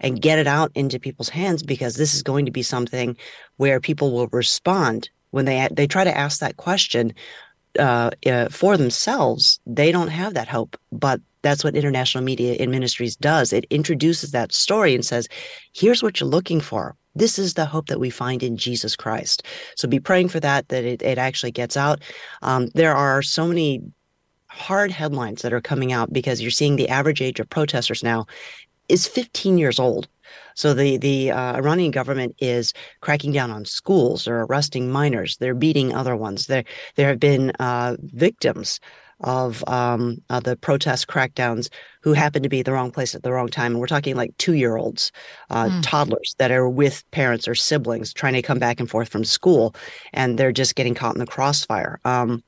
and 0.00 0.20
get 0.20 0.38
it 0.38 0.46
out 0.46 0.70
into 0.74 0.98
people's 0.98 1.30
hands 1.30 1.62
because 1.62 1.96
this 1.96 2.14
is 2.14 2.22
going 2.22 2.44
to 2.44 2.52
be 2.52 2.62
something 2.62 3.16
where 3.56 3.80
people 3.80 4.12
will 4.12 4.28
respond 4.28 5.08
when 5.30 5.46
they 5.46 5.68
they 5.72 5.86
try 5.86 6.04
to 6.04 6.16
ask 6.16 6.40
that 6.40 6.58
question 6.58 7.14
uh, 7.78 8.10
uh, 8.26 8.48
for 8.50 8.76
themselves. 8.76 9.60
They 9.66 9.92
don't 9.92 10.08
have 10.08 10.34
that 10.34 10.48
hope, 10.48 10.78
but 10.90 11.20
That's 11.42 11.64
what 11.64 11.76
international 11.76 12.24
media 12.24 12.54
in 12.54 12.70
ministries 12.70 13.16
does. 13.16 13.52
It 13.52 13.66
introduces 13.70 14.30
that 14.30 14.52
story 14.52 14.94
and 14.94 15.04
says, 15.04 15.28
here's 15.74 16.02
what 16.02 16.20
you're 16.20 16.28
looking 16.28 16.60
for. 16.60 16.96
This 17.14 17.38
is 17.38 17.54
the 17.54 17.66
hope 17.66 17.88
that 17.88 18.00
we 18.00 18.10
find 18.10 18.42
in 18.42 18.56
Jesus 18.56 18.96
Christ. 18.96 19.44
So 19.76 19.86
be 19.86 20.00
praying 20.00 20.28
for 20.28 20.40
that, 20.40 20.68
that 20.68 20.84
it, 20.84 21.02
it 21.02 21.18
actually 21.18 21.52
gets 21.52 21.76
out. 21.76 22.00
Um, 22.40 22.68
there 22.74 22.94
are 22.94 23.22
so 23.22 23.46
many 23.46 23.82
hard 24.46 24.90
headlines 24.90 25.42
that 25.42 25.52
are 25.52 25.60
coming 25.60 25.92
out 25.92 26.12
because 26.12 26.40
you're 26.40 26.50
seeing 26.50 26.76
the 26.76 26.88
average 26.88 27.20
age 27.20 27.40
of 27.40 27.48
protesters 27.48 28.02
now 28.02 28.26
is 28.88 29.06
15 29.06 29.58
years 29.58 29.78
old. 29.78 30.08
So 30.54 30.74
the 30.74 30.96
the 30.96 31.30
uh, 31.30 31.56
Iranian 31.56 31.90
government 31.90 32.34
is 32.38 32.72
cracking 33.00 33.32
down 33.32 33.50
on 33.50 33.64
schools. 33.64 34.24
They're 34.24 34.42
arresting 34.42 34.90
minors. 34.90 35.36
They're 35.38 35.54
beating 35.54 35.94
other 35.94 36.16
ones. 36.16 36.46
There 36.46 36.64
there 36.96 37.08
have 37.08 37.20
been 37.20 37.52
uh, 37.58 37.96
victims 38.00 38.80
of 39.20 39.62
um, 39.68 40.18
uh, 40.30 40.40
the 40.40 40.56
protest 40.56 41.06
crackdowns 41.06 41.68
who 42.02 42.12
happen 42.12 42.42
to 42.42 42.48
be 42.48 42.60
at 42.60 42.66
the 42.66 42.72
wrong 42.72 42.90
place 42.90 43.14
at 43.14 43.22
the 43.22 43.32
wrong 43.32 43.48
time. 43.48 43.72
And 43.72 43.80
we're 43.80 43.86
talking 43.86 44.16
like 44.16 44.36
two 44.38 44.54
year 44.54 44.76
olds, 44.76 45.12
uh, 45.50 45.66
mm. 45.66 45.82
toddlers 45.82 46.34
that 46.38 46.50
are 46.50 46.68
with 46.68 47.08
parents 47.10 47.46
or 47.46 47.54
siblings 47.54 48.12
trying 48.12 48.34
to 48.34 48.42
come 48.42 48.58
back 48.58 48.80
and 48.80 48.90
forth 48.90 49.08
from 49.08 49.24
school, 49.24 49.74
and 50.12 50.38
they're 50.38 50.52
just 50.52 50.74
getting 50.74 50.94
caught 50.94 51.14
in 51.14 51.20
the 51.20 51.26
crossfire. 51.26 52.00
Um, 52.04 52.42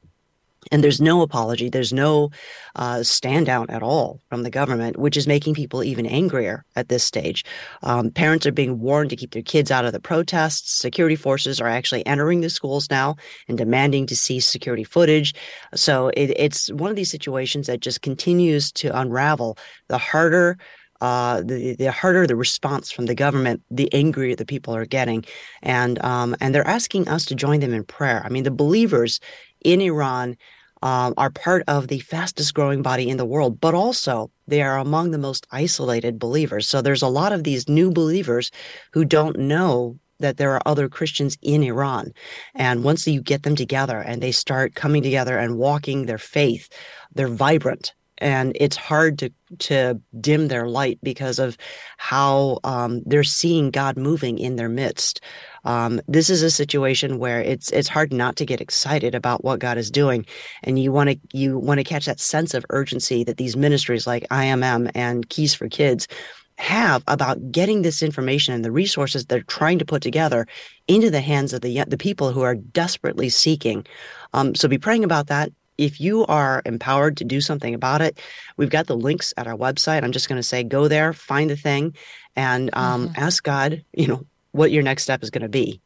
and 0.71 0.83
there's 0.83 1.01
no 1.01 1.23
apology, 1.23 1.69
there's 1.69 1.93
no 1.93 2.31
uh, 2.77 3.03
stand 3.03 3.49
at 3.49 3.83
all 3.83 4.21
from 4.29 4.43
the 4.43 4.51
government, 4.51 4.99
which 4.99 5.17
is 5.17 5.27
making 5.27 5.55
people 5.55 5.85
even 5.85 6.07
angrier 6.07 6.65
at 6.77 6.89
this 6.89 7.05
stage. 7.05 7.45
Um, 7.83 8.11
parents 8.11 8.47
are 8.47 8.53
being 8.53 8.81
warned 8.81 9.11
to 9.11 9.17
keep 9.17 9.33
their 9.33 9.43
kids 9.43 9.71
out 9.71 9.85
of 9.85 9.93
the 9.93 10.01
protests. 10.01 10.73
Security 10.73 11.17
forces 11.17 11.61
are 11.61 11.69
actually 11.69 12.05
entering 12.07 12.41
the 12.41 12.51
schools 12.51 12.91
now 12.91 13.17
and 13.49 13.59
demanding 13.59 14.07
to 14.07 14.17
see 14.17 14.41
security 14.41 14.85
footage. 14.85 15.35
So 15.75 16.09
it, 16.09 16.31
it's 16.37 16.73
one 16.73 16.91
of 16.91 16.97
these 16.97 17.11
situations 17.11 17.67
that 17.67 17.81
just 17.81 18.03
continues 18.03 18.73
to 18.73 18.99
unravel. 18.99 19.59
The 19.89 19.99
harder 19.99 20.59
uh, 21.01 21.43
the 21.43 21.75
the 21.77 21.93
harder 21.93 22.27
the 22.27 22.37
response 22.37 22.91
from 22.91 23.07
the 23.07 23.15
government, 23.15 23.63
the 23.71 23.93
angrier 23.93 24.35
the 24.35 24.47
people 24.47 24.75
are 24.75 24.87
getting, 24.87 25.23
and 25.63 26.03
um, 26.03 26.35
and 26.41 26.55
they're 26.55 26.67
asking 26.67 27.09
us 27.09 27.27
to 27.27 27.35
join 27.35 27.61
them 27.61 27.75
in 27.75 27.85
prayer. 27.85 28.23
I 28.25 28.31
mean, 28.31 28.45
the 28.45 28.51
believers 28.51 29.21
in 29.65 29.81
Iran 29.83 30.37
um, 30.85 31.15
are 31.17 31.31
part 31.31 31.65
of 31.67 31.89
the 31.89 31.99
fastest 32.01 32.53
growing 32.53 32.83
body 32.83 33.09
in 33.09 33.17
the 33.17 33.25
world, 33.25 33.59
but 33.59 33.75
also 33.75 34.31
they 34.47 34.61
are 34.61 34.79
among 34.79 35.11
the 35.11 35.19
most 35.19 35.47
isolated 35.51 36.19
believers. 36.19 36.69
So 36.69 36.83
there's 36.83 37.03
a 37.03 37.09
lot 37.09 37.33
of 37.33 37.43
these 37.43 37.71
new 37.71 37.91
believers 37.91 38.51
who 38.93 39.07
don't 39.07 39.39
know 39.39 39.99
that 40.21 40.37
there 40.37 40.53
are 40.53 40.63
other 40.67 40.91
Christians 40.91 41.39
in 41.41 41.63
Iran. 41.63 42.13
And 42.55 42.85
once 42.85 43.09
you 43.09 43.23
get 43.23 43.45
them 43.45 43.57
together 43.57 43.99
and 43.99 44.23
they 44.23 44.31
start 44.31 44.75
coming 44.75 45.03
together 45.03 45.39
and 45.39 45.57
walking 45.57 46.05
their 46.05 46.19
faith, 46.19 46.69
they're 47.15 47.29
vibrant 47.29 47.95
and 48.25 48.57
it's 48.59 48.77
hard 48.77 49.19
to 49.19 49.31
to 49.59 50.01
dim 50.19 50.49
their 50.49 50.67
light 50.67 50.99
because 51.03 51.39
of 51.39 51.57
how 51.99 52.59
um, 52.65 53.03
they're 53.05 53.23
seeing 53.23 53.71
God 53.71 53.97
moving 53.97 54.39
in 54.39 54.57
their 54.57 54.71
midst. 54.71 55.21
Um, 55.65 56.01
this 56.09 56.31
is 56.31 56.43
a 56.43 56.51
situation 56.51 57.19
where 57.19 57.41
it's 57.41 57.71
it's 57.71 57.89
hard 57.89 58.13
not 58.13 58.37
to 58.37 58.47
get 58.47 58.63
excited 58.63 59.15
about 59.15 59.45
what 59.45 59.61
God 59.61 59.77
is 59.77 59.91
doing, 59.91 60.25
and 60.63 60.79
you 60.79 60.91
want 60.91 61.11
to 61.11 61.21
you 61.33 61.59
want 61.59 61.79
to 61.79 61.85
catch 61.85 62.07
that 62.07 62.19
sense 62.19 62.55
of 62.55 62.65
urgency 62.71 63.23
that 63.25 63.37
these 63.37 63.57
ministries 63.57 64.07
like 64.07 64.27
IMM 64.31 64.91
and 64.95 65.29
Keys 65.29 65.55
for 65.55 65.69
Kids 65.69 66.09
have 66.57 67.03
about 67.09 67.51
getting 67.53 67.83
this 67.83 68.03
information 68.03 68.55
and 68.55 68.65
the 68.65 68.71
resources 68.73 69.27
they're 69.27 69.43
trying 69.43 69.79
to 69.79 69.85
put 69.85 70.01
together 70.01 70.47
into 70.89 71.11
the 71.11 71.21
hands 71.21 71.53
of 71.53 71.61
the 71.61 71.85
the 71.89 71.99
people 71.99 72.33
who 72.33 72.41
are 72.41 72.55
desperately 72.55 73.29
seeking. 73.29 73.87
Um, 74.33 74.55
so 74.55 74.67
be 74.67 74.79
praying 74.79 75.05
about 75.05 75.27
that 75.27 75.53
if 75.79 76.01
you 76.01 76.25
are 76.27 76.63
empowered 76.65 77.17
to 77.19 77.25
do 77.25 77.41
something 77.41 77.75
about 77.75 78.01
it, 78.01 78.19
we've 78.57 78.71
got 78.71 78.87
the 78.87 78.97
links 78.97 79.35
at 79.37 79.47
our 79.47 79.57
website. 79.57 80.03
I'm 80.03 80.13
just 80.13 80.29
going 80.29 80.39
to 80.39 80.43
say 80.43 80.63
go 80.63 80.89
there, 80.89 81.13
find 81.13 81.51
the 81.51 81.57
thing, 81.57 81.95
and 82.37 82.71
um, 82.75 83.09
mm-hmm. 83.09 83.23
ask 83.23 83.43
God, 83.43 83.85
you 83.93 84.07
know, 84.07 84.27
what 84.53 84.71
your 84.71 84.83
next 84.83 85.03
step 85.03 85.23
is 85.23 85.31
going 85.31 85.43
to 85.43 85.49
be. 85.49 85.81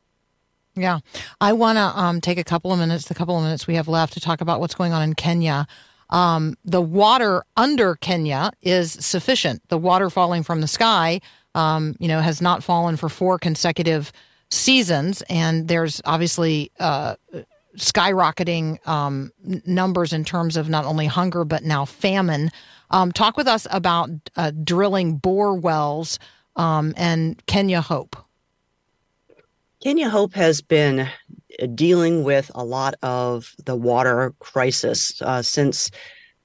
Yeah. 0.74 1.00
I 1.40 1.52
want 1.54 1.76
to 1.76 1.98
um, 1.98 2.20
take 2.20 2.38
a 2.38 2.44
couple 2.44 2.72
of 2.72 2.78
minutes, 2.78 3.06
the 3.08 3.14
couple 3.14 3.36
of 3.36 3.42
minutes 3.42 3.66
we 3.66 3.74
have 3.74 3.88
left, 3.88 4.12
to 4.14 4.20
talk 4.20 4.40
about 4.40 4.60
what's 4.60 4.74
going 4.74 4.92
on 4.92 5.02
in 5.02 5.14
Kenya. 5.14 5.66
Um, 6.10 6.56
the 6.64 6.80
water 6.80 7.44
under 7.56 7.96
Kenya 7.96 8.52
is 8.62 8.92
sufficient. 8.92 9.62
The 9.68 9.78
water 9.78 10.08
falling 10.08 10.42
from 10.42 10.60
the 10.60 10.68
sky, 10.68 11.20
um, 11.54 11.96
you 11.98 12.08
know, 12.08 12.20
has 12.20 12.40
not 12.40 12.62
fallen 12.62 12.96
for 12.96 13.08
four 13.08 13.38
consecutive 13.38 14.12
seasons, 14.50 15.22
and 15.28 15.68
there's 15.68 16.00
obviously 16.04 16.70
uh, 16.80 17.16
skyrocketing 17.76 18.86
um, 18.86 19.32
numbers 19.66 20.12
in 20.12 20.24
terms 20.24 20.56
of 20.56 20.68
not 20.68 20.84
only 20.84 21.06
hunger 21.06 21.44
but 21.44 21.64
now 21.64 21.84
famine. 21.84 22.50
Um, 22.90 23.12
talk 23.12 23.36
with 23.36 23.46
us 23.46 23.66
about 23.70 24.10
uh, 24.36 24.52
drilling 24.64 25.16
bore 25.16 25.54
wells 25.54 26.18
um, 26.56 26.94
and 26.96 27.44
Kenya 27.46 27.80
Hope. 27.80 28.16
Kenya 29.80 30.08
Hope 30.08 30.34
has 30.34 30.60
been 30.60 31.08
dealing 31.74 32.24
with 32.24 32.50
a 32.54 32.64
lot 32.64 32.94
of 33.02 33.54
the 33.64 33.76
water 33.76 34.34
crisis 34.40 35.20
uh, 35.22 35.42
since 35.42 35.90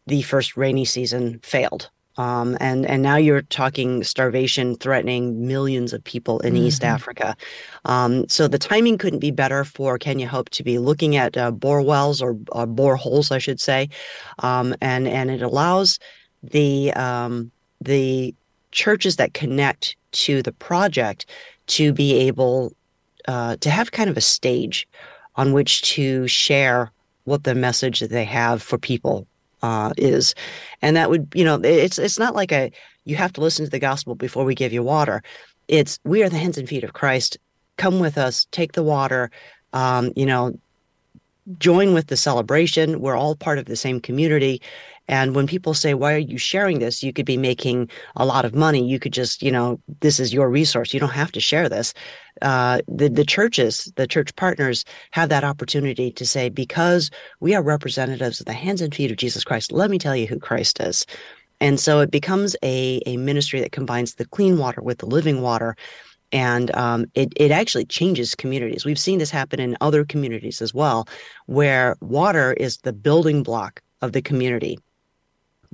the 0.06 0.22
first 0.22 0.58
rainy 0.58 0.86
season 0.86 1.40
failed. 1.44 1.90
Um, 2.18 2.58
and 2.60 2.86
and 2.86 3.02
now 3.02 3.16
you're 3.16 3.42
talking 3.42 4.04
starvation 4.04 4.76
threatening 4.76 5.48
millions 5.48 5.94
of 5.94 6.04
people 6.04 6.40
in 6.42 6.54
mm-hmm. 6.54 6.66
East 6.66 6.84
Africa. 6.84 7.36
Um, 7.86 8.28
so 8.30 8.48
the 8.48 8.60
timing 8.60 8.98
couldn't 8.98 9.20
be 9.20 9.32
better 9.32 9.64
for 9.64 9.98
Kenya 9.98 10.28
Hope 10.28 10.50
to 10.52 10.64
be 10.64 10.78
looking 10.78 11.16
at 11.16 11.36
uh, 11.38 11.52
bore 11.52 11.82
wells 11.82 12.22
or 12.22 12.38
uh, 12.52 12.66
bore 12.66 12.96
holes, 12.96 13.32
I 13.32 13.40
should 13.40 13.60
say, 13.60 13.90
um, 14.40 14.76
and 14.82 15.08
and 15.08 15.32
it 15.32 15.42
allows 15.42 16.00
the 16.44 16.94
um, 16.94 17.52
the 17.82 18.36
churches 18.72 19.16
that 19.16 19.34
connect 19.34 19.96
to 20.12 20.42
the 20.42 20.52
project 20.52 21.26
to 21.68 21.94
be 21.94 22.14
able 22.14 22.74
uh, 23.28 23.56
to 23.58 23.70
have 23.70 23.92
kind 23.92 24.10
of 24.10 24.18
a 24.18 24.22
stage 24.22 24.88
on 25.36 25.54
which 25.54 25.82
to 25.94 26.28
share 26.28 26.92
what 27.24 27.44
the 27.44 27.56
message 27.56 28.00
that 28.02 28.10
they 28.10 28.26
have 28.26 28.62
for 28.62 28.78
people 28.78 29.26
uh, 29.64 29.94
is, 29.98 30.36
and 30.84 30.96
that 30.96 31.10
would 31.10 31.28
you 31.34 31.44
know 31.44 31.60
it's 31.64 31.98
it's 31.98 32.20
not 32.20 32.36
like 32.36 32.52
a 32.52 32.72
you 33.06 33.16
have 33.16 33.34
to 33.34 33.42
listen 33.42 33.66
to 33.66 33.72
the 33.72 33.80
gospel 33.80 34.14
before 34.14 34.46
we 34.46 34.54
give 34.54 34.74
you 34.74 34.84
water. 34.84 35.24
It's 35.68 36.00
we 36.04 36.22
are 36.22 36.30
the 36.30 36.38
hands 36.38 36.58
and 36.60 36.70
feet 36.70 36.84
of 36.84 36.94
Christ. 36.94 37.38
Come 37.78 38.00
with 38.00 38.18
us, 38.18 38.46
take 38.52 38.74
the 38.74 38.84
water. 38.84 39.32
Um, 39.72 40.12
you 40.16 40.28
know, 40.28 40.54
join 41.58 41.94
with 41.94 42.08
the 42.08 42.18
celebration. 42.18 43.00
We're 43.00 43.16
all 43.16 43.36
part 43.36 43.58
of 43.58 43.66
the 43.66 43.76
same 43.76 44.00
community. 44.00 44.62
And 45.08 45.36
when 45.36 45.48
people 45.48 45.74
say, 45.74 45.94
why 45.94 46.14
are 46.14 46.18
you 46.18 46.38
sharing 46.38 46.80
this? 46.80 47.04
You 47.04 47.12
could 47.12 47.26
be 47.26 47.38
making 47.38 47.90
a 48.16 48.26
lot 48.26 48.46
of 48.46 48.56
money. 48.56 48.88
You 48.88 49.00
could 49.00 49.14
just, 49.14 49.44
you 49.44 49.52
know, 49.52 49.80
this 50.00 50.20
is 50.20 50.34
your 50.34 50.50
resource. 50.50 50.94
You 50.94 51.00
don't 51.00 51.10
have 51.10 51.32
to 51.34 51.42
share 51.42 51.68
this. 51.68 51.94
Uh, 52.42 52.82
the, 52.88 53.10
the 53.10 53.26
churches, 53.26 53.92
the 53.96 54.08
church 54.08 54.36
partners 54.36 54.86
have 55.12 55.30
that 55.30 55.44
opportunity 55.44 56.12
to 56.12 56.26
say, 56.26 56.50
because 56.50 57.12
we 57.42 57.54
are 57.54 57.62
representatives 57.62 58.40
of 58.40 58.46
the 58.46 58.54
hands 58.54 58.82
and 58.82 58.96
feet 58.96 59.12
of 59.12 59.18
Jesus 59.18 59.44
Christ, 59.44 59.72
let 59.72 59.90
me 59.90 60.00
tell 60.00 60.16
you 60.16 60.26
who 60.26 60.40
Christ 60.40 60.80
is. 60.80 61.06
And 61.60 61.80
so 61.80 62.00
it 62.00 62.12
becomes 62.12 62.56
a, 62.64 63.02
a 63.06 63.18
ministry 63.18 63.60
that 63.62 63.72
combines 63.72 64.16
the 64.16 64.26
clean 64.26 64.58
water 64.58 64.82
with 64.82 65.00
the 65.00 65.06
living 65.06 65.42
water 65.42 65.76
and 66.34 66.76
um, 66.76 67.06
it, 67.14 67.32
it 67.38 67.52
actually 67.52 67.86
changes 67.86 68.34
communities. 68.34 68.86
We've 68.86 68.98
seen 68.98 69.20
this 69.20 69.30
happen 69.30 69.60
in 69.60 69.78
other 69.82 70.04
communities 70.04 70.64
as 70.64 70.74
well, 70.74 71.08
where 71.46 71.96
water 72.02 72.54
is 72.54 72.78
the 72.80 72.92
building 72.92 73.44
block 73.44 73.82
of 74.02 74.14
the 74.14 74.22
community. 74.22 74.80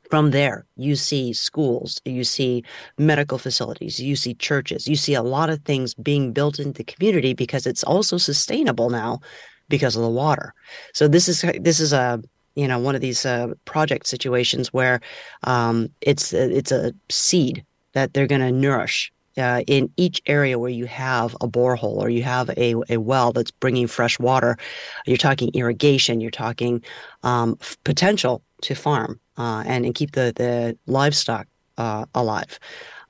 From 0.09 0.31
there, 0.31 0.65
you 0.75 0.95
see 0.95 1.33
schools, 1.33 2.01
you 2.03 2.23
see 2.23 2.63
medical 2.97 3.37
facilities, 3.37 3.99
you 3.99 4.15
see 4.15 4.33
churches, 4.33 4.87
you 4.87 4.95
see 4.95 5.13
a 5.13 5.21
lot 5.21 5.51
of 5.51 5.61
things 5.63 5.93
being 5.93 6.33
built 6.33 6.57
into 6.57 6.79
the 6.79 6.83
community 6.83 7.33
because 7.33 7.67
it's 7.67 7.83
also 7.83 8.17
sustainable 8.17 8.89
now 8.89 9.19
because 9.67 9.95
of 9.95 10.01
the 10.01 10.09
water. 10.09 10.53
So 10.93 11.07
this 11.07 11.29
is 11.29 11.45
this 11.59 11.79
is 11.79 11.93
a 11.93 12.21
you 12.55 12.67
know 12.67 12.79
one 12.79 12.95
of 12.95 13.01
these 13.01 13.23
uh, 13.25 13.53
project 13.65 14.07
situations 14.07 14.73
where 14.73 14.99
um, 15.43 15.89
it's 16.01 16.33
it's 16.33 16.71
a 16.71 16.91
seed 17.09 17.63
that 17.93 18.13
they're 18.13 18.27
going 18.27 18.41
to 18.41 18.51
nourish 18.51 19.11
uh, 19.37 19.61
in 19.67 19.91
each 19.95 20.21
area 20.25 20.59
where 20.59 20.69
you 20.69 20.85
have 20.85 21.35
a 21.35 21.47
borehole 21.47 21.97
or 21.97 22.09
you 22.09 22.23
have 22.23 22.49
a, 22.57 22.75
a 22.89 22.97
well 22.97 23.31
that's 23.31 23.51
bringing 23.51 23.87
fresh 23.87 24.19
water, 24.19 24.57
you're 25.05 25.17
talking 25.17 25.51
irrigation, 25.53 26.19
you're 26.19 26.31
talking 26.31 26.83
um, 27.23 27.57
potential 27.83 28.41
to 28.61 28.75
farm 28.75 29.19
uh, 29.37 29.63
and, 29.65 29.85
and 29.85 29.95
keep 29.95 30.11
the, 30.11 30.33
the 30.35 30.77
livestock 30.85 31.47
uh, 31.77 32.05
alive. 32.13 32.59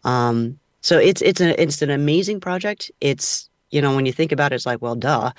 Um, 0.04 0.60
so 0.82 0.98
it's 0.98 1.22
it's 1.22 1.42
an 1.42 1.56
it's 1.58 1.82
an 1.82 1.90
amazing 1.90 2.40
project. 2.40 2.90
It's 3.02 3.50
you 3.70 3.82
know 3.82 3.96
when 3.96 4.06
you 4.06 4.14
think 4.14 4.32
about 4.32 4.52
it, 4.52 4.56
it's 4.56 4.66
like 4.66 4.82
well, 4.82 4.96
duh. 4.96 5.32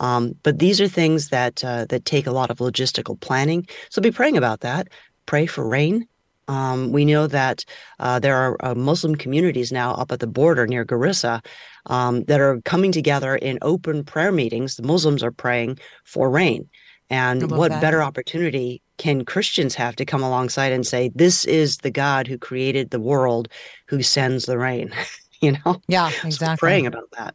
Um, 0.00 0.34
but 0.42 0.58
these 0.58 0.80
are 0.80 0.88
things 0.88 1.28
that 1.28 1.64
uh, 1.64 1.86
that 1.86 2.04
take 2.04 2.26
a 2.26 2.32
lot 2.32 2.50
of 2.50 2.58
logistical 2.58 3.20
planning. 3.20 3.66
So 3.90 4.00
be 4.00 4.10
praying 4.10 4.36
about 4.36 4.60
that. 4.60 4.88
Pray 5.26 5.46
for 5.46 5.68
rain. 5.68 6.06
Um, 6.48 6.92
we 6.92 7.04
know 7.04 7.26
that 7.26 7.64
uh, 7.98 8.18
there 8.20 8.36
are 8.36 8.56
uh, 8.64 8.74
Muslim 8.74 9.16
communities 9.16 9.72
now 9.72 9.94
up 9.94 10.12
at 10.12 10.20
the 10.20 10.28
border 10.28 10.66
near 10.66 10.84
Garissa 10.84 11.44
um, 11.86 12.22
that 12.24 12.40
are 12.40 12.60
coming 12.62 12.92
together 12.92 13.34
in 13.36 13.58
open 13.62 14.04
prayer 14.04 14.30
meetings. 14.30 14.76
The 14.76 14.86
Muslims 14.86 15.24
are 15.24 15.32
praying 15.32 15.78
for 16.04 16.30
rain. 16.30 16.68
And 17.08 17.50
what 17.52 17.68
that. 17.70 17.80
better 17.80 18.02
opportunity 18.02 18.82
can 18.98 19.24
Christians 19.24 19.74
have 19.76 19.94
to 19.96 20.04
come 20.04 20.22
alongside 20.22 20.72
and 20.72 20.86
say, 20.86 21.10
This 21.14 21.44
is 21.44 21.78
the 21.78 21.90
God 21.90 22.26
who 22.26 22.38
created 22.38 22.90
the 22.90 23.00
world 23.00 23.48
who 23.86 24.02
sends 24.02 24.46
the 24.46 24.58
rain? 24.58 24.90
you 25.40 25.52
know? 25.52 25.80
Yeah, 25.88 26.10
So 26.10 26.26
exactly. 26.28 26.66
praying 26.66 26.86
about 26.86 27.10
that. 27.12 27.34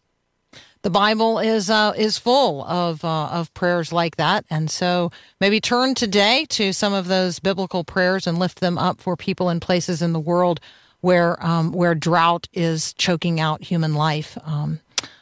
the 0.81 0.89
Bible 0.89 1.39
is 1.39 1.69
uh, 1.69 1.93
is 1.95 2.17
full 2.17 2.63
of 2.65 3.05
uh, 3.05 3.27
of 3.27 3.53
prayers 3.53 3.93
like 3.93 4.15
that, 4.17 4.45
and 4.49 4.69
so 4.69 5.11
maybe 5.39 5.61
turn 5.61 5.93
today 5.95 6.45
to 6.49 6.73
some 6.73 6.93
of 6.93 7.07
those 7.07 7.39
biblical 7.39 7.83
prayers 7.83 8.27
and 8.27 8.39
lift 8.39 8.59
them 8.59 8.77
up 8.77 8.99
for 8.99 9.15
people 9.15 9.49
in 9.49 9.59
places 9.59 10.01
in 10.01 10.11
the 10.11 10.19
world 10.19 10.59
where 11.01 11.43
um, 11.45 11.71
where 11.71 11.93
drought 11.95 12.47
is 12.53 12.93
choking 12.95 13.39
out 13.39 13.63
human 13.63 13.93
life. 13.93 14.37
Um, 14.43 14.79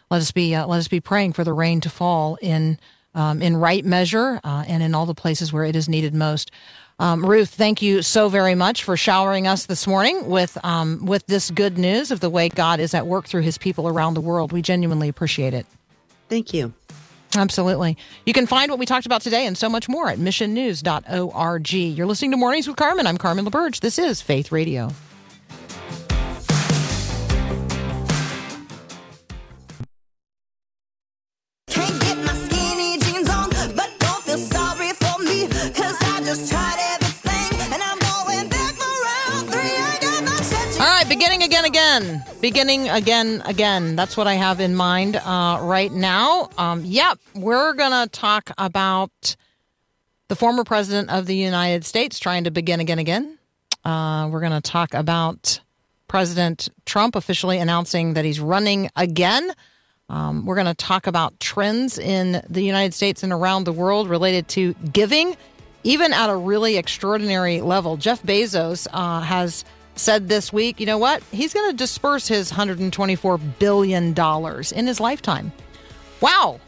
let 0.10 0.22
us 0.22 0.32
be 0.32 0.56
uh, 0.56 0.66
let 0.66 0.80
us 0.80 0.88
be 0.88 1.02
praying 1.02 1.34
for 1.34 1.44
the 1.44 1.54
rain 1.54 1.82
to 1.82 1.90
fall 1.90 2.38
in 2.42 2.80
um, 3.16 3.42
in 3.42 3.58
right 3.58 3.84
measure 3.84 4.40
uh, 4.44 4.64
and 4.68 4.84
in 4.84 4.96
all 4.96 5.06
the 5.06 5.16
places 5.16 5.52
where 5.52 5.64
it 5.64 5.76
is 5.76 5.90
needed 5.90 6.14
most. 6.14 6.52
Um, 7.00 7.26
Ruth, 7.26 7.50
thank 7.50 7.82
you 7.82 8.02
so 8.02 8.28
very 8.28 8.56
much 8.56 8.84
for 8.84 8.98
showering 8.98 9.48
us 9.48 9.66
this 9.66 9.88
morning 9.88 10.28
with 10.28 10.58
um, 10.66 11.06
with 11.06 11.26
this 11.28 11.50
good 11.50 11.78
news 11.78 12.12
of 12.12 12.20
the 12.20 12.30
way 12.30 12.50
God 12.50 12.80
is 12.80 12.94
at 12.94 13.08
work 13.08 13.28
through 13.28 13.44
His 13.44 13.58
people 13.58 13.88
around 13.88 14.16
the 14.16 14.22
world. 14.22 14.52
We 14.52 14.62
genuinely 14.62 15.08
appreciate 15.08 15.54
it. 15.54 15.66
Thank 16.28 16.54
you. 16.54 16.74
Absolutely. 17.36 17.96
You 18.26 18.34
can 18.34 18.48
find 18.48 18.72
what 18.72 18.80
we 18.80 18.86
talked 18.86 19.06
about 19.06 19.22
today 19.22 19.46
and 19.46 19.58
so 19.58 19.70
much 19.70 19.88
more 19.88 20.10
at 20.10 20.18
missionnews.org. 20.18 21.74
You're 21.74 22.08
listening 22.08 22.32
to 22.32 22.38
Mornings 22.38 22.68
with 22.68 22.76
Carmen. 22.76 23.06
I'm 23.08 23.18
Carmen 23.18 23.46
LaBerge. 23.46 23.82
This 23.82 24.00
is 24.00 24.22
Faith 24.22 24.52
Radio. 24.52 24.90
Beginning 42.42 42.88
again, 42.88 43.44
again. 43.46 43.98
That's 43.98 44.16
what 44.16 44.26
I 44.26 44.36
have 44.36 44.62
in 44.62 44.74
mind 44.74 45.18
uh, 45.18 45.60
right 45.62 45.92
now. 45.92 46.50
Um, 46.58 46.86
yep, 46.86 47.20
we're 47.36 47.74
going 47.74 47.92
to 47.92 48.10
talk 48.10 48.52
about 48.58 49.36
the 50.30 50.38
former 50.38 50.64
president 50.64 51.10
of 51.10 51.26
the 51.26 51.36
United 51.36 51.84
States 51.84 52.18
trying 52.18 52.46
to 52.46 52.52
begin 52.52 52.80
again, 52.80 52.98
again. 52.98 53.38
Uh, 53.84 54.30
we're 54.32 54.40
going 54.40 54.54
to 54.54 54.62
talk 54.62 54.94
about 54.94 55.60
President 56.08 56.70
Trump 56.86 57.18
officially 57.18 57.58
announcing 57.58 58.14
that 58.14 58.24
he's 58.24 58.40
running 58.40 58.90
again. 58.96 59.52
Um, 60.08 60.46
we're 60.46 60.56
going 60.56 60.66
to 60.68 60.74
talk 60.74 61.08
about 61.08 61.38
trends 61.42 62.00
in 62.00 62.42
the 62.50 62.62
United 62.62 62.94
States 62.94 63.22
and 63.22 63.34
around 63.34 63.66
the 63.66 63.74
world 63.74 64.08
related 64.08 64.48
to 64.50 64.74
giving, 64.94 65.36
even 65.84 66.14
at 66.14 66.30
a 66.30 66.36
really 66.38 66.78
extraordinary 66.78 67.60
level. 67.60 67.98
Jeff 67.98 68.24
Bezos 68.24 68.88
uh, 68.94 69.20
has 69.20 69.66
said 70.00 70.28
this 70.28 70.52
week, 70.52 70.80
you 70.80 70.86
know 70.86 70.98
what? 70.98 71.22
He's 71.32 71.54
going 71.54 71.70
to 71.70 71.76
disperse 71.76 72.28
his 72.28 72.52
$124 72.52 73.60
billion 73.60 74.14
in 74.14 74.88
his 74.88 75.00
lifetime. 75.00 75.52
Wow. 76.22 76.60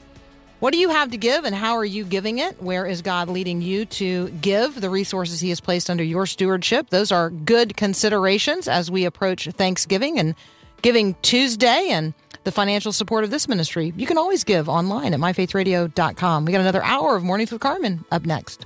What 0.60 0.74
do 0.74 0.78
you 0.78 0.90
have 0.90 1.10
to 1.10 1.18
give 1.18 1.44
and 1.44 1.56
how 1.56 1.76
are 1.78 1.86
you 1.86 2.04
giving 2.04 2.38
it? 2.38 2.62
Where 2.62 2.86
is 2.86 3.02
God 3.02 3.30
leading 3.30 3.64
you 3.64 3.86
to 3.86 4.30
give 4.30 4.80
the 4.80 4.92
resources 4.92 5.40
He 5.40 5.50
has 5.50 5.60
placed 5.60 5.90
under 5.90 6.04
your 6.04 6.28
stewardship? 6.28 6.92
Those 6.92 7.12
are 7.12 7.32
good 7.32 7.76
considerations 7.76 8.68
as 8.68 8.92
we 8.92 9.06
approach 9.06 9.48
Thanksgiving 9.48 10.20
and 10.20 10.36
Giving 10.84 11.16
Tuesday 11.22 11.90
and 11.90 12.14
the 12.44 12.52
financial 12.52 12.92
support 12.92 13.24
of 13.24 13.30
this 13.30 13.48
ministry. 13.48 13.94
You 13.96 14.08
can 14.08 14.18
always 14.18 14.44
give 14.44 14.68
online 14.68 15.14
at 15.14 15.20
myfaithradio.com. 15.20 16.46
We 16.46 16.52
got 16.52 16.62
another 16.62 16.84
hour 16.84 17.16
of 17.16 17.24
Mornings 17.24 17.52
with 17.52 17.62
Carmen 17.62 18.04
up 18.12 18.26
next. 18.26 18.66